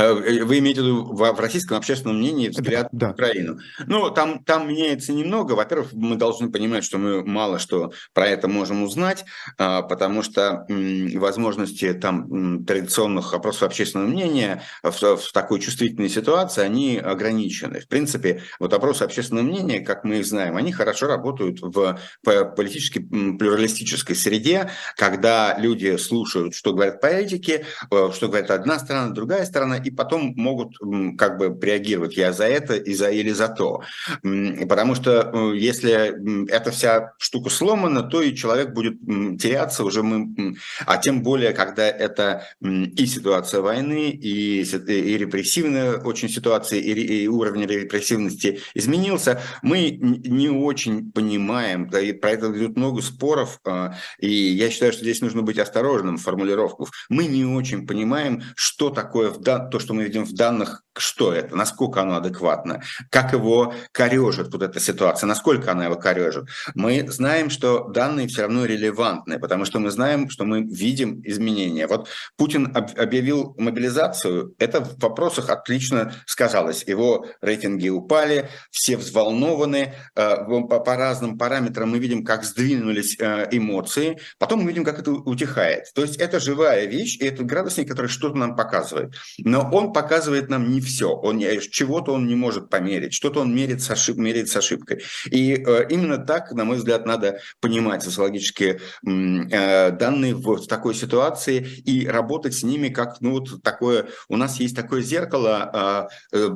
Э, 0.00 0.14
э, 0.14 0.44
вы 0.44 0.58
имеете 0.58 0.80
в 0.80 0.84
виду 0.84 1.04
в 1.12 1.40
российском 1.40 1.76
общественном 1.76 2.18
мнении 2.18 2.48
взгляд 2.48 2.88
да, 2.92 3.08
на 3.08 3.12
Украину? 3.12 3.58
Ну, 3.86 4.10
там, 4.10 4.42
там 4.44 4.68
меняется 4.68 5.12
немного. 5.12 5.52
Во-первых, 5.52 5.92
мы 5.92 6.16
должны 6.16 6.50
понимать, 6.50 6.84
что 6.84 6.98
мы 6.98 7.24
мало 7.24 7.58
что 7.58 7.92
про 8.14 8.26
это 8.26 8.48
можем 8.48 8.82
узнать, 8.82 9.24
а, 9.58 9.82
потому 9.82 10.22
что 10.22 10.66
возможности 11.14 11.92
там 11.92 12.64
традиционных 12.64 13.34
опросов 13.34 13.64
общественного 13.64 14.08
мнения 14.08 14.62
в, 14.82 15.16
в 15.16 15.32
такой 15.32 15.60
чувствительной 15.60 16.08
ситуации, 16.08 16.62
они 16.62 16.98
ограничены. 16.98 17.80
В 17.80 17.88
принципе, 17.88 18.42
вот 18.58 18.72
опросы 18.72 19.02
общественного 19.02 19.44
мнения, 19.44 19.80
как 19.80 20.04
мы 20.04 20.18
их 20.18 20.26
знаем, 20.26 20.56
они 20.56 20.72
хорошо 20.72 21.06
работают 21.06 21.58
в 21.60 21.98
политически 22.22 23.00
плюралистической 23.00 24.16
среде, 24.16 24.70
когда 24.96 25.58
люди 25.58 25.96
слушают, 25.96 26.54
что 26.54 26.72
говорят 26.72 27.00
политики, 27.00 27.66
э, 27.90 28.10
что 28.14 28.28
говорит 28.28 28.50
одна 28.50 28.78
сторона, 28.78 29.10
другая 29.10 29.44
сторона, 29.44 29.76
и 29.76 29.89
потом 29.96 30.34
могут 30.36 30.76
как 31.18 31.38
бы 31.38 31.56
реагировать 31.60 32.16
я 32.16 32.32
за 32.32 32.44
это 32.44 32.74
и 32.74 32.94
за, 32.94 33.10
или 33.10 33.30
за 33.30 33.48
то. 33.48 33.82
Потому 34.22 34.94
что 34.94 35.30
э, 35.32 35.56
если 35.56 36.50
эта 36.50 36.70
вся 36.70 37.12
штука 37.18 37.50
сломана, 37.50 38.02
то 38.02 38.22
и 38.22 38.34
человек 38.34 38.72
будет 38.72 38.98
теряться 39.40 39.84
уже 39.84 40.02
мы, 40.02 40.56
а 40.86 40.98
тем 40.98 41.22
более, 41.22 41.52
когда 41.52 41.86
это 41.86 42.46
и 42.60 43.06
ситуация 43.06 43.60
войны, 43.60 44.10
и, 44.10 44.62
и 44.62 45.18
репрессивная 45.18 45.98
очень 45.98 46.28
ситуация, 46.28 46.78
и, 46.80 46.92
и 46.92 47.26
уровень 47.26 47.66
репрессивности 47.66 48.60
изменился, 48.74 49.40
мы 49.62 49.90
не 49.90 50.48
очень 50.48 51.12
понимаем, 51.12 51.88
да, 51.88 52.00
и 52.00 52.12
про 52.12 52.30
это 52.30 52.50
идет 52.56 52.76
много 52.76 53.02
споров, 53.02 53.60
а, 53.64 53.94
и 54.18 54.30
я 54.30 54.70
считаю, 54.70 54.92
что 54.92 55.02
здесь 55.02 55.20
нужно 55.20 55.42
быть 55.42 55.58
осторожным 55.58 56.16
в 56.16 56.22
формулировках. 56.22 56.90
Мы 57.08 57.26
не 57.26 57.44
очень 57.44 57.86
понимаем, 57.86 58.42
что 58.54 58.90
такое 58.90 59.30
в 59.30 59.40
дан, 59.40 59.69
то, 59.70 59.78
что 59.78 59.94
мы 59.94 60.04
видим 60.04 60.24
в 60.24 60.32
данных, 60.32 60.84
что 61.00 61.32
это, 61.32 61.56
насколько 61.56 62.02
оно 62.02 62.16
адекватно, 62.16 62.82
как 63.10 63.32
его 63.32 63.74
корежит 63.92 64.52
вот 64.52 64.62
эта 64.62 64.80
ситуация, 64.80 65.26
насколько 65.26 65.72
она 65.72 65.86
его 65.86 65.96
корежит. 65.96 66.44
Мы 66.74 67.06
знаем, 67.08 67.50
что 67.50 67.88
данные 67.88 68.28
все 68.28 68.42
равно 68.42 68.64
релевантны, 68.64 69.38
потому 69.38 69.64
что 69.64 69.78
мы 69.78 69.90
знаем, 69.90 70.30
что 70.30 70.44
мы 70.44 70.62
видим 70.62 71.20
изменения. 71.24 71.86
Вот 71.86 72.08
Путин 72.36 72.72
объявил 72.74 73.54
мобилизацию, 73.58 74.54
это 74.58 74.80
в 74.80 74.98
вопросах 74.98 75.50
отлично 75.50 76.14
сказалось. 76.26 76.84
Его 76.86 77.26
рейтинги 77.40 77.88
упали, 77.88 78.48
все 78.70 78.96
взволнованы, 78.96 79.94
э, 80.14 80.36
по 80.68 80.96
разным 80.96 81.38
параметрам 81.38 81.90
мы 81.90 81.98
видим, 81.98 82.24
как 82.24 82.44
сдвинулись 82.44 83.16
э, 83.18 83.48
эмоции, 83.50 84.18
потом 84.38 84.60
мы 84.60 84.68
видим, 84.68 84.84
как 84.84 84.98
это 84.98 85.12
утихает. 85.12 85.84
То 85.94 86.02
есть 86.02 86.16
это 86.16 86.40
живая 86.40 86.86
вещь, 86.86 87.16
и 87.18 87.24
это 87.24 87.42
градусник, 87.44 87.88
который 87.88 88.08
что-то 88.08 88.36
нам 88.36 88.56
показывает. 88.56 89.14
Но 89.38 89.68
он 89.72 89.92
показывает 89.92 90.48
нам 90.48 90.70
не 90.70 90.80
все. 90.80 90.89
Он, 91.02 91.40
чего-то 91.70 92.12
он 92.12 92.26
не 92.26 92.34
может 92.34 92.70
померить, 92.70 93.14
что-то 93.14 93.40
он 93.40 93.54
мерит 93.54 93.82
с, 93.82 93.90
ошиб, 93.90 94.16
меряет 94.16 94.48
с 94.48 94.56
ошибкой. 94.56 95.02
И 95.26 95.54
э, 95.54 95.86
именно 95.88 96.18
так, 96.18 96.52
на 96.52 96.64
мой 96.64 96.76
взгляд, 96.76 97.06
надо 97.06 97.40
понимать 97.60 98.02
социологические 98.02 98.80
э, 99.06 99.90
данные 99.90 100.34
в, 100.34 100.66
такой 100.66 100.94
ситуации 100.94 101.66
и 101.84 102.06
работать 102.06 102.54
с 102.54 102.62
ними 102.62 102.88
как, 102.88 103.20
ну, 103.20 103.32
вот 103.32 103.62
такое, 103.62 104.08
у 104.28 104.36
нас 104.36 104.60
есть 104.60 104.76
такое 104.76 105.02
зеркало, 105.02 106.08
э, 106.32 106.36
э, 106.36 106.50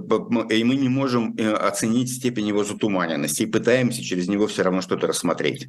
и 0.50 0.64
мы 0.64 0.76
не 0.76 0.88
можем 0.88 1.34
э, 1.36 1.52
оценить 1.52 2.12
степень 2.12 2.48
его 2.48 2.64
затуманенности, 2.64 3.42
и 3.42 3.46
пытаемся 3.46 4.02
через 4.02 4.28
него 4.28 4.46
все 4.46 4.62
равно 4.62 4.80
что-то 4.80 5.06
рассмотреть. 5.06 5.68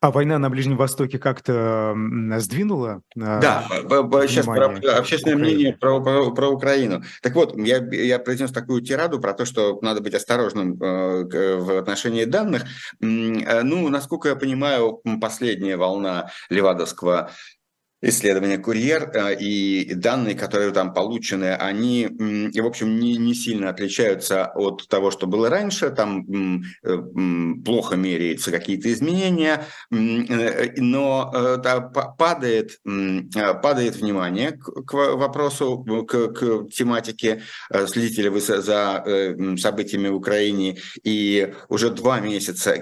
А 0.00 0.12
война 0.12 0.38
на 0.38 0.48
Ближнем 0.48 0.76
Востоке 0.76 1.18
как-то 1.18 1.92
сдвинула? 2.36 3.02
Да, 3.16 3.66
сейчас 4.28 4.46
про, 4.46 4.66
общественное 4.96 5.36
мнение 5.36 5.76
про, 5.76 6.00
про, 6.00 6.30
про 6.30 6.48
Украину. 6.48 7.02
Так 7.20 7.34
вот, 7.34 7.56
я, 7.56 7.78
я 7.90 8.20
произнес 8.20 8.52
такую 8.52 8.82
тираду 8.82 9.18
про 9.20 9.32
то, 9.32 9.44
что 9.44 9.78
надо 9.82 10.00
быть 10.00 10.14
осторожным 10.14 10.80
э, 10.80 11.56
в 11.56 11.78
отношении 11.78 12.24
данных. 12.24 12.62
Э, 13.00 13.62
ну, 13.62 13.88
насколько 13.88 14.28
я 14.28 14.36
понимаю, 14.36 15.00
последняя 15.20 15.76
волна 15.76 16.30
Левадовского 16.48 17.30
исследования 18.00 18.58
«Курьер» 18.58 19.10
э, 19.12 19.36
и 19.40 19.94
данные, 19.94 20.36
которые 20.36 20.70
там 20.70 20.94
получены, 20.94 21.54
они, 21.54 22.06
в 22.08 22.66
общем, 22.66 22.98
не, 22.98 23.16
не 23.16 23.34
сильно 23.34 23.70
отличаются 23.70 24.46
от 24.54 24.86
того, 24.88 25.10
что 25.10 25.26
было 25.26 25.50
раньше. 25.50 25.90
Там 25.90 26.62
э, 26.84 26.96
плохо 27.64 27.96
меряются 27.96 28.50
какие-то 28.50 28.92
изменения, 28.92 29.64
э, 29.90 30.72
но 30.76 31.32
падает, 32.18 32.80
падает 32.84 33.96
внимание 33.96 34.52
к 34.52 34.92
вопросу, 34.92 35.84
к, 36.06 36.28
к 36.28 36.68
тематике. 36.70 37.42
Следите 37.86 38.30
вы 38.30 38.40
за 38.40 39.56
событиями 39.58 40.08
в 40.08 40.16
Украине? 40.16 40.78
И 41.02 41.52
уже 41.68 41.90
два 41.90 42.20
месяца 42.20 42.76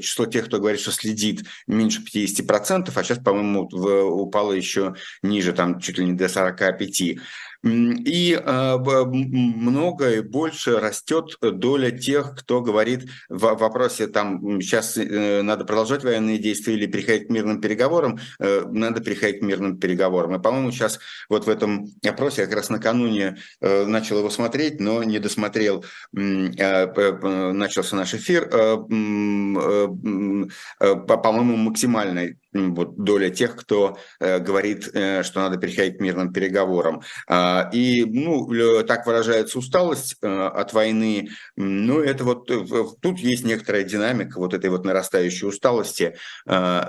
число 0.00 0.26
тех, 0.26 0.46
кто 0.46 0.58
говорит, 0.58 0.80
что 0.80 0.92
следит, 0.92 1.44
меньше 1.66 2.02
50%, 2.02 2.92
а 2.94 3.04
сейчас, 3.04 3.18
по-моему, 3.18 3.68
в 3.70 4.27
упало 4.28 4.52
еще 4.52 4.94
ниже, 5.22 5.52
там 5.52 5.80
чуть 5.80 5.98
ли 5.98 6.04
не 6.04 6.12
до 6.12 6.28
45. 6.28 7.18
И 7.64 8.40
э, 8.40 8.76
много 8.76 10.10
и 10.12 10.20
больше 10.20 10.78
растет 10.78 11.36
доля 11.40 11.90
тех, 11.90 12.36
кто 12.36 12.60
говорит 12.60 13.08
в 13.28 13.40
вопросе, 13.40 14.06
там, 14.06 14.60
сейчас 14.60 14.96
э, 14.96 15.42
надо 15.42 15.64
продолжать 15.64 16.04
военные 16.04 16.38
действия 16.38 16.74
или 16.74 16.86
переходить 16.86 17.26
к 17.26 17.30
мирным 17.30 17.60
переговорам, 17.60 18.20
э, 18.38 18.62
надо 18.70 19.00
переходить 19.00 19.40
к 19.40 19.42
мирным 19.42 19.76
переговорам. 19.76 20.36
И, 20.36 20.42
по-моему, 20.42 20.70
сейчас 20.70 21.00
вот 21.28 21.46
в 21.46 21.48
этом 21.48 21.88
опросе, 22.06 22.42
я 22.42 22.46
как 22.46 22.58
раз 22.58 22.70
накануне 22.70 23.38
начал 23.60 24.18
его 24.18 24.30
смотреть, 24.30 24.78
но 24.78 25.02
не 25.02 25.18
досмотрел, 25.18 25.84
начался 26.12 27.96
наш 27.96 28.14
эфир, 28.14 28.48
по-моему, 30.78 31.56
максимальной 31.56 32.36
вот 32.52 32.96
доля 32.96 33.30
тех, 33.30 33.56
кто 33.56 33.98
э, 34.20 34.38
говорит, 34.38 34.90
э, 34.94 35.22
что 35.22 35.40
надо 35.40 35.58
переходить 35.58 35.98
к 35.98 36.00
мирным 36.00 36.32
переговорам. 36.32 37.02
Э, 37.28 37.64
и, 37.72 38.04
ну, 38.04 38.48
так 38.84 39.06
выражается 39.06 39.58
усталость 39.58 40.16
э, 40.22 40.26
от 40.26 40.72
войны. 40.72 41.28
Ну, 41.56 42.00
это 42.00 42.24
вот 42.24 42.50
э, 42.50 42.64
тут 43.00 43.18
есть 43.18 43.44
некоторая 43.44 43.84
динамика 43.84 44.38
вот 44.38 44.54
этой 44.54 44.70
вот 44.70 44.84
нарастающей 44.84 45.46
усталости, 45.46 46.16
э, 46.46 46.80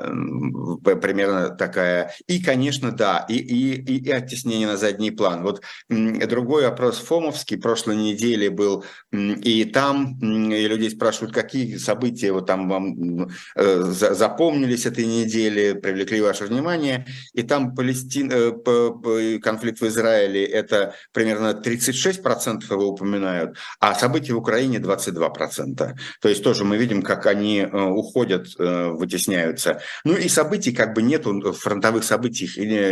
примерно 1.01 1.49
такая. 1.49 2.13
И, 2.27 2.41
конечно, 2.41 2.91
да, 2.91 3.25
и, 3.27 3.35
и, 3.35 3.99
и, 3.99 4.11
оттеснение 4.11 4.67
на 4.67 4.77
задний 4.77 5.11
план. 5.11 5.43
Вот 5.43 5.61
другой 5.89 6.67
опрос 6.67 6.99
Фомовский 6.99 7.57
прошлой 7.57 7.95
неделе 7.95 8.49
был, 8.49 8.85
и 9.11 9.65
там 9.65 10.19
и 10.19 10.67
людей 10.67 10.89
спрашивают, 10.89 11.33
какие 11.33 11.77
события 11.77 12.31
вот 12.31 12.45
там 12.45 12.69
вам 12.69 13.29
э, 13.55 13.81
запомнились 13.81 14.85
этой 14.85 15.05
неделе, 15.05 15.48
недели 15.49 15.73
привлекли 15.73 16.21
ваше 16.21 16.45
внимание, 16.45 17.05
и 17.33 17.43
там 17.43 17.75
Палестин, 17.75 18.31
э, 18.31 19.39
конфликт 19.39 19.81
в 19.81 19.87
Израиле– 19.87 20.45
это 20.45 20.93
примерно 21.11 21.53
36% 21.53 22.63
его 22.69 22.89
упоминают, 22.89 23.57
а 23.79 23.95
события 23.95 24.33
в 24.33 24.37
Украине– 24.37 24.77
22%. 24.79 25.93
То 26.21 26.29
есть 26.29 26.43
тоже 26.43 26.63
мы 26.63 26.77
видим, 26.77 27.01
как 27.01 27.25
они 27.25 27.59
э, 27.59 27.67
уходят, 27.67 28.47
э, 28.57 28.87
вытесняются. 28.89 29.81
Ну 30.03 30.15
и 30.15 30.29
событий 30.29 30.71
как 30.71 30.93
бы 30.93 31.01
нету, 31.01 31.53
фронтовых 31.53 32.03
событий 32.03 32.49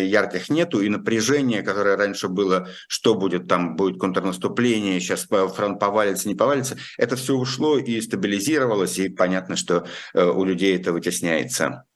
ярких 0.07 0.49
нету, 0.49 0.81
и 0.81 0.89
напряжение, 0.89 1.61
которое 1.61 1.97
раньше 1.97 2.27
было, 2.27 2.67
что 2.87 3.15
будет 3.15 3.47
там, 3.47 3.75
будет 3.75 3.99
контрнаступление, 3.99 4.99
сейчас 4.99 5.27
фронт 5.27 5.79
повалится, 5.79 6.27
не 6.27 6.35
повалится, 6.35 6.77
это 6.97 7.15
все 7.15 7.35
ушло 7.35 7.77
и 7.77 8.01
стабилизировалось, 8.01 8.99
и 8.99 9.09
понятно, 9.09 9.55
что 9.55 9.85
у 10.13 10.43
людей 10.43 10.75
это 10.75 10.91
вытесняется. 10.91 11.86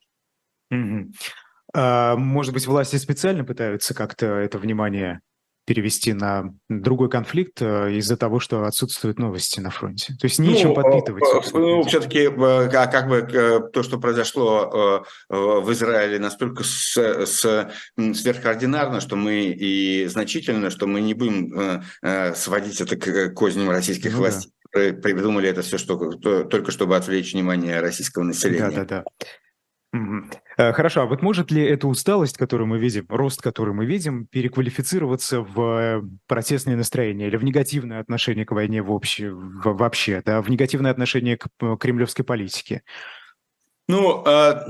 Мгм. 0.71 1.11
А, 1.73 2.15
может 2.15 2.53
быть, 2.53 2.65
власти 2.65 2.95
специально 2.95 3.43
пытаются 3.43 3.93
как-то 3.93 4.25
это 4.25 4.57
внимание 4.57 5.19
перевести 5.63 6.11
на 6.11 6.53
другой 6.69 7.07
конфликт 7.09 7.61
э, 7.61 7.93
из-за 7.93 8.17
того, 8.17 8.39
что 8.39 8.65
отсутствуют 8.65 9.19
новости 9.19 9.59
на 9.59 9.69
фронте? 9.69 10.15
То 10.19 10.25
есть 10.25 10.39
нечем 10.39 10.69
Ну, 10.69 10.75
подпитывать, 10.75 11.23
э, 11.23 11.27
собственно 11.27 11.61
ну, 11.61 11.67
говоря. 11.75 11.87
все-таки 11.87 12.25
как 12.29 13.07
бы 13.07 13.17
э, 13.17 13.59
то, 13.71 13.83
что 13.83 13.99
произошло 13.99 15.05
э, 15.29 15.33
в 15.35 15.71
Израиле, 15.71 16.17
настолько 16.19 16.63
с, 16.63 16.97
с, 16.97 17.71
сверхординарно, 17.95 18.99
что 19.01 19.15
мы 19.15 19.43
и 19.45 20.07
значительно, 20.07 20.71
что 20.71 20.87
мы 20.87 20.99
не 20.99 21.13
будем 21.13 21.81
э, 22.01 22.33
сводить 22.35 22.81
это 22.81 22.95
к 22.97 23.29
козням 23.33 23.69
российских 23.69 24.11
Ну 24.13 24.17
да. 24.17 24.21
властей. 24.23 24.51
При- 24.71 24.91
Придумали 24.91 25.47
это 25.49 25.61
все 25.61 25.77
что, 25.77 25.95
то- 26.13 26.43
только 26.45 26.71
чтобы 26.71 26.95
отвлечь 26.95 27.33
внимание 27.33 27.81
российского 27.81 28.23
населения. 28.23 28.71
Да-да-да. 28.71 28.97
Мгм. 28.99 29.05
Э, 29.19 29.40
Хорошо, 30.57 31.01
а 31.01 31.05
вот 31.05 31.21
может 31.21 31.51
ли 31.51 31.61
эта 31.63 31.87
усталость, 31.87 32.37
которую 32.37 32.67
мы 32.67 32.79
видим, 32.79 33.05
рост, 33.09 33.41
который 33.41 33.73
мы 33.73 33.85
видим, 33.85 34.25
переквалифицироваться 34.25 35.41
в 35.41 35.59
э, 35.59 36.01
протестные 36.27 36.77
настроения 36.77 37.27
или 37.27 37.35
в 37.35 37.43
негативное 37.43 37.99
отношение 37.99 38.45
к 38.45 38.51
войне 38.51 38.81
в 38.81 38.91
обще- 38.91 39.31
в- 39.33 39.75
вообще, 39.77 40.21
да, 40.25 40.41
в 40.41 40.49
негативное 40.49 40.91
отношение 40.91 41.37
к 41.37 41.47
э, 41.59 41.77
кремлевской 41.77 42.23
политике? 42.23 42.83
Ну, 43.87 44.23
э, 44.25 44.61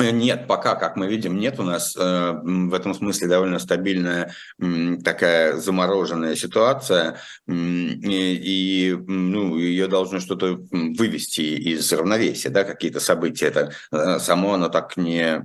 нет, 0.12 0.46
пока, 0.46 0.74
как 0.76 0.96
мы 0.96 1.06
видим, 1.06 1.38
нет 1.38 1.58
у 1.58 1.62
нас 1.62 1.96
э, 1.96 2.32
в 2.42 2.74
этом 2.74 2.94
смысле 2.94 3.28
довольно 3.28 3.58
стабильная 3.58 4.32
м, 4.60 5.00
такая 5.00 5.56
замороженная 5.56 6.34
ситуация, 6.36 7.16
м, 7.46 8.00
и, 8.02 8.96
ну, 9.06 9.56
ее 9.58 9.86
должно 9.88 10.20
что-то 10.20 10.58
вывести 10.70 11.40
из 11.40 11.92
равновесия, 11.92 12.50
да, 12.50 12.64
какие-то 12.64 13.00
события. 13.00 13.46
Это 13.46 13.72
э, 13.92 14.18
само 14.18 14.54
оно 14.54 14.68
так 14.68 14.96
не... 14.96 15.42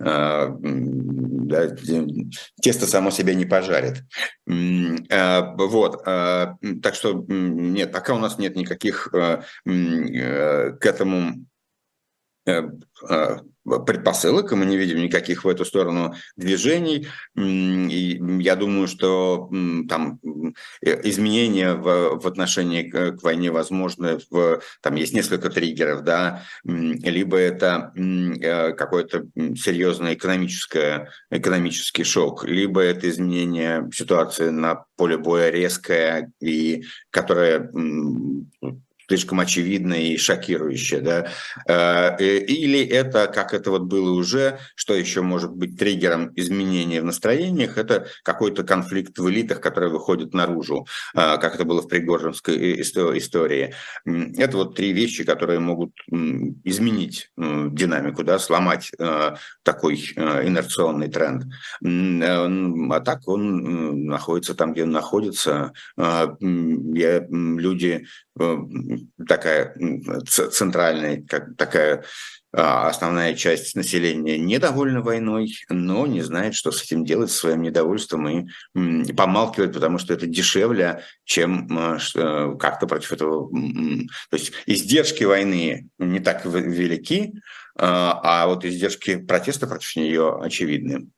э, 0.00 0.48
да, 0.62 1.68
те- 1.68 2.06
тесто 2.60 2.86
само 2.86 3.10
себя 3.10 3.34
не 3.34 3.44
пожарит. 3.44 4.02
Э, 4.48 5.40
Вот, 5.56 6.02
э, 6.06 6.46
так 6.82 6.94
что 6.94 7.24
нет, 7.28 7.92
пока 7.92 8.14
у 8.14 8.18
нас 8.18 8.38
нет 8.38 8.56
никаких 8.56 9.08
э, 9.14 9.42
э, 9.66 10.70
к 10.72 10.86
этому 10.86 11.30
э, 11.30 11.34
э, 11.34 11.51
предпосылок, 13.64 14.52
и 14.52 14.54
мы 14.56 14.66
не 14.66 14.76
видим 14.76 14.98
никаких 14.98 15.44
в 15.44 15.48
эту 15.48 15.64
сторону 15.64 16.14
движений. 16.36 17.06
И 17.36 18.20
я 18.40 18.56
думаю, 18.56 18.88
что 18.88 19.48
там 19.88 20.18
э, 20.84 21.08
изменения 21.08 21.74
в, 21.74 22.20
в 22.20 22.26
отношении 22.26 22.82
к, 22.82 23.22
войне 23.22 23.50
возможны. 23.50 24.18
В, 24.30 24.60
там 24.80 24.96
есть 24.96 25.14
несколько 25.14 25.48
триггеров, 25.48 26.02
да, 26.02 26.42
либо 26.64 27.36
это 27.36 27.92
э, 27.94 28.72
какой-то 28.72 29.26
серьезный 29.56 30.14
экономическое, 30.14 31.10
экономический 31.30 32.04
шок, 32.04 32.44
либо 32.44 32.80
это 32.80 33.08
изменение 33.08 33.88
ситуации 33.94 34.48
на 34.50 34.84
поле 34.96 35.16
боя 35.16 35.50
резкое 35.50 36.32
и 36.40 36.84
которое 37.10 37.70
слишком 39.08 39.40
очевидное 39.40 40.00
и 40.00 40.16
шокирующее, 40.16 41.00
да, 41.00 41.28
Э, 41.66 42.16
э, 42.18 42.38
или 42.38 42.84
это, 42.84 43.26
как 43.26 43.54
это 43.54 43.70
вот 43.70 43.82
было 43.82 44.12
уже, 44.12 44.58
что 44.74 44.94
еще 44.94 45.22
может 45.22 45.52
быть 45.52 45.78
триггером 45.78 46.32
изменения 46.36 47.00
в 47.00 47.04
настроениях, 47.04 47.78
это 47.78 48.06
какой-то 48.22 48.64
конфликт 48.64 49.18
в 49.18 49.30
элитах, 49.30 49.60
который 49.60 49.90
выходит 49.90 50.34
наружу, 50.34 50.86
э, 51.14 51.38
как 51.38 51.54
это 51.54 51.64
было 51.64 51.82
в 51.82 51.88
Пригожинской 51.88 52.82
истории. 52.82 53.74
Это 54.04 54.56
вот 54.56 54.76
три 54.76 54.92
вещи, 54.92 55.24
которые 55.24 55.60
могут 55.60 55.92
изменить 56.64 57.30
динамику, 57.36 58.24
да, 58.24 58.38
сломать 58.38 58.90
такой 59.62 59.96
инерционный 59.96 61.08
тренд. 61.08 61.44
А 61.84 63.00
так 63.00 63.28
он 63.28 64.06
находится 64.06 64.54
там, 64.54 64.72
где 64.72 64.84
он 64.84 64.90
находится. 64.90 65.72
Люди 65.96 68.06
такая 69.26 69.76
центральная, 70.26 71.22
как 71.22 71.56
такая 71.56 72.04
а, 72.54 72.88
основная 72.88 73.34
часть 73.34 73.74
населения 73.76 74.38
недовольна 74.38 75.00
войной, 75.00 75.54
но 75.70 76.06
не 76.06 76.20
знает, 76.20 76.54
что 76.54 76.70
с 76.70 76.82
этим 76.82 77.02
делать, 77.02 77.30
своим 77.30 77.62
недовольством, 77.62 78.28
и 78.28 79.12
помалкивает, 79.14 79.72
потому 79.72 79.96
что 79.96 80.12
это 80.12 80.26
дешевле, 80.26 81.02
чем 81.24 81.66
а, 81.72 82.54
как-то 82.56 82.86
против 82.86 83.12
этого. 83.12 83.48
То 84.30 84.36
есть 84.36 84.52
издержки 84.66 85.24
войны 85.24 85.88
не 85.98 86.20
так 86.20 86.44
велики, 86.44 87.32
а 87.74 88.20
а 88.22 88.46
вот 88.46 88.66
издержки 88.66 89.16
протеста 89.16 89.66
против 89.66 89.96
нее 89.96 90.38
очевидны. 90.38 91.08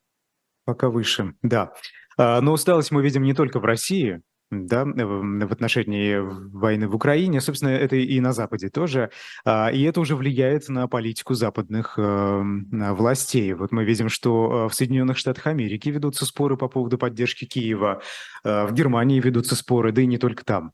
Пока 0.64 0.88
выше, 0.88 1.34
да. 1.42 1.72
Но 2.16 2.52
усталость 2.52 2.92
мы 2.92 3.02
видим 3.02 3.24
не 3.24 3.34
только 3.34 3.58
в 3.58 3.64
России. 3.64 4.22
Да, 4.66 4.84
в 4.84 5.52
отношении 5.52 6.16
войны 6.18 6.88
в 6.88 6.94
Украине, 6.94 7.40
собственно, 7.40 7.70
это 7.70 7.96
и 7.96 8.20
на 8.20 8.32
Западе 8.32 8.70
тоже, 8.70 9.10
а, 9.44 9.70
и 9.72 9.82
это 9.82 10.00
уже 10.00 10.16
влияет 10.16 10.68
на 10.68 10.88
политику 10.88 11.34
западных 11.34 11.98
эм, 11.98 12.68
властей. 12.94 13.52
Вот 13.54 13.72
мы 13.72 13.84
видим, 13.84 14.08
что 14.08 14.68
в 14.68 14.74
Соединенных 14.74 15.18
Штатах 15.18 15.46
Америки 15.46 15.88
ведутся 15.88 16.26
споры 16.26 16.56
по 16.56 16.68
поводу 16.68 16.98
поддержки 16.98 17.44
Киева, 17.44 18.02
в 18.42 18.72
Германии 18.72 19.20
ведутся 19.20 19.56
споры, 19.56 19.92
да 19.92 20.02
и 20.02 20.06
не 20.06 20.18
только 20.18 20.44
там. 20.44 20.72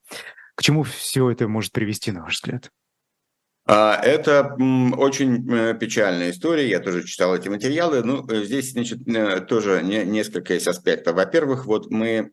К 0.54 0.62
чему 0.62 0.82
все 0.82 1.30
это 1.30 1.48
может 1.48 1.72
привести, 1.72 2.12
на 2.12 2.22
ваш 2.22 2.34
взгляд? 2.34 2.70
А, 3.72 3.94
это 4.02 4.56
очень 4.98 5.48
э, 5.48 5.74
печальная 5.74 6.32
история, 6.32 6.68
я 6.68 6.80
тоже 6.80 7.06
читал 7.06 7.36
эти 7.36 7.48
материалы. 7.48 8.02
Ну, 8.02 8.26
э, 8.26 8.42
здесь, 8.42 8.72
значит, 8.72 9.06
э, 9.06 9.42
тоже 9.42 9.82
несколько 9.84 10.54
есть 10.54 10.66
аспектов. 10.66 11.14
Во-первых, 11.14 11.66
вот 11.66 11.88
мы, 11.88 12.32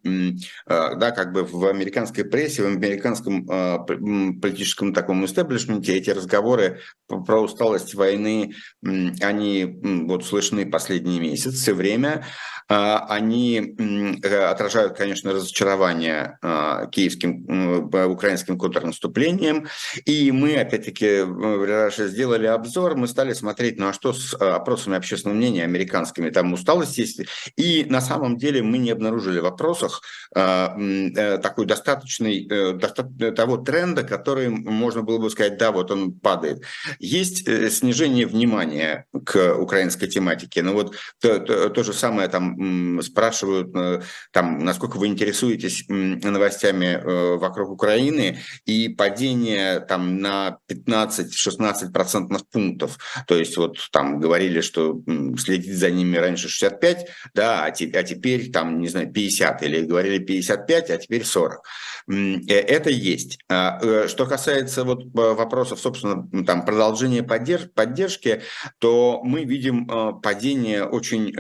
да, 0.66 1.12
как 1.12 1.34
бы 1.34 1.44
в 1.44 1.68
американской 1.68 2.26
прессе, 2.26 2.64
в 2.64 2.66
американском 2.66 3.46
политическом 3.46 4.94
таком 4.96 5.24
истеблишменте 5.26 5.94
эти 5.94 6.10
разговоры 6.10 6.80
про 7.08 7.42
усталость 7.42 7.94
войны, 7.94 8.56
они 8.82 9.80
вот 10.08 10.26
слышны 10.26 10.66
последние 10.66 11.20
месяцы, 11.20 11.76
время. 11.76 12.26
А, 12.70 13.06
они 13.10 13.76
отражают, 14.24 14.98
конечно, 14.98 15.32
разочарование 15.32 16.38
а, 16.42 16.88
киевским, 16.88 17.90
украинским 18.12 18.58
контрнаступлением. 18.58 19.68
И 20.06 20.32
мы, 20.32 20.58
опять-таки, 20.58 21.22
Раши 21.22 22.08
сделали 22.08 22.46
обзор, 22.48 22.96
мы 22.96 23.08
стали 23.08 23.34
смотреть, 23.34 23.80
ну 23.80 23.88
а 23.88 23.94
что 23.94 24.12
с 24.14 24.36
а, 24.40 24.56
опросами 24.56 24.98
общественного 24.98 25.38
мнения 25.38 25.64
американскими, 25.64 26.30
там 26.30 26.52
усталость 26.54 26.98
есть. 26.98 27.22
И 27.56 27.86
на 27.90 28.02
самом 28.02 28.38
деле 28.38 28.62
мы 28.62 28.78
не 28.78 28.92
обнаружили 28.92 29.40
в 29.40 29.44
вопросах 29.44 30.02
э, 30.36 31.38
такой 31.42 31.66
достаточный, 31.66 32.46
э, 32.48 32.74
доста- 32.74 33.32
того 33.32 33.58
тренда, 33.58 34.04
который 34.04 34.50
можно 34.50 35.04
было 35.04 35.20
бы 35.20 35.30
сказать, 35.30 35.58
да, 35.58 35.72
вот 35.72 35.92
он 35.92 36.12
падает. 36.12 36.64
Есть 37.00 37.48
э, 37.48 37.70
снижение 37.70 38.26
внимания 38.26 39.06
к 39.26 39.56
украинской 39.56 40.08
тематике. 40.08 40.64
Ну 40.64 40.74
вот 40.74 40.96
то, 41.22 41.40
то, 41.40 41.70
то 41.70 41.84
же 41.84 41.94
самое 41.94 42.28
там 42.28 42.57
спрашивают, 43.02 44.04
там, 44.32 44.60
насколько 44.60 44.98
вы 44.98 45.08
интересуетесь 45.08 45.86
новостями 45.88 47.38
вокруг 47.38 47.70
Украины, 47.70 48.40
и 48.66 48.90
падение 48.90 49.80
там 49.80 50.20
на 50.20 50.60
15 50.68 51.18
15-16 51.28 51.92
процентных 51.92 52.48
пунктов. 52.48 52.98
То 53.28 53.36
есть 53.36 53.58
вот 53.58 53.78
там 53.92 54.20
говорили, 54.20 54.62
что 54.62 55.02
следить 55.38 55.78
за 55.78 55.92
ними 55.92 56.18
раньше 56.18 56.50
65, 56.50 57.08
да, 57.34 57.66
а, 57.66 57.72
те, 57.72 57.90
а 57.94 58.04
теперь 58.04 58.52
там, 58.52 58.80
не 58.80 58.88
знаю, 58.88 59.12
50, 59.12 59.64
или 59.64 59.86
говорили 59.86 60.20
55, 60.20 60.90
а 60.90 60.98
теперь 60.98 61.24
40. 61.24 61.62
Э, 62.10 62.14
это 62.50 62.90
есть. 62.90 63.40
А, 63.50 63.80
э, 63.82 64.08
что 64.08 64.26
касается 64.26 64.84
вот 64.84 65.04
э, 65.04 65.08
вопросов, 65.14 65.80
собственно, 65.80 66.28
там 66.46 66.66
продолжения 66.66 67.24
поддерж 67.24 67.70
поддержки, 67.74 68.42
то 68.80 69.22
мы 69.24 69.44
видим 69.44 69.88
падение 70.22 70.84
очень 70.84 71.34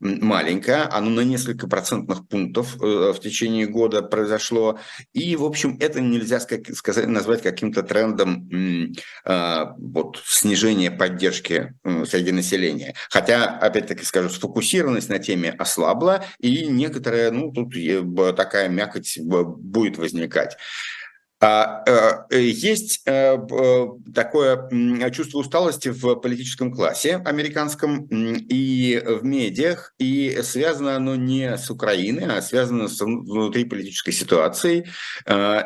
маленькое, 0.00 0.47
оно 0.90 1.10
на 1.10 1.20
несколько 1.20 1.68
процентных 1.68 2.26
пунктов 2.26 2.76
в 2.76 3.18
течение 3.20 3.66
года 3.66 4.02
произошло, 4.02 4.78
и, 5.12 5.36
в 5.36 5.44
общем, 5.44 5.76
это 5.80 6.00
нельзя 6.00 6.40
сказать, 6.40 7.06
назвать 7.06 7.42
каким-то 7.42 7.82
трендом 7.82 8.48
а, 9.24 9.74
вот, 9.78 10.22
снижение 10.24 10.90
поддержки 10.90 11.74
среди 12.06 12.32
населения. 12.32 12.94
Хотя, 13.10 13.58
опять-таки 13.58 14.04
скажу, 14.04 14.28
сфокусированность 14.28 15.08
на 15.08 15.18
теме 15.18 15.50
ослабла, 15.50 16.24
и 16.38 16.66
некоторая, 16.66 17.30
ну, 17.30 17.52
тут 17.52 17.74
такая 18.36 18.68
мякоть 18.68 19.18
будет 19.20 19.98
возникать. 19.98 20.56
А, 21.40 21.84
э, 21.86 22.36
э, 22.36 22.40
есть 22.42 23.02
э, 23.06 23.38
такое 24.12 25.10
чувство 25.10 25.38
усталости 25.38 25.88
в 25.88 26.16
политическом 26.16 26.72
классе 26.72 27.22
американском 27.24 28.06
и 28.10 29.00
в 29.04 29.24
медиах, 29.24 29.94
и 29.98 30.40
связано 30.42 30.96
оно 30.96 31.14
не 31.14 31.56
с 31.56 31.70
Украиной, 31.70 32.26
а 32.26 32.42
связано 32.42 32.88
с 32.88 33.00
внутриполитической 33.00 34.12
ситуацией 34.12 34.86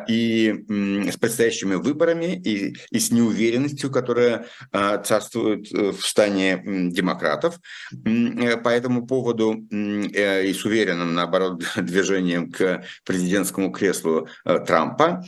и 0.08 0.64
с 1.10 1.16
предстоящими 1.16 1.74
выборами, 1.74 2.40
и, 2.44 2.74
и 2.90 2.98
с 2.98 3.10
неуверенностью, 3.10 3.90
которая 3.90 4.46
царствует 4.72 5.70
в 5.70 6.00
стане 6.02 6.62
демократов. 6.64 7.60
По 7.92 8.68
этому 8.68 9.06
поводу 9.06 9.54
и 9.70 10.52
с 10.52 10.64
уверенным, 10.64 11.14
наоборот, 11.14 11.62
движением 11.76 12.50
к 12.50 12.84
президентскому 13.04 13.70
креслу 13.70 14.28
Трампа. 14.44 15.24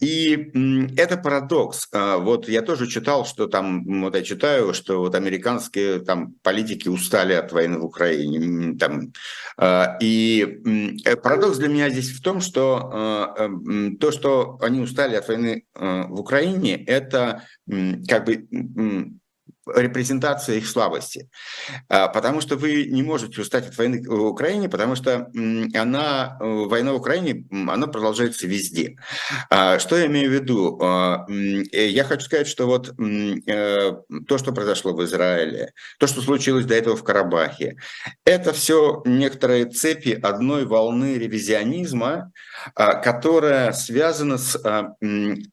И 0.00 0.50
это 0.96 1.16
парадокс. 1.16 1.88
А, 1.92 2.18
вот 2.18 2.48
я 2.48 2.62
тоже 2.62 2.86
читал, 2.86 3.24
что 3.24 3.46
там, 3.46 4.02
вот 4.02 4.14
я 4.14 4.22
читаю, 4.22 4.74
что 4.74 5.00
вот 5.00 5.14
американские 5.14 6.00
там 6.00 6.34
политики 6.42 6.88
устали 6.88 7.32
от 7.32 7.52
войны 7.52 7.78
в 7.78 7.84
Украине. 7.84 8.76
Там, 8.78 9.12
а, 9.56 9.96
и 10.00 11.00
э, 11.04 11.16
парадокс 11.16 11.58
для 11.58 11.68
меня 11.68 11.90
здесь 11.90 12.10
в 12.10 12.22
том, 12.22 12.40
что 12.40 12.90
а, 12.92 13.50
то, 14.00 14.10
что 14.10 14.58
они 14.60 14.80
устали 14.80 15.16
от 15.16 15.28
войны 15.28 15.64
в 15.74 16.20
Украине, 16.20 16.84
это 16.84 17.42
как 18.08 18.26
бы 18.26 18.46
репрезентация 19.66 20.56
их 20.56 20.66
слабости. 20.66 21.28
А, 21.88 22.08
потому 22.08 22.40
что 22.40 22.56
вы 22.56 22.84
не 22.84 23.02
можете 23.02 23.40
устать 23.40 23.68
от 23.68 23.76
войны 23.76 24.02
в 24.06 24.26
Украине, 24.26 24.68
потому 24.68 24.94
что 24.96 25.30
она, 25.74 26.36
э, 26.40 26.44
война 26.44 26.92
в 26.92 26.96
Украине, 26.96 27.46
она 27.50 27.86
продолжается 27.86 28.46
везде. 28.46 28.96
А, 29.50 29.78
что 29.78 29.96
я 29.96 30.06
имею 30.06 30.30
в 30.30 30.34
виду? 30.34 30.78
А, 30.82 31.26
э, 31.28 31.88
я 31.88 32.04
хочу 32.04 32.24
сказать, 32.24 32.46
что 32.46 32.66
вот 32.66 32.92
э, 32.98 33.92
то, 34.28 34.38
что 34.38 34.52
произошло 34.52 34.92
в 34.92 35.02
Израиле, 35.04 35.72
то, 35.98 36.06
что 36.06 36.20
случилось 36.20 36.66
до 36.66 36.74
этого 36.74 36.96
в 36.96 37.04
Карабахе, 37.04 37.76
это 38.24 38.52
все 38.52 39.02
некоторые 39.04 39.66
цепи 39.66 40.18
одной 40.22 40.64
волны 40.66 41.14
ревизионизма, 41.18 42.32
которая 42.74 43.72
связана 43.72 44.38
с 44.38 44.58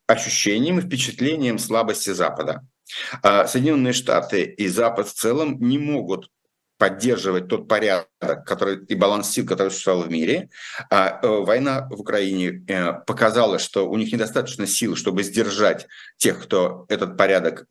ощущением 0.07 0.79
и 0.79 0.81
впечатлением 0.81 1.59
слабости 1.59 2.11
Запада. 2.11 2.61
А 3.23 3.47
Соединенные 3.47 3.93
Штаты 3.93 4.43
и 4.43 4.67
Запад 4.67 5.07
в 5.07 5.13
целом 5.13 5.57
не 5.59 5.77
могут 5.77 6.29
поддерживать 6.77 7.47
тот 7.47 7.67
порядок 7.67 8.09
который, 8.43 8.83
и 8.85 8.95
баланс 8.95 9.29
сил, 9.29 9.45
который 9.45 9.69
существовал 9.69 10.01
в 10.01 10.09
мире. 10.11 10.49
А 10.89 11.19
э, 11.21 11.27
война 11.27 11.87
в 11.91 12.01
Украине 12.01 12.63
э, 12.67 12.93
показала, 13.05 13.59
что 13.59 13.87
у 13.87 13.97
них 13.97 14.11
недостаточно 14.11 14.65
сил, 14.65 14.95
чтобы 14.95 15.21
сдержать 15.21 15.85
тех, 16.17 16.41
кто 16.41 16.85
этот 16.89 17.17
порядок 17.17 17.67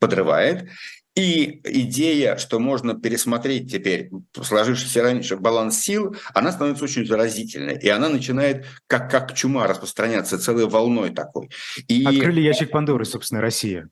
подрывает. 0.00 0.68
И 1.14 1.60
идея, 1.64 2.36
что 2.36 2.58
можно 2.60 2.94
пересмотреть 2.94 3.70
теперь 3.70 4.10
сложившийся 4.40 5.02
раньше 5.02 5.36
баланс 5.36 5.78
сил, 5.80 6.16
она 6.34 6.52
становится 6.52 6.84
очень 6.84 7.06
заразительной. 7.06 7.78
И 7.78 7.88
она 7.88 8.08
начинает 8.08 8.66
как, 8.86 9.10
как 9.10 9.34
чума 9.34 9.66
распространяться 9.66 10.38
целой 10.38 10.66
волной 10.66 11.10
такой. 11.10 11.50
И... 11.88 12.04
Открыли 12.04 12.40
ящик 12.40 12.70
Пандоры, 12.70 13.04
собственно, 13.04 13.40
Россия. 13.40 13.88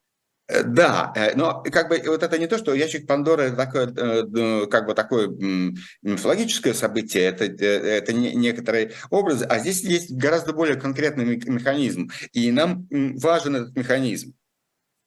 Э, 0.49 0.63
да, 0.63 1.13
э, 1.17 1.35
но 1.35 1.63
как 1.63 1.89
бы 1.89 2.01
вот 2.07 2.23
это 2.23 2.39
не 2.39 2.47
то, 2.47 2.59
что 2.59 2.75
ящик 2.75 3.07
Пандоры 3.07 3.51
такое, 3.51 3.89
э, 3.89 4.67
как 4.67 4.87
бы 4.87 4.95
такое 4.95 5.29
мифологическое 6.03 6.73
событие, 6.73 7.25
это, 7.25 7.45
это 7.45 8.13
некоторые 8.13 8.93
образы, 9.11 9.45
а 9.45 9.59
здесь 9.59 9.83
есть 9.83 10.13
гораздо 10.13 10.53
более 10.53 10.77
конкретный 10.77 11.25
механизм, 11.25 12.11
и 12.33 12.51
нам 12.53 12.87
важен 12.91 13.57
этот 13.57 13.77
механизм. 13.77 14.35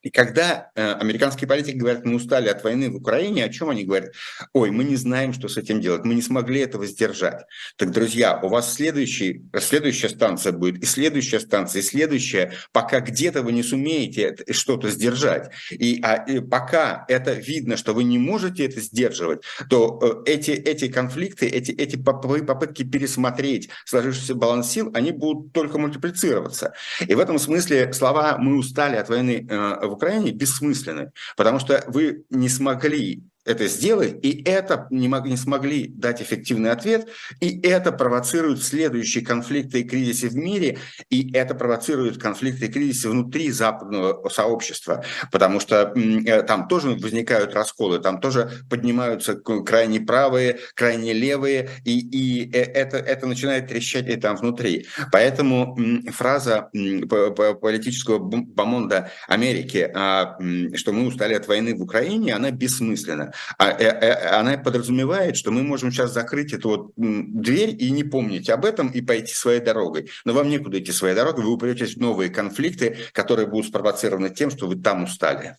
И 0.01 0.09
когда 0.09 0.71
э, 0.75 0.93
американские 0.93 1.47
политики 1.47 1.75
говорят, 1.75 2.05
мы 2.05 2.15
устали 2.15 2.47
от 2.47 2.63
войны 2.63 2.89
в 2.89 2.95
Украине, 2.95 3.43
о 3.43 3.49
чем 3.49 3.69
они 3.69 3.83
говорят? 3.83 4.12
Ой, 4.53 4.71
мы 4.71 4.85
не 4.85 4.95
знаем, 4.95 5.33
что 5.33 5.49
с 5.49 5.57
этим 5.57 5.81
делать, 5.81 6.05
мы 6.05 6.15
не 6.15 6.21
смогли 6.21 6.62
этого 6.62 6.85
сдержать. 6.85 7.43
Так, 7.75 7.91
друзья, 7.91 8.39
у 8.41 8.47
вас 8.47 8.73
следующий, 8.73 9.43
следующая 9.59 10.09
станция 10.09 10.53
будет, 10.53 10.81
и 10.81 10.85
следующая 10.85 11.41
станция, 11.41 11.81
и 11.81 11.83
следующая, 11.83 12.53
пока 12.71 13.01
где-то 13.01 13.41
вы 13.41 13.51
не 13.51 13.62
сумеете 13.62 14.38
что-то 14.51 14.89
сдержать. 14.89 15.51
И, 15.69 15.99
а, 16.01 16.15
и 16.15 16.39
пока 16.39 17.03
это 17.09 17.33
видно, 17.33 17.75
что 17.75 17.93
вы 17.93 18.05
не 18.05 18.17
можете 18.17 18.65
это 18.65 18.79
сдерживать, 18.79 19.43
то 19.69 20.23
э, 20.25 20.31
эти, 20.31 20.51
эти 20.51 20.88
конфликты, 20.88 21.47
эти, 21.47 21.71
эти 21.71 21.97
попытки 21.97 22.83
пересмотреть 22.83 23.69
сложившийся 23.85 24.35
баланс 24.35 24.71
сил, 24.71 24.91
они 24.93 25.12
будут 25.12 25.51
только 25.51 25.77
мультиплицироваться. 25.77 26.73
И 27.05 27.13
в 27.13 27.19
этом 27.19 27.38
смысле 27.38 27.91
слова 27.91 28.38
«мы 28.38 28.57
устали 28.57 28.95
от 28.95 29.09
войны» 29.09 29.45
э, 29.49 29.88
в 29.89 29.93
Украине 29.93 30.32
бессмысленны, 30.32 31.12
потому 31.36 31.60
что 31.60 31.84
вы 31.88 32.25
не 32.30 32.49
смогли 32.49 33.23
это 33.49 33.67
сделать, 33.67 34.17
и 34.21 34.43
это 34.43 34.88
не, 34.91 35.07
мог, 35.07 35.25
не 35.25 35.35
смогли 35.35 35.88
дать 35.88 36.21
эффективный 36.21 36.69
ответ, 36.69 37.07
и 37.39 37.59
это 37.62 37.91
провоцирует 37.91 38.63
следующие 38.63 39.25
конфликты 39.25 39.81
и 39.81 39.83
кризисы 39.83 40.29
в 40.29 40.35
мире, 40.35 40.77
и 41.09 41.33
это 41.33 41.55
провоцирует 41.55 42.21
конфликты 42.21 42.67
и 42.67 42.71
кризисы 42.71 43.09
внутри 43.09 43.49
западного 43.51 44.29
сообщества, 44.29 45.03
потому 45.31 45.59
что 45.59 45.93
э, 45.95 46.43
там 46.43 46.67
тоже 46.67 46.89
возникают 46.89 47.55
расколы, 47.55 47.99
там 47.99 48.21
тоже 48.21 48.51
поднимаются 48.69 49.35
крайне 49.35 49.99
правые, 49.99 50.59
крайне 50.75 51.13
левые, 51.13 51.69
и, 51.85 51.99
и 51.99 52.51
э, 52.51 52.62
это, 52.62 52.97
это 52.97 53.25
начинает 53.25 53.67
трещать 53.67 54.07
и 54.07 54.15
там 54.15 54.35
внутри. 54.35 54.85
Поэтому 55.12 55.75
фраза 56.12 56.69
политического 56.71 58.19
бомонда 58.19 59.12
Америки, 59.27 59.91
а, 59.95 60.38
что 60.75 60.91
мы 60.91 61.07
устали 61.07 61.33
от 61.33 61.47
войны 61.47 61.73
в 61.75 61.81
Украине, 61.81 62.35
она 62.35 62.51
бессмысленна. 62.51 63.33
А, 63.58 63.71
э, 63.71 63.84
э, 63.84 64.30
она 64.30 64.58
подразумевает, 64.58 65.38
что 65.38 65.52
мы 65.52 65.63
можем 65.63 65.91
сейчас 65.91 66.13
закрыть 66.13 66.54
эту 66.54 66.69
вот 66.69 66.91
дверь 66.95 67.75
и 67.78 67.91
не 67.91 68.04
помнить 68.04 68.49
об 68.49 68.65
этом 68.65 68.89
и 68.89 69.02
пойти 69.02 69.34
своей 69.34 69.60
дорогой. 69.60 70.10
Но 70.25 70.33
вам 70.33 70.50
некуда 70.50 70.79
идти 70.79 70.92
своей 70.92 71.15
дорогой, 71.15 71.44
вы 71.44 71.52
упретесь 71.52 71.96
в 71.96 72.00
новые 72.00 72.29
конфликты, 72.29 72.98
которые 73.13 73.48
будут 73.48 73.67
спровоцированы 73.67 74.29
тем, 74.29 74.50
что 74.52 74.67
вы 74.67 74.75
там 74.75 75.04
устали. 75.04 75.58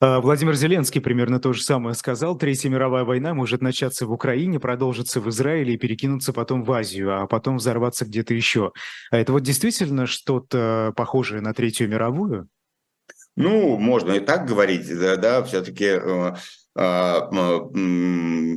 А, 0.00 0.20
Владимир 0.20 0.54
Зеленский 0.54 1.00
примерно 1.00 1.40
то 1.40 1.52
же 1.52 1.62
самое 1.62 1.94
сказал. 1.94 2.36
Третья 2.36 2.68
мировая 2.68 3.04
война 3.04 3.34
может 3.34 3.62
начаться 3.62 4.06
в 4.06 4.12
Украине, 4.12 4.60
продолжиться 4.60 5.20
в 5.20 5.28
Израиле 5.28 5.74
и 5.74 5.78
перекинуться 5.78 6.32
потом 6.32 6.62
в 6.62 6.70
Азию, 6.70 7.20
а 7.20 7.26
потом 7.26 7.56
взорваться 7.56 8.04
где-то 8.04 8.32
еще. 8.34 8.72
А 9.10 9.18
это 9.18 9.32
вот 9.32 9.42
действительно 9.42 10.06
что-то 10.06 10.92
похожее 10.96 11.40
на 11.40 11.52
Третью 11.52 11.88
мировую? 11.88 12.48
Ну, 13.38 13.78
можно 13.78 14.12
и 14.14 14.20
так 14.20 14.46
говорить, 14.46 14.88
да, 14.98 15.14
да 15.14 15.42
все-таки 15.44 15.84
э, 15.84 16.34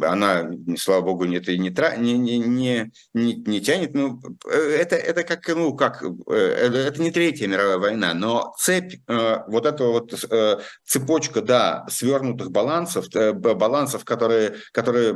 она, 0.06 0.52
слава 0.78 1.02
богу, 1.02 1.26
не, 1.26 1.40
не, 1.40 1.70
не, 2.18 2.38
не, 2.38 2.92
не, 3.14 3.36
не 3.36 3.62
тянет. 3.62 3.96
Ну, 3.96 4.22
это, 4.48 4.96
это 4.96 5.24
как, 5.24 5.48
ну, 5.48 5.76
как, 5.76 6.04
э, 6.30 6.36
это 6.36 7.02
не 7.02 7.12
Третья 7.12 7.48
мировая 7.48 7.78
война, 7.78 8.14
но 8.14 8.54
цепь, 8.58 8.96
э, 9.08 9.38
вот 9.48 9.66
эта 9.66 9.84
вот 9.86 10.14
э, 10.30 10.60
цепочка, 10.86 11.42
да, 11.42 11.86
свернутых 11.90 12.52
балансов, 12.52 13.08
балансов, 13.10 14.06
которые, 14.06 14.56
которые 14.72 15.14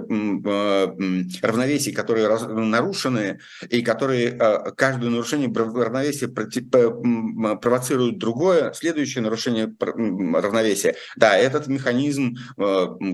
равновесий, 1.41 1.91
которые 1.91 2.27
нарушены, 2.47 3.39
и 3.69 3.81
которые 3.83 4.31
каждое 4.75 5.09
нарушение 5.09 5.51
равновесия 5.53 6.27
провоцирует 6.27 8.17
другое, 8.17 8.73
следующее 8.73 9.23
нарушение 9.23 9.73
равновесия. 9.79 10.95
Да, 11.15 11.37
этот 11.37 11.67
механизм 11.67 12.35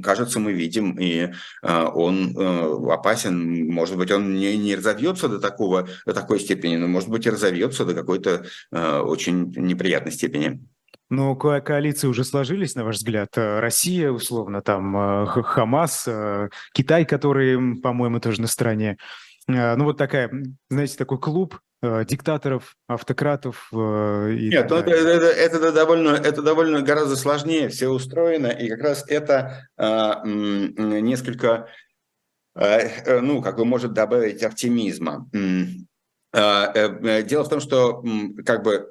кажется, 0.02 0.40
мы 0.40 0.54
видим, 0.54 0.98
и 1.00 1.32
а, 1.62 1.90
он 1.90 2.36
э, 2.38 2.94
опасен. 2.94 3.68
Может 3.72 3.98
быть, 3.98 4.12
он 4.12 4.36
не, 4.36 4.58
не 4.58 4.76
разовьется 4.76 5.28
до, 5.28 5.40
такого, 5.40 5.88
до 6.06 6.14
такой 6.14 6.40
степени, 6.40 6.76
но, 6.76 6.88
может 6.88 7.10
быть, 7.10 7.26
и 7.26 7.30
разовьется 7.30 7.86
до 7.86 7.94
какой-то 7.94 8.46
э, 8.72 9.00
очень 9.00 9.54
неприятной 9.56 10.12
степени. 10.12 10.62
Но 11.10 11.36
коалиции 11.36 12.08
уже 12.08 12.24
сложились, 12.24 12.76
на 12.76 12.86
ваш 12.86 12.98
взгляд? 12.98 13.38
Э, 13.38 13.60
Россия, 13.60 14.12
условно, 14.12 14.62
там 14.62 15.26
Хамас, 15.28 16.08
Китай, 16.74 17.06
который, 17.06 17.78
по-моему, 17.82 18.20
тоже 18.20 18.42
на 18.42 18.48
стороне. 18.48 18.98
Ну, 19.48 19.84
вот 19.84 19.98
такая, 19.98 20.32
знаете, 20.70 20.96
такой 20.98 21.20
клуб 21.20 21.60
Э, 21.60 21.71
диктаторов, 21.82 22.76
автократов. 22.88 23.70
Э, 23.74 24.32
и 24.32 24.50
Нет, 24.50 24.70
ну 24.70 24.76
это, 24.76 24.92
это, 24.92 25.58
это, 25.58 25.72
довольно, 25.72 26.10
это 26.10 26.42
довольно 26.42 26.82
гораздо 26.82 27.16
сложнее 27.16 27.70
все 27.70 27.90
устроено, 27.90 28.48
и 28.48 28.70
как 28.70 28.82
раз 28.82 29.04
это 29.08 29.68
а, 29.78 30.22
несколько, 30.24 31.68
а, 32.54 33.22
ну, 33.22 33.42
как 33.42 33.58
бы 33.58 33.66
может 33.66 33.94
добавить 33.94 34.44
оптимизма. 34.44 35.28
А, 36.34 37.22
дело 37.24 37.44
в 37.44 37.50
том, 37.50 37.60
что 37.60 38.04
как 38.46 38.64
бы 38.64 38.88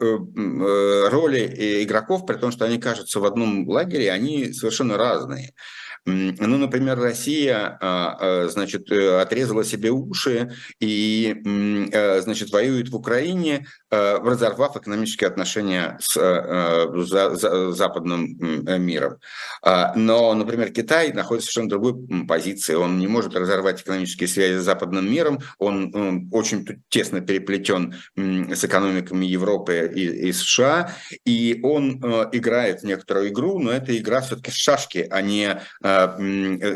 роли 1.10 1.84
игроков, 1.84 2.26
при 2.26 2.34
том, 2.34 2.50
что 2.50 2.64
они 2.64 2.78
кажутся 2.78 3.20
в 3.20 3.24
одном 3.24 3.68
лагере, 3.68 4.10
они 4.10 4.52
совершенно 4.52 4.98
разные. 4.98 5.54
Ну, 6.06 6.56
например, 6.56 6.98
Россия, 6.98 7.76
а, 7.80 8.16
а, 8.18 8.48
значит, 8.48 8.90
э, 8.90 9.20
отрезала 9.20 9.64
себе 9.64 9.90
уши 9.90 10.50
и, 10.80 11.36
э, 11.92 12.20
значит, 12.22 12.50
воюет 12.50 12.88
в 12.88 12.96
Украине, 12.96 13.66
э, 13.90 14.18
разорвав 14.18 14.76
экономические 14.76 15.28
отношения 15.28 15.98
с 16.00 16.14
западным 17.72 18.38
миром. 18.82 19.18
А, 19.62 19.92
но, 19.94 20.32
например, 20.34 20.72
Китай 20.72 21.12
находится 21.12 21.50
в 21.50 21.52
совершенно 21.52 21.70
другой 21.70 22.26
позиции. 22.26 22.74
Он 22.74 22.98
не 22.98 23.06
может 23.06 23.36
разорвать 23.36 23.82
экономические 23.82 24.28
связи 24.28 24.58
с 24.58 24.64
западным 24.64 25.10
миром. 25.10 25.40
Он 25.58 26.28
очень 26.32 26.66
тесно 26.88 27.20
переплетен 27.20 27.94
с 28.16 28.64
экономиками 28.64 29.26
Европы 29.26 29.90
и, 29.94 30.32
США. 30.32 30.94
И 31.26 31.60
он 31.62 31.98
играет 32.32 32.82
некоторую 32.82 33.28
игру, 33.28 33.58
но 33.58 33.70
это 33.70 33.96
игра 33.96 34.20
все-таки 34.20 34.50
в 34.50 34.56
шашки, 34.56 35.06
а 35.10 35.20
не 35.20 35.60
Э, 35.89 35.89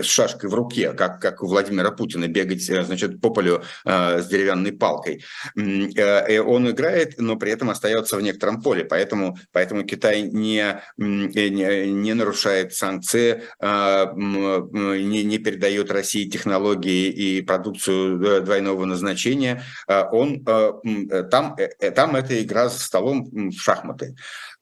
с 0.02 0.06
шашкой 0.06 0.50
в 0.50 0.54
руке, 0.54 0.92
как, 0.92 1.20
как 1.20 1.42
у 1.42 1.46
Владимира 1.46 1.90
Путина, 1.90 2.28
бегать, 2.28 2.68
э, 2.68 2.84
значит, 2.84 3.20
по 3.20 3.30
полю 3.30 3.62
э, 3.84 4.20
с 4.20 4.26
деревянной 4.26 4.72
палкой. 4.72 5.24
Он 5.56 6.70
играет, 6.70 7.18
но 7.18 7.36
при 7.36 7.52
этом 7.52 7.70
остается 7.70 8.16
в 8.16 8.22
некотором 8.22 8.62
поле, 8.62 8.84
поэтому, 8.84 9.36
поэтому 9.52 9.84
Китай 9.84 10.22
не, 10.22 10.80
не, 10.96 11.86
не 11.90 12.14
нарушает 12.14 12.74
санкции, 12.74 13.42
не, 13.60 15.24
не 15.24 15.38
передает 15.38 15.90
России 15.90 16.28
технологии 16.28 17.08
и 17.08 17.42
продукцию 17.42 18.42
двойного 18.42 18.84
назначения. 18.84 19.62
Он, 19.86 20.44
там, 20.44 21.56
там 21.94 22.16
эта 22.16 22.42
игра 22.42 22.68
за 22.68 22.80
столом 22.80 23.50
в 23.50 23.58
шахматы. 23.58 24.14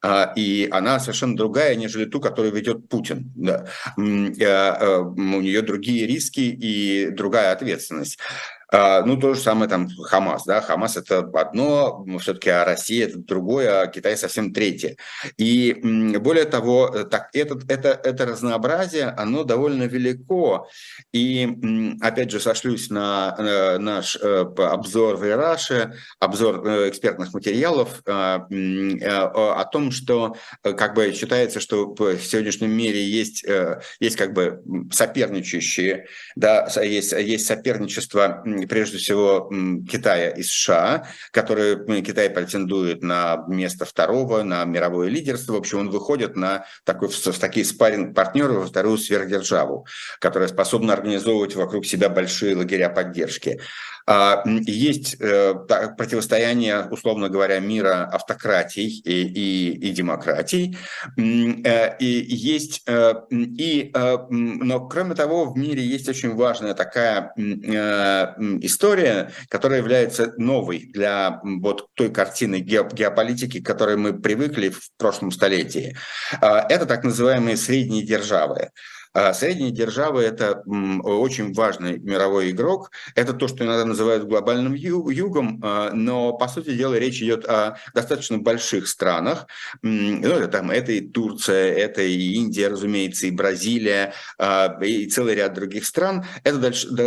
А, 0.03 0.33
и 0.35 0.69
она 0.71 0.99
совершенно 0.99 1.37
другая, 1.37 1.77
нежели 1.77 2.07
ту, 2.07 2.21
которую 2.21 2.53
ведет 2.53 2.89
Путин. 2.89 3.33
Э, 3.47 3.65
э, 3.97 4.99
у 4.99 5.41
нее 5.41 5.63
другие 5.63 6.07
риски 6.07 6.41
и 6.41 7.11
другая 7.11 7.53
ответственность. 7.53 8.19
А, 8.73 9.05
ну, 9.05 9.19
то 9.19 9.35
же 9.35 9.41
самое 9.41 9.69
там 9.69 9.87
Хамас, 9.89 10.45
да, 10.45 10.63
Хамас 10.63 10.97
это 10.97 11.19
одно, 11.19 12.07
все-таки 12.19 12.49
а 12.49 12.65
Россия 12.65 13.07
это 13.07 13.19
другое, 13.19 13.83
а 13.83 13.87
Китай 13.87 14.17
совсем 14.17 14.55
третье. 14.55 14.97
И 15.37 15.75
более 16.19 16.47
того, 16.47 16.89
так, 17.11 17.29
это, 17.35 17.59
это, 17.69 17.89
это 18.03 18.25
разнообразие, 18.25 19.09
оно 19.09 19.45
довольно 19.45 19.83
велико. 19.83 20.69
И, 21.13 21.99
опять 22.01 22.31
же, 22.31 22.41
сошлюсь 22.41 22.89
на 22.89 23.35
э, 23.39 23.77
наш 23.77 24.17
э, 24.17 24.47
обзор 24.57 25.17
в 25.17 25.29
Ираше, 25.29 25.93
обзор 26.19 26.67
э, 26.67 26.89
экспертных 26.89 27.35
материалов 27.35 28.01
о 28.07 29.65
том, 29.65 29.91
что 29.91 30.37
как 30.63 30.95
бы 30.95 31.13
считается, 31.13 31.61
что 31.61 31.95
в 31.95 32.19
сегодняшнем 32.19 32.71
мире 32.71 33.05
есть, 33.05 33.45
есть 34.01 34.17
как 34.17 34.33
бы 34.33 34.63
соперничающие, 34.91 36.07
да, 36.37 36.69
есть, 36.83 37.13
есть 37.13 37.47
соперничество 37.47 38.43
прежде 38.67 38.99
всего 38.99 39.51
Китая 39.91 40.31
и 40.31 40.43
США, 40.43 41.07
которые 41.31 42.03
Китай 42.03 42.31
претендует 42.31 43.03
на 43.03 43.45
место 43.49 43.85
второго, 43.85 44.43
на 44.43 44.65
мировое 44.65 45.09
лидерство. 45.09 45.55
В 45.55 45.57
общем, 45.57 45.81
он 45.81 45.91
выходит 45.91 46.37
на 46.37 46.65
такой, 46.85 47.09
в 47.09 47.39
такие 47.39 47.65
спарринг-партнеры 47.67 48.55
во 48.55 48.67
вторую 48.67 48.99
сверхдержаву, 48.99 49.87
которая 50.21 50.49
способна 50.49 50.93
организовывать 50.93 51.55
вокруг 51.55 51.87
себя 51.87 52.09
большие 52.09 52.57
лагеря 52.57 52.89
поддержки. 52.89 53.61
А, 54.07 54.43
есть 54.47 55.17
э, 55.21 55.55
противостояние, 55.97 56.87
условно 56.91 57.29
говоря, 57.29 57.61
мира 57.61 58.09
автократий 58.13 58.89
и, 58.89 59.23
и, 59.23 59.89
и 59.89 59.91
демократий. 59.91 60.77
Э, 61.17 61.97
и 61.99 62.07
есть, 62.07 62.83
э, 62.87 63.15
и, 63.31 63.93
но 64.31 64.87
кроме 64.89 65.15
того, 65.15 65.47
в 65.47 65.57
мире 65.57 65.85
есть 65.85 66.09
очень 66.09 66.35
важная 66.35 66.75
такая 66.75 67.33
история, 68.63 69.31
которая 69.49 69.79
является 69.79 70.33
новой 70.37 70.91
для 70.93 71.41
вот 71.43 71.89
той 71.95 72.11
картины 72.11 72.61
геополитики, 72.61 73.61
к 73.61 73.67
которой 73.67 73.97
мы 73.97 74.13
привыкли 74.13 74.71
в 74.71 74.81
прошлом 74.99 75.31
столетии. 75.31 75.97
А, 76.41 76.67
это 76.69 76.87
так 76.87 77.05
называемые 77.05 77.57
средние 77.57 78.05
державы. 78.05 78.71
А 79.15 79.35
средние 79.35 79.71
державы– 79.71 80.23
это 80.23 80.63
очень 80.67 81.53
важный 81.53 81.99
мировой 81.99 82.51
игрок. 82.51 82.91
Это 83.15 83.35
то, 83.35 83.47
что 83.47 83.65
иногда 83.65 83.85
называют 83.85 84.25
глобальным 84.25 84.73
югом, 84.75 85.61
а, 85.63 85.91
но, 85.93 86.33
по 86.33 86.49
сути 86.49 86.75
дела, 86.75 86.95
речь 86.95 87.21
идет 87.23 87.45
о 87.45 87.77
достаточно 87.95 88.39
больших 88.39 88.89
странах. 88.89 89.47
Ну, 89.83 90.27
это, 90.27 90.49
там, 90.49 90.71
это 90.71 90.93
и 90.93 91.01
Турция, 91.01 91.73
это 91.75 92.03
и 92.03 92.35
Индия, 92.35 92.69
разумеется, 92.69 93.27
и 93.27 93.31
Бразилия, 93.31 94.15
а, 94.39 94.79
и 94.83 95.07
целый 95.07 95.35
ряд 95.35 95.53
других 95.55 95.85
стран. 95.85 96.25
Это 96.43 96.59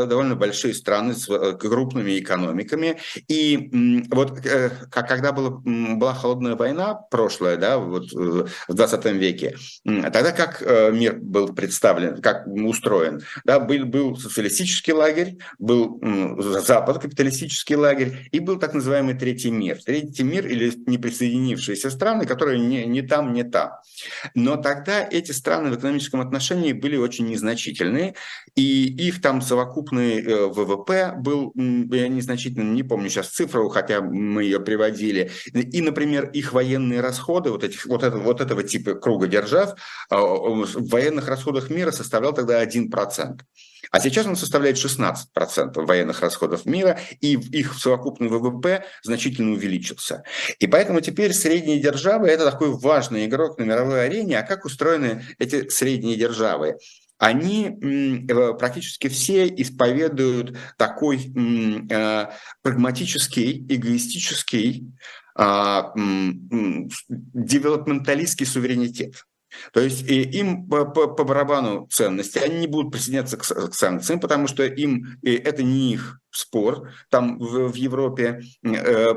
довольно 0.05 0.35
большие 0.35 0.73
страны 0.73 1.15
с 1.15 1.27
э, 1.29 1.53
крупными 1.53 2.19
экономиками. 2.19 2.99
И 3.27 4.05
вот 4.11 4.45
э, 4.45 4.69
когда 4.89 5.31
была, 5.31 5.49
была 5.49 6.13
холодная 6.13 6.55
война 6.55 6.93
прошлая, 6.93 7.57
да, 7.57 7.77
вот 7.79 8.13
э, 8.13 8.45
в 8.67 8.73
20 8.73 9.05
веке, 9.05 9.55
тогда 9.83 10.31
как 10.31 10.61
мир 10.93 11.15
был 11.15 11.53
представлен? 11.53 11.94
Составлен, 11.95 12.21
как 12.21 12.47
устроен. 12.47 13.21
Да, 13.43 13.59
был, 13.59 13.85
был 13.85 14.17
социалистический 14.17 14.93
лагерь, 14.93 15.37
был 15.59 15.99
Запад, 16.65 16.99
капиталистический 16.99 17.75
лагерь, 17.75 18.29
и 18.31 18.39
был 18.39 18.57
так 18.57 18.73
называемый 18.73 19.15
третий 19.15 19.51
мир. 19.51 19.79
Третий 19.83 20.23
мир 20.23 20.47
или 20.47 20.71
неприсоединившиеся 20.85 21.89
страны, 21.89 22.25
которые 22.25 22.59
не, 22.59 22.85
не 22.85 23.01
там, 23.01 23.33
не 23.33 23.43
там. 23.43 23.71
Но 24.33 24.57
тогда 24.57 25.07
эти 25.09 25.31
страны 25.31 25.71
в 25.71 25.79
экономическом 25.79 26.21
отношении 26.21 26.73
были 26.73 26.97
очень 26.97 27.27
незначительные, 27.27 28.15
и 28.55 28.85
их 29.07 29.21
там 29.21 29.41
совокупный 29.41 30.21
э, 30.21 30.45
ВВП 30.47 31.13
был 31.17 31.51
незначительный, 31.55 32.65
не 32.65 32.83
помню 32.83 33.09
сейчас 33.09 33.29
цифру, 33.29 33.69
хотя 33.69 34.01
мы 34.01 34.43
ее 34.43 34.59
приводили, 34.59 35.31
и, 35.53 35.81
например, 35.81 36.29
их 36.29 36.53
военные 36.53 37.01
расходы, 37.01 37.51
вот, 37.51 37.63
этих, 37.63 37.85
вот, 37.85 38.03
это, 38.03 38.17
вот 38.17 38.41
этого 38.41 38.63
типа 38.63 38.95
круга 38.95 39.27
держав, 39.27 39.75
а, 40.09 40.17
в 40.17 40.89
военных 40.89 41.27
расходах 41.27 41.69
мира 41.69 41.84
составлял 41.91 42.33
тогда 42.33 42.63
1%. 42.63 43.39
А 43.91 43.99
сейчас 43.99 44.25
он 44.25 44.35
составляет 44.35 44.77
16% 44.77 45.85
военных 45.85 46.21
расходов 46.21 46.65
мира, 46.65 46.99
и 47.21 47.33
их 47.33 47.73
совокупный 47.75 48.29
ВВП 48.29 48.83
значительно 49.03 49.51
увеличился. 49.53 50.23
И 50.59 50.67
поэтому 50.67 51.01
теперь 51.01 51.33
средние 51.33 51.79
державы– 51.79 52.27
это 52.29 52.49
такой 52.49 52.71
важный 52.71 53.25
игрок 53.25 53.59
на 53.59 53.63
мировой 53.63 54.05
арене. 54.05 54.39
А 54.39 54.43
как 54.43 54.65
устроены 54.65 55.23
эти 55.39 55.69
средние 55.69 56.17
державы? 56.17 56.77
они 57.17 57.69
э, 57.69 58.53
практически 58.55 59.07
все 59.07 59.47
исповедуют 59.47 60.57
такой 60.77 61.31
э, 61.33 62.25
прагматический, 62.61 63.65
эгоистический, 63.69 64.91
а, 65.37 65.91
девелопменталистский 67.33 68.45
суверенитет. 68.45 69.25
То 69.73 69.79
есть 69.79 70.03
им 70.07 70.67
по, 70.67 70.85
по, 70.85 71.07
по 71.07 71.23
барабану 71.23 71.87
ценности, 71.91 72.39
они 72.39 72.59
не 72.59 72.67
будут 72.67 72.91
присоединяться 72.91 73.37
к, 73.37 73.43
к 73.43 73.73
санкциям, 73.73 74.19
потому 74.19 74.47
что 74.47 74.63
им 74.65 75.17
это 75.23 75.63
не 75.63 75.93
их 75.93 76.19
спор. 76.35 76.89
Там 77.09 77.39
в, 77.39 77.69
в 77.71 77.75
Европе 77.75 78.41
э, 78.63 79.13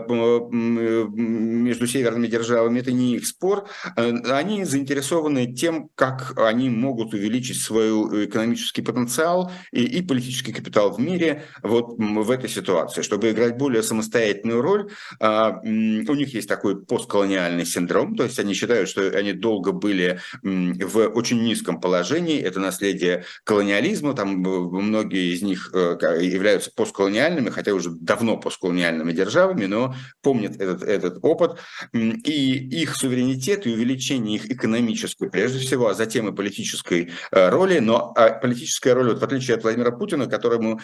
между 0.49 1.86
северными 1.86 2.26
державами, 2.26 2.80
это 2.80 2.93
не 2.93 3.16
их 3.16 3.26
спор, 3.26 3.68
э, 3.97 4.11
они 4.30 4.64
заинтересованы 4.64 5.53
тем, 5.53 5.91
как 5.95 6.39
они 6.39 6.70
могут 6.70 7.14
увеличить 7.14 7.61
свой 7.61 8.26
экономический 8.26 8.82
потенциал 8.82 9.51
и, 9.72 9.82
и 9.84 10.03
политический 10.03 10.53
капитал 10.53 10.93
в 10.93 11.01
мире 11.01 11.45
вот 11.62 11.97
в 11.99 12.30
этой 12.30 12.49
ситуации, 12.49 13.03
чтобы 13.03 13.30
играть 13.30 13.57
более 13.57 13.82
самостоятельную 13.82 14.62
роль. 14.62 14.89
Э, 15.20 15.53
у 15.62 16.14
них 16.14 16.34
есть 16.34 16.49
такой 16.49 16.84
постколониальный 16.84 17.66
синдром, 17.66 18.14
то 18.14 18.24
есть 18.24 18.39
они 18.39 18.55
считают, 18.55 18.89
что 18.89 19.03
они 19.09 19.32
долго 19.32 19.72
были 19.72 20.20
в 20.43 21.09
очень 21.09 21.43
низком 21.43 21.81
положении, 21.81 22.41
это 22.41 22.61
наследие 22.61 23.24
колониализма, 23.45 24.14
там 24.14 24.39
многие 24.39 25.35
из 25.35 25.43
них 25.43 25.70
э, 25.74 25.97
являются 26.20 26.70
постколониальными 26.74 27.09
постколониальными, 27.09 27.51
хотя 27.51 27.72
уже 27.72 27.91
давно 27.91 28.37
постколониальными 28.37 29.12
державами, 29.12 29.66
но 29.66 29.95
помнят 30.22 30.57
этот, 30.61 30.83
этот 30.83 31.18
опыт. 31.22 31.59
И 31.93 32.81
их 32.83 32.97
суверенитет 32.97 33.66
и 33.66 33.72
увеличение 33.72 34.37
их 34.37 34.51
экономической, 34.51 35.31
прежде 35.31 35.59
всего, 35.59 35.89
а 35.89 35.95
затем 35.95 36.29
и 36.29 36.35
политической 36.35 37.11
э, 37.31 37.49
роли. 37.51 37.79
Но 37.79 38.12
а 38.16 38.31
политическая 38.31 38.95
роль, 38.95 39.09
вот 39.09 39.20
в 39.20 39.24
отличие 39.24 39.57
от 39.57 39.62
Владимира 39.62 39.91
Путина, 39.93 40.26
которому, 40.26 40.81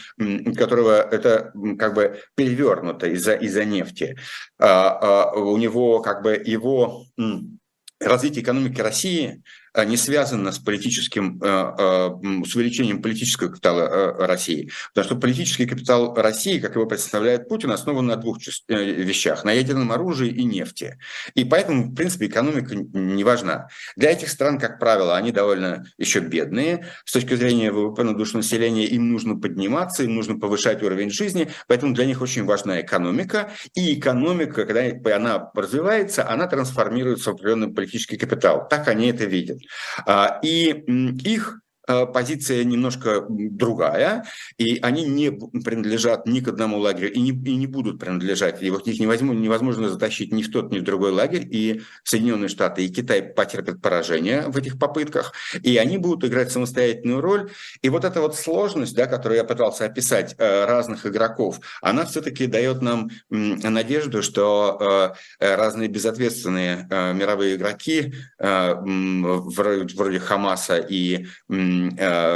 которого 0.57 1.01
это 1.01 1.53
как 1.79 1.95
бы 1.95 2.21
перевернуто 2.35 3.07
из-за 3.09 3.35
из 3.35 3.55
нефти, 3.55 4.17
а, 4.59 5.31
а, 5.31 5.33
у 5.37 5.57
него 5.57 6.01
как 6.01 6.23
бы 6.23 6.33
его 6.45 7.07
развитие 8.01 8.43
экономики 8.43 8.81
России 8.81 9.43
не 9.83 9.97
связано 9.97 10.53
с 10.53 10.59
политическим, 10.59 11.41
а, 11.43 11.75
а, 11.77 12.45
с 12.47 12.55
увеличением 12.55 13.03
политического 13.03 13.49
капитала 13.49 14.27
России. 14.27 14.71
Потому 14.95 15.05
что 15.07 15.17
политический 15.17 15.67
капитал 15.67 16.15
России, 16.15 16.61
как 16.61 16.77
его 16.77 16.87
представляет 16.87 17.49
Путин, 17.49 17.73
основан 17.73 18.07
на 18.07 18.17
двух 18.17 18.39
э, 18.69 18.85
вещах– 18.85 19.45
на 19.45 19.53
ядерном 19.53 19.91
оружии 19.91 20.29
и 20.29 20.45
нефти. 20.45 20.99
И 21.35 21.45
поэтому, 21.45 21.87
в 21.91 21.95
принципе, 21.95 22.27
экономика 22.27 22.77
не 22.77 23.25
важна. 23.25 23.69
Для 23.97 24.13
этих 24.13 24.29
стран, 24.29 24.61
как 24.61 24.79
правило, 24.79 25.17
они 25.17 25.33
довольно 25.33 25.85
еще 25.99 26.21
бедные. 26.21 26.87
С 27.05 27.13
точки 27.13 27.35
зрения 27.35 27.73
ВВП 27.73 28.05
на 28.05 28.15
душу 28.15 28.37
населения 28.37 28.87
им 28.87 29.11
нужно 29.11 29.37
подниматься, 29.37 30.05
им 30.05 30.15
нужно 30.15 30.39
повышать 30.39 30.83
уровень 30.83 31.11
жизни, 31.11 31.49
поэтому 31.67 31.95
для 31.95 32.07
них 32.07 32.23
очень 32.23 32.45
важна 32.45 32.81
экономика. 32.81 33.51
И 33.75 33.99
экономика, 33.99 34.65
когда 34.67 35.17
она 35.17 35.51
развивается, 35.55 36.29
она 36.29 36.47
трансформируется 36.47 37.31
в 37.31 37.35
определенный 37.35 37.73
политический 37.73 38.17
капитал. 38.17 38.69
Так 38.69 38.87
они 38.89 39.09
это 39.09 39.25
видят. 39.25 39.64
А, 40.07 40.39
и 40.43 40.71
их 41.25 41.61
позиция 41.87 42.65
немножко 42.65 43.27
другая, 43.29 44.25
и 44.59 44.79
они 44.81 45.05
не 45.05 45.31
принадлежат 45.31 46.27
ни 46.27 46.41
к 46.41 46.49
одному 46.49 46.79
лагерю 46.79 47.13
и 47.13 47.21
не, 47.21 47.31
и 47.31 47.57
не 47.57 47.67
будут 47.67 47.99
принадлежать. 47.99 48.63
И 48.63 48.71
вот 48.71 48.87
их 48.87 48.99
невозможно, 49.01 49.41
невозможно 49.41 49.89
затащить 49.89 50.33
ни 50.33 50.43
в 50.43 50.51
тот, 50.51 50.73
ни 50.73 50.79
в 50.79 50.83
другой 50.83 51.13
лагерь, 51.13 51.47
и 51.51 51.83
Соединенные 52.03 52.49
Штаты 52.49 52.85
и 52.85 52.89
Китай 52.89 53.23
потерпят 53.23 53.81
поражение 53.81 54.43
в 54.49 54.57
этих 54.57 54.79
попытках, 54.79 55.33
и 55.63 55.77
они 55.77 55.99
будут 55.99 56.25
играть 56.25 56.51
самостоятельную 56.51 57.21
роль. 57.21 57.51
И 57.83 57.89
вот 57.89 58.05
эта 58.05 58.21
вот 58.21 58.37
сложность, 58.37 58.95
да, 58.95 59.07
которую 59.07 59.39
я 59.39 59.45
пытался 59.45 59.85
описать, 59.85 60.35
э, 60.39 60.65
разных 60.65 61.07
игроков, 61.07 61.61
она 61.83 62.05
все-таки 62.05 62.47
дает 62.47 62.83
нам 62.83 63.11
надежду, 63.31 64.23
что 64.23 65.15
э, 65.41 65.55
разные 65.57 65.89
безответственные 65.89 66.89
мировые 67.15 67.57
игроки, 67.57 68.15
вроде 68.39 70.19
Хамаса 70.19 70.79
и 70.79 71.27
Э, 71.49 71.55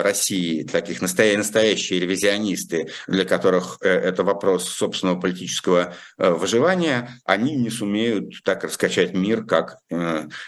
России, 0.03 0.63
таких 0.63 1.03
настоящие 1.03 2.01
ревизионисты, 2.01 2.91
для 3.07 3.25
которых 3.25 3.79
э, 3.81 3.89
это 3.89 4.25
вопрос 4.25 4.69
собственного 4.69 5.21
политического 5.21 5.95
э, 6.19 6.31
выживания, 6.31 7.11
они 7.25 7.57
не 7.57 7.71
сумеют 7.71 8.43
так 8.45 8.65
раскачать 8.65 9.15
мир, 9.15 9.45
как 9.45 9.79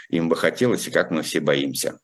им 0.09 0.29
бы 0.29 0.37
хотелось 0.37 0.87
и 0.87 0.91
как 0.91 1.11
мы 1.11 1.23
все 1.23 1.41
боимся. 1.41 1.99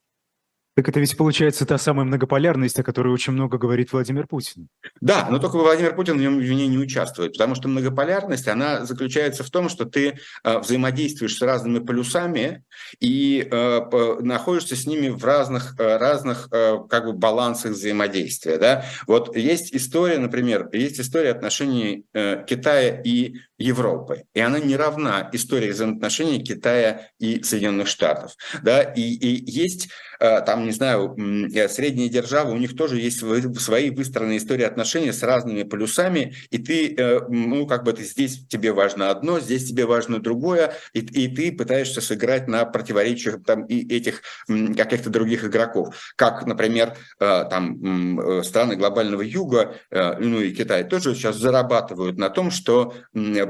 Так 0.76 0.90
это 0.90 1.00
ведь 1.00 1.16
получается 1.16 1.64
та 1.64 1.78
самая 1.78 2.04
многополярность, 2.04 2.78
о 2.78 2.82
которой 2.82 3.08
очень 3.08 3.32
много 3.32 3.56
говорит 3.56 3.92
Владимир 3.92 4.26
Путин. 4.26 4.68
Да, 5.00 5.26
но 5.30 5.38
только 5.38 5.56
Владимир 5.56 5.96
Путин 5.96 6.18
в, 6.18 6.20
нем, 6.20 6.38
в 6.38 6.42
ней 6.42 6.68
не 6.68 6.76
участвует, 6.76 7.32
потому 7.32 7.54
что 7.54 7.66
многополярность, 7.68 8.46
она 8.46 8.84
заключается 8.84 9.42
в 9.42 9.48
том, 9.48 9.70
что 9.70 9.86
ты 9.86 10.18
э, 10.44 10.58
взаимодействуешь 10.58 11.34
с 11.34 11.40
разными 11.40 11.78
полюсами 11.78 12.62
и 13.00 13.48
э, 13.50 13.80
по, 13.90 14.18
находишься 14.20 14.76
с 14.76 14.84
ними 14.86 15.08
в 15.08 15.24
разных, 15.24 15.80
э, 15.80 15.96
разных 15.96 16.48
э, 16.52 16.76
как 16.90 17.06
бы 17.06 17.14
балансах 17.14 17.72
взаимодействия. 17.72 18.58
Да? 18.58 18.84
Вот 19.06 19.34
есть 19.34 19.74
история, 19.74 20.18
например, 20.18 20.68
есть 20.74 21.00
история 21.00 21.30
отношений 21.30 22.04
э, 22.12 22.44
Китая 22.46 23.00
и 23.02 23.36
Европы, 23.58 24.24
и 24.34 24.40
она 24.40 24.58
не 24.58 24.76
равна 24.76 25.30
истории 25.32 25.70
взаимоотношений 25.70 26.42
Китая 26.42 27.08
и 27.18 27.42
Соединенных 27.42 27.88
Штатов. 27.88 28.32
Да? 28.62 28.82
И, 28.82 29.02
и 29.02 29.50
есть 29.50 29.88
Э, 30.18 30.40
там, 30.40 30.64
не 30.64 30.72
знаю, 30.72 31.14
э, 31.54 31.68
средние 31.68 32.08
державы, 32.08 32.52
у 32.52 32.58
них 32.58 32.76
тоже 32.76 32.98
есть 32.98 33.18
свои 33.18 33.90
выстроенные 33.90 34.38
истории 34.38 34.64
отношений 34.64 35.12
с 35.12 35.22
разными 35.22 35.62
полюсами, 35.62 36.34
и 36.50 36.58
ты, 36.58 36.94
э, 36.94 37.20
ну, 37.28 37.66
как 37.66 37.84
бы 37.84 37.92
ты 37.92 38.02
здесь 38.04 38.46
тебе 38.48 38.72
важно 38.72 39.10
одно, 39.10 39.40
здесь 39.40 39.68
тебе 39.68 39.84
важно 39.84 40.20
другое, 40.20 40.72
и, 40.92 41.00
и 41.00 41.34
ты 41.34 41.52
пытаешься 41.52 42.00
сыграть 42.00 42.48
на 42.48 42.64
противоречиях 42.64 43.42
там 43.44 43.64
и 43.66 43.86
этих 43.94 44.22
каких-то 44.46 45.10
других 45.10 45.44
игроков. 45.44 45.94
Как, 46.16 46.46
например, 46.46 46.96
там 47.18 48.42
страны 48.42 48.76
глобального 48.76 49.22
юга, 49.22 49.74
ну 49.90 50.40
и 50.40 50.52
Китай 50.52 50.84
тоже 50.84 51.14
сейчас 51.14 51.36
зарабатывают 51.36 52.18
на 52.18 52.30
том, 52.30 52.50
что 52.50 52.94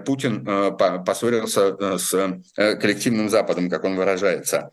Путин 0.05 0.44
поссорился 1.05 1.99
с 1.99 2.11
коллективным 2.55 3.28
Западом, 3.28 3.70
как 3.70 3.84
он 3.84 3.97
выражается. 3.97 4.70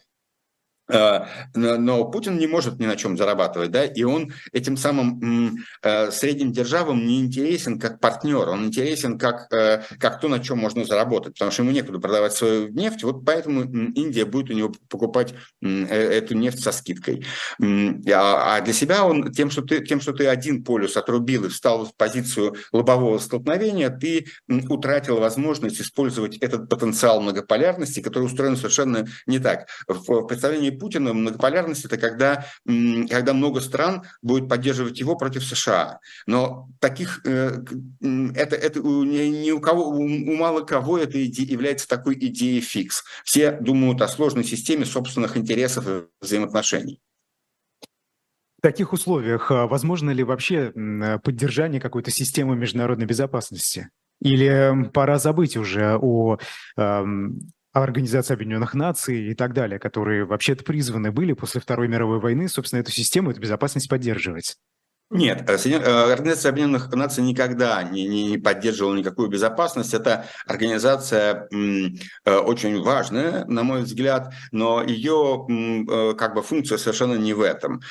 Э, 0.90 1.26
но 1.54 2.06
Путин 2.06 2.38
не 2.38 2.48
может 2.48 2.80
ни 2.80 2.86
на 2.86 2.96
чем 2.96 3.18
зарабатывать, 3.18 3.72
да, 3.72 3.86
и 3.86 4.04
он 4.04 4.34
этим 4.52 4.76
самым 4.76 5.64
э, 5.82 6.12
средним 6.12 6.52
державам 6.52 7.06
не 7.06 7.22
интересен 7.22 7.80
как 7.80 8.00
партнер, 8.00 8.50
он 8.50 8.66
интересен 8.66 9.18
как, 9.18 9.52
э, 9.54 9.84
как 10.00 10.20
то, 10.20 10.28
на 10.28 10.40
чем 10.40 10.58
можно 10.58 10.84
заработать, 10.84 11.34
потому 11.34 11.52
что 11.52 11.64
ему 11.64 11.72
некуда 11.72 12.00
продавать 12.00 12.34
свою 12.34 12.68
нефть, 12.68 13.04
вот 13.04 13.26
поэтому 13.26 13.64
Индия 13.64 14.26
будет 14.26 14.50
у 14.50 14.54
него 14.54 14.74
покупать 14.90 15.34
эту 15.62 16.36
нефть 16.36 16.62
со 16.62 16.72
скидкой. 16.72 17.26
А, 17.62 18.56
а 18.56 18.62
для 18.62 18.74
себя 18.74 19.06
он 19.06 19.32
тем, 19.32 19.50
что 19.50 19.62
ты, 19.62 19.86
тем, 19.86 20.02
что 20.02 20.12
ты 20.12 20.28
один 20.28 20.64
полюс 20.64 20.98
отрубил 20.98 21.46
и 21.46 21.50
встал 21.50 21.86
в 21.86 21.96
позицию 21.96 22.56
лобового 22.72 23.20
столкновения, 23.20 23.90
ты 23.90 24.26
утратил 24.70 25.20
возможность 25.20 25.80
использовать 25.80 26.38
этот 26.38 26.70
потенциал 26.70 27.22
многополярности, 27.22 28.02
который 28.02 28.26
устроен 28.26 28.58
совершенно 28.58 29.08
не 29.26 29.40
так. 29.40 29.68
В 29.88 30.26
представлении 30.26 30.73
Путина 30.80 31.14
многополярность– 31.14 31.86
это 31.86 31.98
когда, 31.98 32.46
когда 32.66 33.34
много 33.34 33.62
стран 33.62 34.04
будет 34.22 34.50
поддерживать 34.50 35.00
его 35.00 35.16
против 35.16 35.44
США. 35.44 36.00
Но 36.28 36.70
таких, 36.80 37.22
э, 37.26 37.64
это, 38.02 38.56
это 38.56 38.80
ни 38.80 39.52
у 39.52 39.60
кого, 39.60 39.90
у 39.90 40.36
мало 40.36 40.62
кого 40.62 40.98
это 40.98 41.18
является 41.18 41.88
такой 41.88 42.16
идеей 42.16 42.62
фикс. 42.62 43.04
Все 43.24 43.52
думают 43.52 44.02
о 44.02 44.08
сложной 44.08 44.44
системе 44.44 44.86
собственных 44.86 45.38
интересов 45.38 45.88
и 45.88 46.04
взаимоотношений. 46.22 47.00
таких 48.62 48.94
условиях 48.94 49.50
возможно 49.50 50.12
ли 50.12 50.24
вообще 50.24 50.72
поддержание 51.24 51.82
какой-то 51.82 52.12
системы 52.12 52.56
международной 52.56 53.06
безопасности? 53.06 53.90
Или 54.22 54.90
пора 54.94 55.20
забыть 55.20 55.58
уже 55.58 55.98
о 55.98 56.38
Организации 57.74 58.34
Объединенных 58.36 58.76
Наций 58.76 59.32
и 59.32 59.34
так 59.34 59.54
далее, 59.54 59.80
которые 59.80 60.26
вообще-то 60.26 60.64
призваны 60.64 61.12
были 61.12 61.34
после 61.34 61.60
Второй 61.60 61.88
мировой 61.88 62.20
войны, 62.20 62.48
собственно, 62.48 62.82
эту 62.82 62.92
систему, 62.92 63.32
эту 63.32 63.42
безопасность 63.42 63.90
поддерживать. 63.90 64.58
Нет, 65.14 65.48
э, 65.48 65.58
э, 65.70 66.12
Организация 66.12 66.50
Объединенных 66.50 66.92
Наций 66.92 67.24
никогда 67.24 67.84
не, 67.84 68.08
не, 68.08 68.38
поддерживала 68.40 68.96
никакую 68.96 69.30
безопасность. 69.30 69.94
Это 69.94 70.26
организация 70.48 71.48
э, 71.52 72.36
очень 72.36 72.82
важная, 72.82 73.46
на 73.46 73.62
мой 73.64 73.84
взгляд, 73.84 74.34
но 74.52 74.82
ее 74.82 75.46
как 76.18 76.34
бы 76.34 76.42
функция 76.42 76.80
совершенно 76.80 77.14
не 77.14 77.34
в 77.34 77.42
этом. 77.42 77.82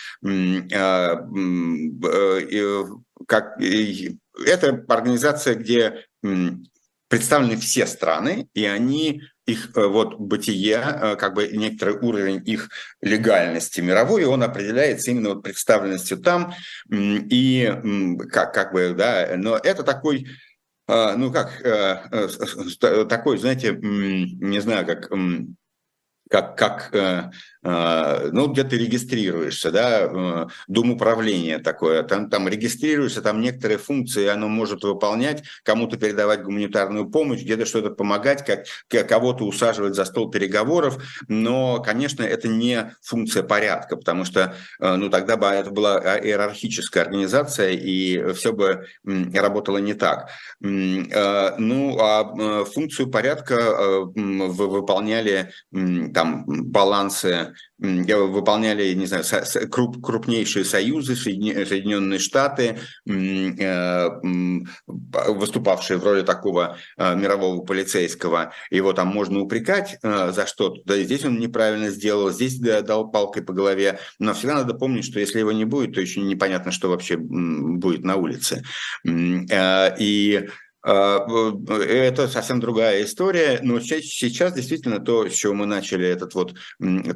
Как, 3.29 3.61
это 3.61 4.85
организация, 4.89 5.55
где 5.55 6.07
представлены 7.09 7.57
все 7.57 7.87
страны, 7.87 8.49
и 8.55 8.65
они 8.65 9.23
их 9.47 9.71
э, 9.77 9.87
вот 9.87 10.19
бытие, 10.19 10.81
э, 10.83 11.17
как 11.17 11.35
бы 11.35 11.49
некоторый 11.49 11.97
уровень 11.97 12.43
их 12.47 12.71
легальности 13.01 13.81
мировой, 13.81 14.25
он 14.25 14.43
определяется 14.43 15.11
именно 15.11 15.31
вот 15.31 15.43
представленностью 15.43 16.19
там, 16.19 16.55
и 16.91 17.73
как, 18.31 18.55
как 18.55 18.73
бы, 18.73 18.95
да, 18.97 19.33
но 19.37 19.57
это 19.57 19.83
такой 19.83 20.29
э, 20.89 21.17
ну 21.17 21.33
как, 21.33 21.61
такой, 23.09 23.39
знаете, 23.39 23.77
не 23.81 24.61
знаю, 24.61 24.87
как 24.87 25.11
как, 26.31 26.57
как 26.57 27.33
ну, 27.63 28.49
где 28.49 28.65
ты 28.65 28.77
регистрируешься, 28.77 29.71
да, 29.71 30.01
э, 30.03 30.47
дом 30.67 30.91
управления 30.91 31.59
такое, 31.59 32.03
там, 32.03 32.29
там 32.29 32.49
регистрируешься, 32.49 33.23
там 33.23 33.41
некоторые 33.41 33.79
функции 33.79 34.27
оно 34.27 34.49
может 34.49 34.83
выполнять, 34.83 35.45
кому-то 35.63 35.97
передавать 35.97 36.43
гуманитарную 36.43 37.09
помощь, 37.09 37.43
где-то 37.43 37.65
что-то 37.65 37.91
помогать, 37.91 38.45
как, 38.45 38.65
кого-то 39.07 39.45
усаживать 39.45 39.95
за 39.95 40.05
стол 40.05 40.31
переговоров, 40.31 40.99
но, 41.29 41.81
конечно, 41.81 42.25
это 42.25 42.49
не 42.49 42.95
функция 43.01 43.45
порядка, 43.45 43.97
потому 43.97 44.25
что, 44.25 44.57
э, 44.81 44.97
ну, 44.97 45.09
тогда 45.09 45.37
бы 45.37 45.47
это 45.47 45.71
была 45.71 46.19
иерархическая 46.19 47.05
организация, 47.05 47.71
и 47.71 48.33
все 48.33 48.53
бы 48.53 48.87
работало 49.05 49.79
не 49.79 49.95
так. 49.95 50.31
Э, 50.63 51.55
ну, 51.59 51.99
а 52.01 52.65
функцию 52.65 53.09
порядка 53.09 54.03
выполняли 54.15 55.53
там 56.13 56.45
балансы 56.47 57.52
выполняли, 57.79 58.93
не 58.95 59.07
знаю, 59.07 59.25
круп, 59.71 60.03
крупнейшие 60.03 60.65
союзы, 60.65 61.17
Соединенные 61.17 62.19
Штаты, 62.19 62.79
э, 63.07 64.09
выступавшие 64.87 65.99
в 65.99 66.05
роли 66.05 66.23
такого 66.23 66.77
э, 66.97 67.17
мирового 67.17 67.63
полицейского. 67.63 68.53
Его 68.71 68.93
там 68.93 69.09
можно 69.09 69.41
упрекать 69.41 69.99
э, 70.03 70.33
за 70.33 70.47
что-то. 70.47 70.81
Да, 70.85 70.99
здесь 70.99 71.25
он 71.25 71.39
неправильно 71.39 71.91
сделал, 71.91 72.31
здесь 72.31 72.59
дал 72.59 73.11
палкой 73.11 73.43
по 73.43 73.53
голове. 73.53 73.99
Но 74.19 74.35
всегда 74.35 74.55
надо 74.55 74.75
помнить, 74.75 75.05
что 75.05 75.21
если 75.21 75.39
его 75.39 75.53
не 75.53 75.65
будет, 75.65 75.95
то 75.95 76.01
еще 76.01 76.21
непонятно, 76.21 76.73
что 76.73 76.89
вообще 76.89 77.17
будет 77.17 78.05
на 78.05 78.17
улице. 78.17 78.63
И 79.05 80.49
это 80.85 82.29
совсем 82.29 82.61
другая 82.61 83.05
история, 83.05 83.61
но 83.63 83.81
сейчас 83.81 84.53
действительно 84.53 84.99
то, 84.99 85.29
с 85.29 85.33
чего 85.33 85.55
мы 85.55 85.67
начали 85.67 86.07
этот 86.07 86.35
вот 86.35 86.55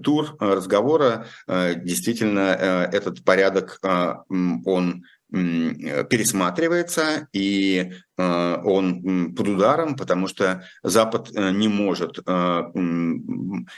тур 0.02 0.36
разговора, 0.38 1.26
а, 1.46 1.74
действительно 1.74 2.56
э, 2.58 2.96
этот 2.96 3.24
порядок, 3.24 3.78
а, 3.82 4.22
он 4.28 5.04
пересматривается, 5.28 7.26
и 7.32 7.90
он 8.16 9.34
под 9.34 9.48
ударом, 9.48 9.96
потому 9.96 10.28
что 10.28 10.62
Запад 10.84 11.30
э, 11.34 11.50
не 11.50 11.66
может 11.66 12.18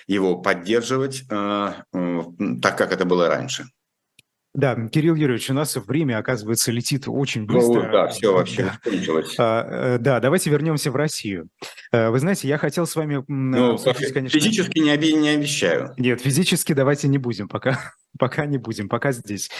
его 0.06 0.42
поддерживать 0.42 1.24
так, 1.26 2.78
как 2.78 2.92
это 2.92 3.06
было 3.06 3.28
раньше. 3.28 3.64
Да, 4.54 4.74
Кирилл 4.88 5.14
Юрьевич, 5.14 5.50
у 5.50 5.54
нас 5.54 5.76
время, 5.76 6.18
оказывается, 6.18 6.72
летит 6.72 7.04
очень 7.06 7.42
ну 7.46 7.54
быстро. 7.54 7.82
Ну, 7.82 7.92
да, 7.92 8.08
все 8.08 8.32
вообще 8.32 8.72
кончилось. 8.82 9.34
А, 9.38 9.94
э, 9.94 9.98
да, 9.98 10.20
давайте 10.20 10.50
вернемся 10.50 10.90
в 10.90 10.96
Россию. 10.96 11.48
Э, 11.92 12.08
вы 12.08 12.18
знаете, 12.18 12.48
я 12.48 12.56
хотел 12.56 12.86
с 12.86 12.96
вами... 12.96 13.22
Ну, 13.28 13.74
обсудить, 13.74 14.12
конечно... 14.12 14.40
Физически 14.40 14.78
не, 14.78 14.90
оби- 14.90 15.12
не 15.12 15.28
обещаю. 15.28 15.94
Нет, 15.98 16.22
физически 16.22 16.72
давайте 16.72 17.08
не 17.08 17.18
будем, 17.18 17.48
пока, 17.48 17.78
пока 18.18 18.46
не 18.46 18.56
будем, 18.56 18.88
пока 18.88 19.12
здесь. 19.12 19.50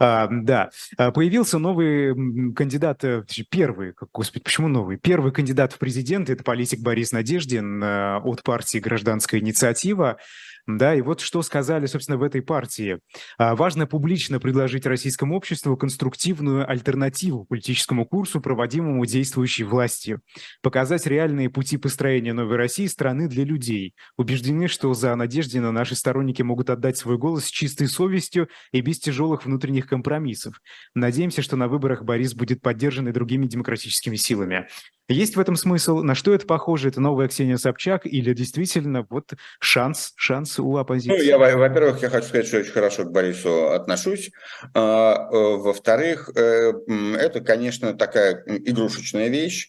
А, 0.00 0.28
да, 0.30 0.70
а, 0.98 1.12
появился 1.12 1.60
новый 1.60 2.52
кандидат, 2.52 3.04
э, 3.04 3.24
первый, 3.48 3.94
господи, 4.12 4.42
почему 4.42 4.66
новый? 4.66 4.98
Первый 4.98 5.30
кандидат 5.32 5.72
в 5.72 5.78
президенты– 5.78 6.32
это 6.34 6.42
политик 6.42 6.80
Борис 6.80 7.12
Надеждин 7.12 7.82
от 7.82 8.42
партии 8.42 8.78
«Гражданская 8.78 9.40
инициатива». 9.40 10.18
Да, 10.66 10.94
и 10.94 11.00
вот 11.00 11.20
что 11.20 11.42
сказали, 11.42 11.86
собственно, 11.86 12.18
в 12.18 12.22
этой 12.22 12.40
партии. 12.40 13.00
А, 13.36 13.56
важно 13.56 13.88
публично 13.88 14.38
предложить 14.38 14.86
российскому 14.86 15.36
обществу 15.36 15.76
конструктивную 15.76 16.68
альтернативу 16.70 17.44
политическому 17.46 18.06
курсу, 18.06 18.40
проводимому 18.40 19.04
действующей 19.04 19.64
властью. 19.64 20.20
Показать 20.62 21.06
реальные 21.06 21.50
пути 21.50 21.78
построения 21.78 22.32
новой 22.32 22.56
России 22.56 22.86
страны 22.86 23.26
для 23.26 23.44
людей. 23.44 23.94
Убеждены, 24.16 24.68
что 24.68 24.94
за 24.94 25.16
Надеждина 25.16 25.72
наши 25.72 25.96
сторонники 25.96 26.42
могут 26.42 26.70
отдать 26.70 26.96
свой 26.96 27.18
голос 27.18 27.46
с 27.46 27.50
чистой 27.50 27.88
совестью 27.88 28.48
и 28.70 28.80
без 28.82 29.00
тяжелых 29.00 29.44
внутренних 29.44 29.88
компромиссов. 29.88 30.60
Надеемся, 30.94 31.42
что 31.42 31.56
на 31.56 31.66
выборах 31.66 32.04
Борис 32.04 32.34
будет 32.34 32.62
поддержан 32.62 33.08
и 33.08 33.12
другими 33.12 33.46
демократическими 33.46 34.14
силами. 34.14 34.68
Есть 35.08 35.36
в 35.36 35.40
этом 35.40 35.56
смысл? 35.56 36.02
На 36.02 36.14
что 36.14 36.32
это 36.32 36.46
похоже? 36.46 36.88
Это 36.88 37.00
новая 37.00 37.28
Ксения 37.28 37.56
Собчак 37.56 38.06
или 38.06 38.32
действительно 38.32 39.04
вот 39.10 39.32
шанс, 39.60 40.12
шанс 40.16 40.51
у 40.58 40.76
оппозиции? 40.76 41.16
Ну, 41.16 41.22
я, 41.22 41.38
во-первых, 41.38 42.02
я 42.02 42.10
хочу 42.10 42.28
сказать, 42.28 42.46
что 42.46 42.58
очень 42.58 42.72
хорошо 42.72 43.04
к 43.04 43.12
Борису 43.12 43.70
отношусь. 43.70 44.30
А, 44.74 45.28
э, 45.30 45.56
во-вторых, 45.56 46.30
э, 46.34 46.72
это, 47.18 47.40
конечно, 47.40 47.94
такая 47.94 48.42
игрушечная 48.46 49.28
вещь. 49.28 49.68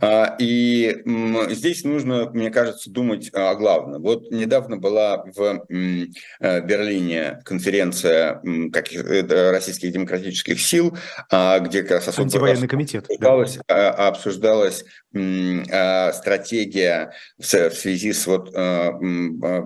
А, 0.00 0.36
и 0.38 1.02
здесь 1.50 1.84
нужно, 1.84 2.30
мне 2.30 2.50
кажется, 2.50 2.90
думать 2.90 3.30
о 3.32 3.54
главном. 3.54 4.02
Вот 4.02 4.30
недавно 4.30 4.76
была 4.76 5.24
в 5.24 5.64
э, 5.68 6.60
Берлине 6.60 7.40
конференция 7.44 8.40
каких 8.72 9.04
российских 9.04 9.92
демократических 9.92 10.60
сил, 10.60 10.96
а, 11.30 11.58
где 11.60 11.82
как 11.82 11.92
раз 11.92 12.08
особо 12.08 12.24
Антивоенный 12.24 12.68
комитет. 12.68 13.04
Обсуждалось, 13.04 13.58
да. 13.68 13.90
обсуждалось 13.90 14.84
а, 15.14 16.12
стратегия 16.12 17.12
в 17.38 17.44
связи 17.44 18.12
с 18.12 18.26
вот 18.26 18.52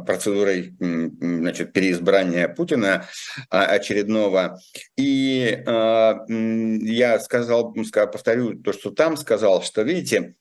процедурой 0.07 0.58
значит, 0.79 1.73
переизбрания 1.73 2.49
Путина 2.49 3.07
очередного. 3.51 4.59
И 4.97 5.63
я 5.67 7.21
сказал, 7.21 7.75
повторю 8.13 8.55
то, 8.61 8.73
что 8.73 8.91
там 8.91 9.17
сказал, 9.17 9.63
что, 9.63 9.83
видите, 9.83 10.35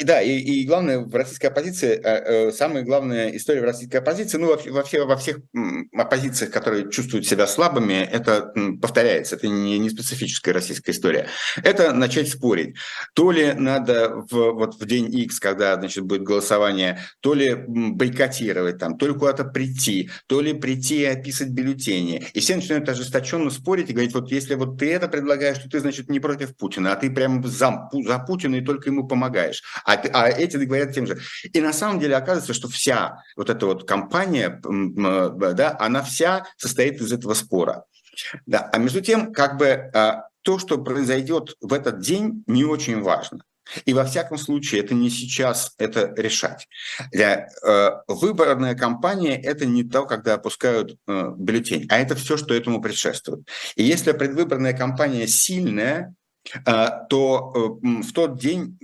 и 0.00 0.04
да, 0.04 0.22
и, 0.22 0.38
и 0.38 0.64
главное, 0.64 1.00
в 1.00 1.14
российской 1.14 1.46
оппозиции, 1.46 2.50
самая 2.52 2.82
главная 2.82 3.36
история 3.36 3.60
в 3.60 3.64
российской 3.64 3.96
оппозиции, 3.96 4.38
ну, 4.38 4.48
вообще, 4.48 4.70
вообще 4.70 5.04
во 5.04 5.16
всех 5.16 5.38
оппозициях, 5.92 6.50
которые 6.50 6.90
чувствуют 6.90 7.26
себя 7.26 7.46
слабыми, 7.46 8.08
это 8.10 8.52
повторяется, 8.80 9.36
это 9.36 9.48
не, 9.48 9.78
не 9.78 9.90
специфическая 9.90 10.54
российская 10.54 10.92
история. 10.92 11.26
Это 11.62 11.92
начать 11.92 12.28
спорить. 12.28 12.76
То 13.14 13.30
ли 13.30 13.52
надо 13.52 14.24
в, 14.30 14.52
вот 14.52 14.80
в 14.80 14.86
день 14.86 15.14
X, 15.14 15.40
когда 15.40 15.74
значит, 15.76 16.04
будет 16.04 16.22
голосование, 16.22 17.00
то 17.20 17.34
ли 17.34 17.54
бойкотировать 17.66 18.78
там, 18.78 18.96
то 18.96 19.06
ли 19.06 19.12
куда-то 19.14 19.44
прийти, 19.58 20.08
то 20.28 20.40
ли 20.40 20.52
прийти 20.52 21.00
и 21.00 21.04
описать 21.04 21.48
бюллетени. 21.48 22.24
И 22.32 22.38
все 22.38 22.54
начинают 22.54 22.88
ожесточенно 22.88 23.50
спорить 23.50 23.90
и 23.90 23.92
говорить, 23.92 24.14
вот 24.14 24.30
если 24.30 24.54
вот 24.54 24.78
ты 24.78 24.92
это 24.92 25.08
предлагаешь, 25.08 25.58
то 25.58 25.68
ты, 25.68 25.80
значит, 25.80 26.08
не 26.08 26.20
против 26.20 26.56
Путина, 26.56 26.92
а 26.92 26.96
ты 26.96 27.10
прям 27.10 27.44
за, 27.44 27.90
за 27.92 28.18
Путина 28.20 28.54
и 28.56 28.60
только 28.60 28.90
ему 28.90 29.08
помогаешь. 29.08 29.64
А, 29.84 29.94
а 29.94 30.28
эти 30.28 30.56
говорят 30.56 30.94
тем 30.94 31.08
же. 31.08 31.18
И 31.52 31.60
на 31.60 31.72
самом 31.72 31.98
деле 31.98 32.14
оказывается, 32.14 32.54
что 32.54 32.68
вся 32.68 33.24
вот 33.36 33.50
эта 33.50 33.66
вот 33.66 33.84
кампания, 33.84 34.60
да, 34.62 35.76
она 35.80 36.02
вся 36.02 36.46
состоит 36.56 37.00
из 37.00 37.12
этого 37.12 37.34
спора. 37.34 37.84
Да. 38.46 38.70
А 38.72 38.78
между 38.78 39.00
тем, 39.00 39.32
как 39.32 39.56
бы 39.58 39.90
а, 39.92 40.28
то, 40.42 40.60
что 40.60 40.78
произойдет 40.78 41.56
в 41.60 41.72
этот 41.72 41.98
день, 41.98 42.44
не 42.46 42.64
очень 42.64 43.02
важно. 43.02 43.40
И 43.84 43.94
во 43.94 44.04
всяком 44.04 44.38
случае, 44.38 44.82
это 44.82 44.94
не 44.94 45.10
сейчас 45.10 45.74
это 45.78 46.12
решать. 46.16 46.68
Для, 47.12 47.48
э, 47.66 47.90
выборная 48.06 48.74
кампания– 48.74 49.40
это 49.42 49.66
не 49.66 49.84
то, 49.84 50.04
когда 50.06 50.34
опускают 50.34 50.96
э, 51.06 51.32
бюллетень, 51.36 51.86
а 51.88 51.98
это 51.98 52.14
все, 52.14 52.36
что 52.36 52.54
этому 52.54 52.80
предшествует. 52.80 53.48
И 53.76 53.82
если 53.82 54.12
предвыборная 54.12 54.72
кампания 54.72 55.26
сильная, 55.26 56.14
э, 56.54 56.86
то 57.08 57.78
э, 57.82 58.02
в 58.02 58.12
тот 58.12 58.38
день 58.38 58.78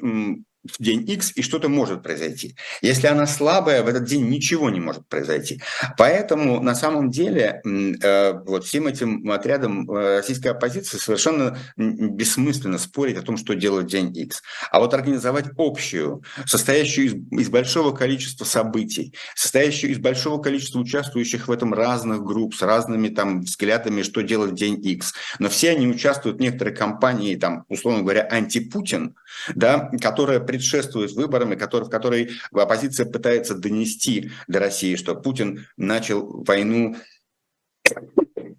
в 0.65 0.83
день 0.83 1.09
X, 1.09 1.33
и 1.35 1.43
что-то 1.43 1.69
может 1.69 2.03
произойти. 2.03 2.57
Если 2.81 3.07
она 3.07 3.27
слабая, 3.27 3.83
в 3.83 3.89
этот 3.89 4.05
день 4.05 4.29
ничего 4.29 4.71
не 4.71 4.81
может 4.81 5.07
произойти. 5.09 5.61
Поэтому 5.99 6.61
на 6.61 6.75
самом 6.75 7.11
деле 7.11 7.61
э, 7.65 8.33
вот 8.33 8.65
всем 8.65 8.87
этим 8.87 9.31
отрядам 9.31 9.91
э, 9.91 10.17
российской 10.17 10.49
оппозиции 10.49 10.99
совершенно 10.99 11.59
бессмысленно 11.77 12.79
спорить 12.79 13.19
о 13.19 13.23
том, 13.23 13.37
что 13.37 13.55
делать 13.55 13.87
день 13.87 14.17
X. 14.17 14.43
А 14.71 14.81
вот 14.81 14.95
организовать 14.95 15.47
общую, 15.59 16.23
состоящую 16.47 17.07
из, 17.07 17.15
из 17.41 17.49
большого 17.51 17.95
количества 17.95 18.45
событий, 18.45 19.15
состоящую 19.35 19.93
из 19.93 19.99
большого 19.99 20.41
количества 20.41 20.81
участвующих 20.81 21.49
в 21.49 21.53
этом 21.53 21.75
разных 21.75 22.23
групп 22.23 22.55
с 22.55 22.63
разными 22.63 23.09
там 23.09 23.43
взглядами, 23.43 24.03
что 24.03 24.23
делать 24.23 24.53
в 24.53 24.55
день 24.55 24.81
X. 24.85 25.15
Но 25.39 25.49
все 25.49 25.71
они 25.71 25.87
участвуют 25.87 26.39
в 26.39 26.41
некоторой 26.41 26.75
кампании, 26.75 27.37
там, 27.37 27.65
условно 27.69 28.03
говоря, 28.03 28.27
антипутин, 28.31 29.15
да, 29.55 29.91
которая 30.01 30.41
предшествует 30.41 31.13
выборам, 31.13 31.53
и 31.53 31.57
который, 31.57 31.85
в 31.85 31.91
которой 31.91 32.31
оппозиция 32.53 33.07
пытается 33.07 33.55
донести 33.55 34.31
до 34.49 34.61
России, 34.61 34.97
что 34.97 35.15
Путин 35.15 35.67
начал 35.77 36.45
войну 36.45 36.97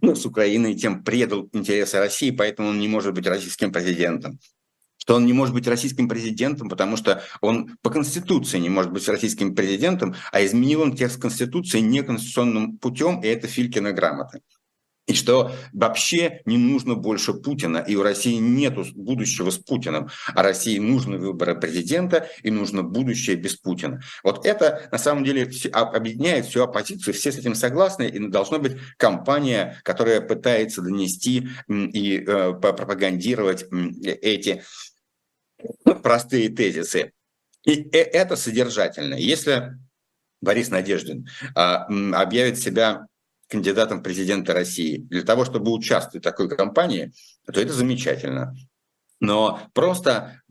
ну, 0.02 0.16
с 0.16 0.26
Украиной, 0.26 0.76
тем 0.76 1.04
предал 1.04 1.50
интересы 1.54 2.00
России, 2.00 2.32
поэтому 2.32 2.70
он 2.70 2.80
не 2.80 2.88
может 2.88 3.14
быть 3.14 3.28
российским 3.28 3.72
президентом. 3.72 4.40
Что 4.98 5.16
он 5.16 5.26
не 5.26 5.34
может 5.34 5.54
быть 5.54 5.68
российским 5.68 6.10
президентом, 6.10 6.68
потому 6.68 6.98
что 6.98 7.22
он 7.42 7.78
по 7.84 7.92
Конституции 7.92 8.58
не 8.58 8.70
может 8.70 8.92
быть 8.92 9.08
российским 9.08 9.54
президентом, 9.54 10.16
а 10.32 10.44
изменил 10.44 10.82
он 10.82 10.96
текст 10.96 11.22
Конституции 11.22 11.80
неконституционным 11.80 12.78
путем, 12.78 13.22
и 13.22 13.28
это 13.28 13.48
Филькина 13.48 13.92
грамота 13.92 14.40
и 15.08 15.14
что 15.14 15.52
вообще 15.74 16.42
не 16.46 16.58
нужно 16.58 16.96
больше 16.96 17.34
Путина, 17.34 17.78
и 17.78 17.96
у 17.96 18.04
России 18.04 18.36
нет 18.36 18.76
будущего 18.96 19.50
с 19.52 19.58
Путиным, 19.58 20.10
а 20.34 20.44
России 20.44 20.80
нужны 20.80 21.18
выборы 21.18 21.60
президента 21.60 22.28
и 22.44 22.52
нужно 22.52 22.84
будущее 22.84 23.36
без 23.36 23.56
Путина. 23.56 24.02
Вот 24.24 24.46
это 24.46 24.88
на 24.92 24.98
самом 24.98 25.24
деле 25.24 25.50
объединяет 25.72 26.46
всю 26.46 26.64
оппозицию, 26.64 27.14
все 27.14 27.32
с 27.32 27.38
этим 27.38 27.56
согласны, 27.56 28.08
и 28.08 28.20
должна 28.28 28.58
быть 28.58 28.78
кампания, 28.98 29.80
которая 29.84 30.22
пытается 30.22 30.82
донести 30.82 31.48
и 31.68 32.18
э, 32.18 32.54
пропагандировать 32.54 33.66
эти 34.22 34.64
простые 36.04 36.50
тезисы. 36.50 37.12
И 37.64 37.90
э, 37.92 37.98
это 37.98 38.36
содержательно. 38.36 39.16
Если 39.16 39.74
Борис 40.42 40.70
Надеждин 40.70 41.28
а, 41.56 41.86
объявит 42.22 42.60
себя 42.60 43.08
кандидатом 43.56 44.00
в 44.00 44.04
президенты 44.04 44.52
России, 44.52 44.98
для 44.98 45.24
того, 45.24 45.46
чтобы 45.46 45.72
участвовать 45.72 46.24
в 46.24 46.30
такой 46.30 46.50
кампании, 46.50 47.14
то 47.46 47.62
это 47.62 47.72
замечательно. 47.72 48.54
Но 49.22 49.60
просто 49.74 50.42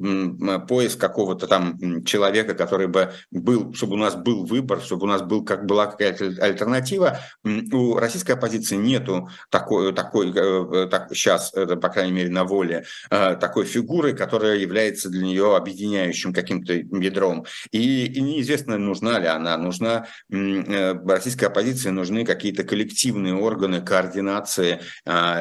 поиск 0.69 0.99
какого-то 0.99 1.47
там 1.47 2.05
человека, 2.05 2.55
который 2.55 2.87
бы 2.87 3.13
был, 3.31 3.75
чтобы 3.75 3.95
у 3.95 3.99
нас 3.99 4.15
был 4.15 4.45
выбор, 4.45 4.81
чтобы 4.81 5.05
у 5.05 5.09
нас 5.09 5.23
был, 5.23 5.45
как 5.45 5.67
была 5.67 5.87
какая-то 5.87 6.43
альтернатива, 6.43 7.19
у 7.45 7.97
российской 7.97 8.33
оппозиции 8.33 8.77
нету 8.77 9.29
такой, 9.51 9.93
такой 9.93 10.33
э, 10.35 10.89
так, 10.91 11.09
сейчас, 11.15 11.51
по 11.51 11.89
крайней 11.89 12.13
мере, 12.13 12.31
на 12.31 12.45
воле, 12.45 12.85
э, 13.11 13.37
такой 13.37 13.67
фигуры, 13.67 14.15
которая 14.15 14.57
является 14.57 15.11
для 15.11 15.23
нее 15.25 15.57
объединяющим 15.57 16.33
каким-то 16.33 16.73
ядром. 16.73 17.45
И, 17.71 18.07
и 18.07 18.21
неизвестно, 18.21 18.79
нужна 18.79 19.19
ли 19.19 19.27
она. 19.27 19.57
Нужна 19.59 20.07
э, 20.31 20.95
российской 21.07 21.45
оппозиции 21.45 21.91
нужны 21.91 22.25
какие-то 22.25 22.65
коллективные 22.65 23.35
органы 23.35 23.81
координации 23.81 24.81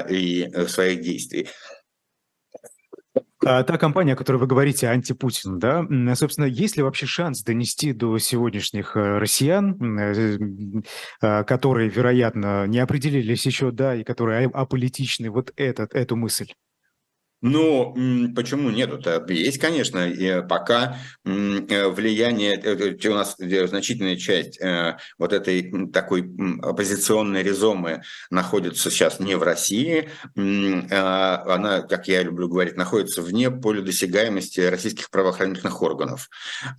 и 0.09 0.49
своих 0.67 1.01
действий. 1.01 1.49
А 3.45 3.63
та 3.63 3.77
компания, 3.77 4.13
о 4.13 4.15
которой 4.15 4.37
вы 4.37 4.47
говорите, 4.47 4.87
антипутин, 4.87 5.59
да, 5.59 5.85
собственно, 6.15 6.45
есть 6.45 6.77
ли 6.77 6.83
вообще 6.83 7.05
шанс 7.05 7.43
донести 7.43 7.93
до 7.93 8.17
сегодняшних 8.17 8.95
э, 8.95 9.17
россиян, 9.17 9.99
э, 9.99 10.37
э, 11.21 11.43
которые, 11.43 11.89
вероятно, 11.89 12.67
не 12.67 12.79
определились 12.79 13.45
еще, 13.45 13.71
да, 13.71 13.95
и 13.95 14.03
которые 14.03 14.47
аполитичны, 14.47 15.29
вот 15.29 15.51
этот, 15.55 15.93
эту 15.93 16.15
мысль? 16.15 16.53
Ну, 17.43 17.93
почему 18.33 18.69
нету-то? 18.69 19.25
Есть, 19.27 19.59
конечно, 19.59 20.07
и 20.07 20.47
пока 20.47 20.97
э, 21.25 21.87
влияние, 21.89 22.53
э, 22.55 22.95
э, 23.03 23.09
у 23.09 23.13
нас 23.13 23.35
значительная 23.37 24.15
часть 24.15 24.61
вот 25.17 25.33
этой 25.33 25.89
такой 25.91 26.21
оппозиционной 26.61 27.43
резомы 27.43 28.03
находится 28.29 28.89
сейчас 28.89 29.19
не 29.19 29.35
в 29.35 29.43
России, 29.43 30.09
она, 30.35 31.81
как 31.81 32.07
я 32.07 32.23
люблю 32.23 32.47
говорить, 32.47 32.77
находится 32.77 33.21
вне 33.21 33.51
поля 33.51 33.81
досягаемости 33.81 34.61
российских 34.61 35.09
правоохранительных 35.09 35.81
органов. 35.81 36.29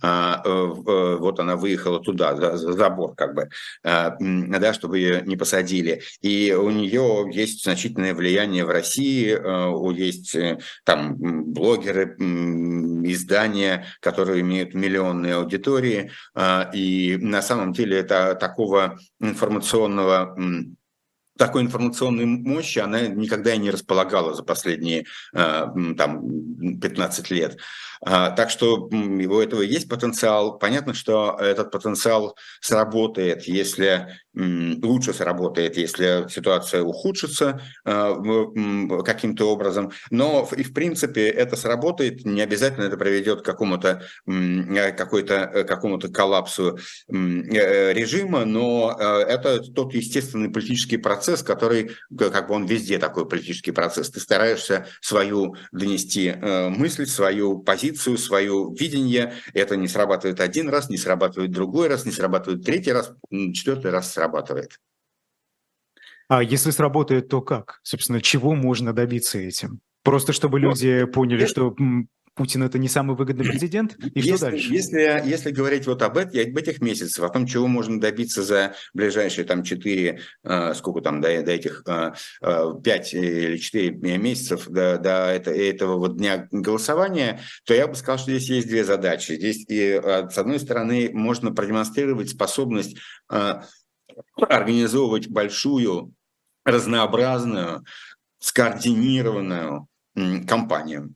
А, 0.01 0.41
вот 0.45 1.39
она 1.39 1.55
выехала 1.57 1.99
туда, 1.99 2.35
за 2.35 2.73
забор 2.73 3.13
как 3.15 3.35
бы, 3.35 3.49
да, 3.83 4.73
чтобы 4.73 4.97
ее 4.97 5.21
не 5.25 5.37
посадили. 5.37 6.01
И 6.21 6.53
у 6.53 6.71
нее 6.71 7.29
есть 7.31 7.63
значительное 7.63 8.15
влияние 8.15 8.65
в 8.65 8.69
России, 8.69 9.35
есть 9.95 10.35
там 10.83 11.15
блогеры, 11.17 12.15
издания, 13.05 13.85
которые 13.99 14.41
имеют 14.41 14.73
миллионные 14.73 15.35
аудитории, 15.35 16.11
а, 16.33 16.69
и 16.73 17.17
на 17.17 17.41
самом 17.41 17.73
деле 17.73 17.99
это 17.99 18.35
такого 18.35 18.97
информационного 19.19 20.35
такой 21.37 21.63
информационной 21.63 22.25
мощи 22.25 22.79
она 22.79 23.01
никогда 23.01 23.53
и 23.53 23.57
не 23.57 23.71
располагала 23.71 24.33
за 24.33 24.43
последние 24.43 25.05
а, 25.33 25.73
там, 25.97 26.79
15 26.79 27.29
лет. 27.31 27.57
А, 28.01 28.31
так 28.31 28.49
что 28.49 28.87
у 28.89 29.39
этого 29.39 29.61
есть 29.61 29.89
потенциал. 29.89 30.57
Понятно, 30.57 30.93
что 30.93 31.37
этот 31.39 31.71
потенциал 31.71 32.35
сработает, 32.61 33.43
если 33.43 34.19
лучше 34.35 35.13
сработает, 35.13 35.77
если 35.77 36.25
ситуация 36.29 36.83
ухудшится 36.83 37.61
а, 37.85 38.15
каким-то 39.03 39.49
образом. 39.51 39.91
Но 40.11 40.47
и 40.55 40.63
в 40.63 40.73
принципе 40.73 41.27
это 41.27 41.55
сработает, 41.55 42.25
не 42.25 42.41
обязательно 42.41 42.85
это 42.85 42.97
приведет 42.97 43.41
к 43.41 43.45
какому-то 43.45 44.03
какой-то 44.25 45.33
э, 45.53 45.63
какому-то 45.63 46.09
коллапсу 46.09 46.77
э, 47.07 47.93
режима, 47.93 48.45
но 48.45 48.95
э, 48.97 49.03
это 49.27 49.59
тот 49.59 49.93
естественный 49.93 50.49
политический 50.49 50.97
процесс, 50.97 51.24
который 51.43 51.91
как 52.17 52.47
бы 52.47 52.55
он 52.55 52.65
везде 52.65 52.97
такой 52.97 53.27
политический 53.27 53.71
процесс. 53.71 54.09
Ты 54.09 54.19
стараешься 54.19 54.87
свою 55.01 55.55
донести 55.71 56.33
мысль, 56.41 57.05
свою 57.05 57.59
позицию 57.59 57.85
позицию, 57.85 58.17
свое 58.17 58.73
видение. 58.79 59.33
Это 59.53 59.75
не 59.75 59.87
срабатывает 59.87 60.39
один 60.39 60.69
раз, 60.69 60.89
не 60.89 60.97
срабатывает 60.97 61.51
другой 61.51 61.87
раз, 61.87 62.05
не 62.05 62.11
срабатывает 62.11 62.63
третий 62.63 62.91
раз, 62.91 63.13
четвертый 63.53 63.91
раз 63.91 64.13
срабатывает. 64.13 64.79
А 66.27 66.41
если 66.41 66.71
сработает, 66.71 67.29
то 67.29 67.41
как? 67.41 67.79
Собственно, 67.83 68.21
чего 68.21 68.55
можно 68.55 68.93
добиться 68.93 69.37
этим? 69.37 69.79
Просто 70.03 70.33
чтобы 70.33 70.59
ну, 70.59 70.69
люди 70.69 71.05
поняли, 71.05 71.45
что 71.45 71.75
Путин 72.35 72.63
это 72.63 72.77
не 72.77 72.89
самый 72.89 73.15
выгодный 73.15 73.45
президент? 73.45 73.95
И 74.13 74.19
если, 74.19 74.35
что 74.35 74.51
дальше? 74.51 74.73
Если, 74.73 75.23
если 75.25 75.51
говорить 75.51 75.87
вот 75.87 76.01
об, 76.01 76.17
этом, 76.17 76.37
об 76.37 76.57
этих 76.57 76.81
месяцах, 76.81 77.23
о 77.23 77.29
том, 77.29 77.47
чего 77.47 77.67
можно 77.67 77.99
добиться 77.99 78.43
за 78.43 78.75
ближайшие 78.93 79.45
там 79.45 79.63
4, 79.63 80.19
э, 80.43 80.73
сколько 80.73 80.99
там 80.99 81.21
до, 81.21 81.41
до 81.41 81.51
этих 81.51 81.83
э, 81.87 82.11
5 82.83 83.13
или 83.13 83.57
4 83.57 83.91
месяцев 84.17 84.67
до, 84.67 84.97
до 84.97 85.27
это, 85.27 85.51
этого 85.51 85.97
вот 85.97 86.17
дня 86.17 86.49
голосования, 86.51 87.39
то 87.65 87.73
я 87.73 87.87
бы 87.87 87.95
сказал, 87.95 88.19
что 88.19 88.31
здесь 88.31 88.49
есть 88.49 88.67
две 88.67 88.83
задачи. 88.83 89.31
Здесь, 89.33 89.65
и, 89.69 90.01
э, 90.03 90.29
с 90.29 90.37
одной 90.37 90.59
стороны, 90.59 91.11
можно 91.13 91.53
продемонстрировать 91.53 92.29
способность 92.29 92.97
э, 93.31 93.61
организовывать 94.35 95.29
большую, 95.29 96.13
разнообразную, 96.65 97.85
скоординированную 98.39 99.87
кампанию 100.47 101.14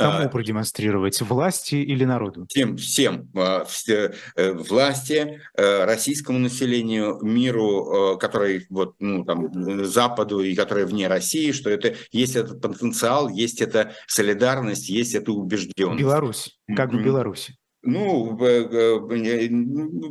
Кому 0.00 0.24
а, 0.24 0.28
продемонстрировать? 0.28 1.20
Власти 1.20 1.74
или 1.74 2.04
народу? 2.04 2.46
Всем, 2.48 2.76
всем. 2.76 3.28
А, 3.36 3.66
э, 3.88 4.52
власти, 4.52 5.40
э, 5.56 5.84
российскому 5.84 6.38
населению, 6.38 7.18
миру, 7.22 8.14
э, 8.14 8.18
который 8.18 8.66
вот, 8.70 8.94
ну, 8.98 9.24
там, 9.24 9.84
Западу 9.84 10.40
и 10.40 10.54
который 10.54 10.86
вне 10.86 11.06
России, 11.06 11.52
что 11.52 11.68
это 11.68 11.94
есть 12.12 12.34
этот 12.34 12.62
потенциал, 12.62 13.28
есть 13.28 13.60
эта 13.60 13.92
солидарность, 14.06 14.88
есть 14.88 15.14
эта 15.14 15.32
убежденность. 15.32 16.00
Беларусь, 16.00 16.58
как 16.74 16.92
в 16.92 17.02
Беларуси. 17.02 17.59
Ну, 17.82 18.36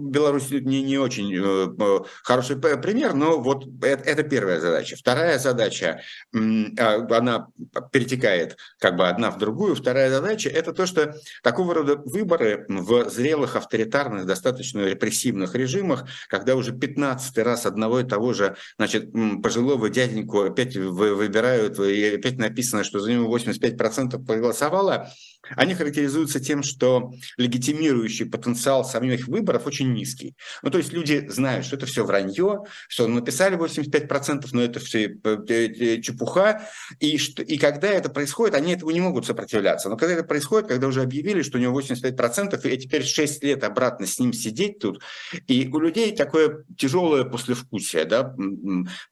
Беларусь 0.10 0.50
не, 0.50 0.82
не 0.82 0.98
очень 0.98 1.32
э, 1.36 2.00
хороший 2.24 2.58
пример, 2.58 3.14
но 3.14 3.40
вот 3.40 3.64
это, 3.84 4.04
это 4.04 4.24
первая 4.24 4.60
задача. 4.60 4.96
Вторая 4.96 5.38
задача, 5.38 6.02
а, 6.34 7.08
она 7.16 7.50
перетекает 7.92 8.58
как 8.80 8.96
бы 8.96 9.08
одна 9.08 9.30
в 9.30 9.38
другую. 9.38 9.76
Вторая 9.76 10.10
задача– 10.10 10.50
это 10.54 10.74
то, 10.74 10.88
что 10.88 11.14
такого 11.44 11.76
рода 11.76 11.96
выборы 11.98 12.66
в 12.68 13.08
зрелых, 13.12 13.56
авторитарных, 13.56 14.26
достаточно 14.26 14.80
репрессивных 14.80 15.54
режимах, 15.54 16.06
когда 16.28 16.56
уже 16.56 16.72
15 16.74 17.38
раз 17.40 17.68
одного 17.68 18.00
и 18.00 18.04
того 18.04 18.34
же 18.34 18.56
значит, 18.78 19.12
пожилого 19.44 19.92
дяденьку 19.92 20.42
опять 20.42 20.76
выбирают, 20.76 21.78
и 21.80 22.16
опять 22.16 22.40
написано, 22.40 22.84
что 22.84 23.00
за 23.00 23.14
него 23.14 23.38
85% 23.38 24.26
проголосовало, 24.26 25.12
они 25.56 25.74
характеризуются 25.74 26.40
тем, 26.40 26.64
что 26.64 27.14
легитимирующий 27.38 28.26
потенциал 28.26 28.86
самих 28.86 29.28
выборов 29.28 29.66
очень 29.66 29.94
низкий. 29.94 30.36
Ну, 30.62 30.70
то 30.70 30.78
есть 30.78 30.94
люди 30.94 31.26
знают, 31.30 31.66
что 31.66 31.76
это 31.76 31.86
все 31.86 32.06
вранье, 32.06 32.64
что 32.88 33.08
написали 33.08 33.58
85%, 33.58 34.48
но 34.52 34.62
это 34.62 34.80
все 34.80 35.18
э, 35.24 35.38
э, 35.48 35.54
э, 35.54 36.02
чепуха, 36.02 36.68
и, 37.00 37.18
что, 37.18 37.42
и 37.42 37.58
когда 37.58 37.88
это 37.88 38.10
происходит, 38.10 38.56
они 38.56 38.74
этого 38.74 38.92
не 38.92 39.02
могут 39.02 39.26
сопротивляться. 39.26 39.90
Но 39.90 39.98
когда 39.98 40.16
это 40.16 40.24
происходит, 40.24 40.68
когда 40.68 40.88
уже 40.88 41.02
объявили, 41.02 41.42
что 41.42 41.58
у 41.58 41.62
него 41.62 41.80
85%, 41.80 42.70
и 42.70 42.78
теперь 42.78 43.04
6 43.04 43.44
лет 43.44 43.64
обратно 43.64 44.06
с 44.06 44.20
ним 44.20 44.34
сидеть 44.34 44.80
тут, 44.80 45.02
и 45.48 45.68
у 45.72 45.80
людей 45.80 46.16
такое 46.16 46.66
тяжелое 46.78 47.24
послевкусие, 47.24 48.06
да, 48.06 48.36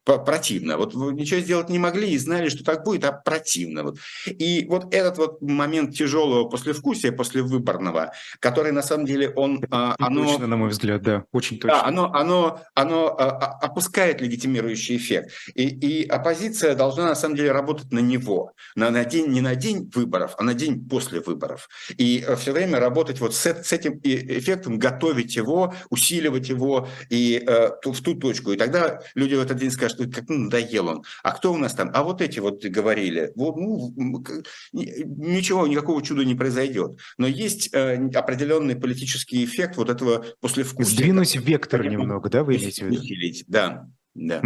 противно. 0.03 0.77
Вот 0.77 0.93
ничего 0.93 1.39
сделать 1.39 1.69
не 1.69 1.79
могли 1.79 2.11
и 2.11 2.17
знали, 2.17 2.49
что 2.49 2.63
так 2.63 2.83
будет, 2.83 3.05
а 3.05 3.11
противно. 3.11 3.83
Вот. 3.83 3.97
И 4.27 4.65
вот 4.67 4.93
этот 4.93 5.17
вот 5.17 5.41
момент 5.41 5.95
тяжелый 5.95 6.16
тяжелого 6.17 6.49
послевкусия, 6.49 7.11
послевыборного, 7.11 8.11
который 8.39 8.71
на 8.71 8.81
самом 8.81 9.05
деле 9.05 9.29
он... 9.29 9.63
А, 9.71 9.95
оно, 9.99 10.25
точно, 10.25 10.47
на 10.47 10.57
мой 10.57 10.69
взгляд, 10.69 11.01
да, 11.01 11.23
очень 11.31 11.59
точно. 11.59 11.77
Да, 11.77 11.85
оно, 11.85 12.11
оно, 12.13 12.59
оно 12.75 13.07
а, 13.07 13.29
а, 13.29 13.65
опускает 13.65 14.21
легитимирующий 14.21 14.97
эффект. 14.97 15.31
И, 15.53 15.67
и 15.67 16.07
оппозиция 16.07 16.75
должна 16.75 17.05
на 17.05 17.15
самом 17.15 17.35
деле 17.35 17.51
работать 17.51 17.91
на 17.91 17.99
него, 17.99 18.53
на, 18.75 18.89
на 18.89 19.05
день, 19.05 19.27
не 19.27 19.41
на 19.41 19.55
день 19.55 19.89
выборов, 19.93 20.35
а 20.37 20.43
на 20.43 20.53
день 20.53 20.87
после 20.87 21.19
выборов. 21.19 21.69
И 21.97 22.23
э, 22.27 22.35
все 22.35 22.51
время 22.51 22.79
работать 22.79 23.19
вот 23.19 23.35
с, 23.35 23.45
с 23.45 23.73
этим 23.73 23.99
эффектом, 24.03 24.79
готовить 24.79 25.35
его, 25.35 25.73
усиливать 25.89 26.49
его 26.49 26.87
и 27.09 27.43
э, 27.45 27.69
в 27.83 28.01
ту 28.01 28.15
точку. 28.15 28.51
И 28.51 28.57
тогда 28.57 29.01
люди 29.15 29.35
в 29.35 29.41
этот 29.41 29.57
день 29.57 29.71
скажут, 29.71 30.13
как 30.13 30.29
ну, 30.29 30.45
надоел 30.45 30.87
он. 30.87 31.03
А 31.23 31.31
кто 31.31 31.53
у 31.53 31.57
нас 31.57 31.73
там? 31.73 31.91
А 31.93 32.03
вот 32.03 32.21
эти 32.21 32.39
вот 32.39 32.65
говорили. 32.65 33.31
Вот, 33.35 33.55
ну, 33.55 33.93
ничего, 34.73 35.67
никакого 35.67 36.01
чуда 36.07 36.25
не 36.25 36.35
произойдет. 36.35 36.97
Но 37.17 37.27
есть 37.27 37.73
э, 37.73 38.09
определенный 38.13 38.75
политический 38.75 39.43
эффект 39.45 39.77
вот 39.77 39.89
этого 39.89 40.25
послевкусия. 40.39 40.91
Сдвинуть 40.91 41.35
вектор 41.35 41.85
немного, 41.85 42.29
да, 42.29 42.43
вы 42.43 42.55
имеете 42.55 42.85
в 42.85 42.89
виду? 42.89 43.03
Да, 43.47 43.87
да. 44.15 44.41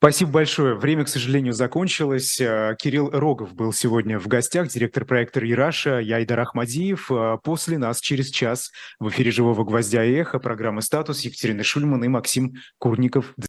Спасибо 0.00 0.30
большое. 0.30 0.76
Время, 0.76 1.04
к 1.04 1.08
сожалению, 1.08 1.52
закончилось. 1.52 2.40
Э, 2.40 2.76
Кирилл 2.78 3.10
Рогов 3.10 3.52
был 3.54 3.72
сегодня 3.72 4.20
в 4.20 4.28
гостях, 4.28 4.68
директор 4.68 5.04
проекта 5.04 5.40
«Ираша», 5.40 5.98
я 5.98 6.16
Айдар 6.16 6.38
Ахмадиев. 6.38 7.10
Э, 7.10 7.38
после 7.42 7.78
нас 7.78 8.00
через 8.00 8.30
час 8.30 8.70
в 9.00 9.08
эфире 9.08 9.32
«Живого 9.32 9.64
гвоздя 9.64 10.04
и 10.04 10.12
эхо» 10.12 10.38
программы 10.38 10.82
«Статус» 10.82 11.22
Екатерина 11.22 11.64
Шульман 11.64 12.04
и 12.04 12.08
Максим 12.08 12.54
Курников. 12.78 13.34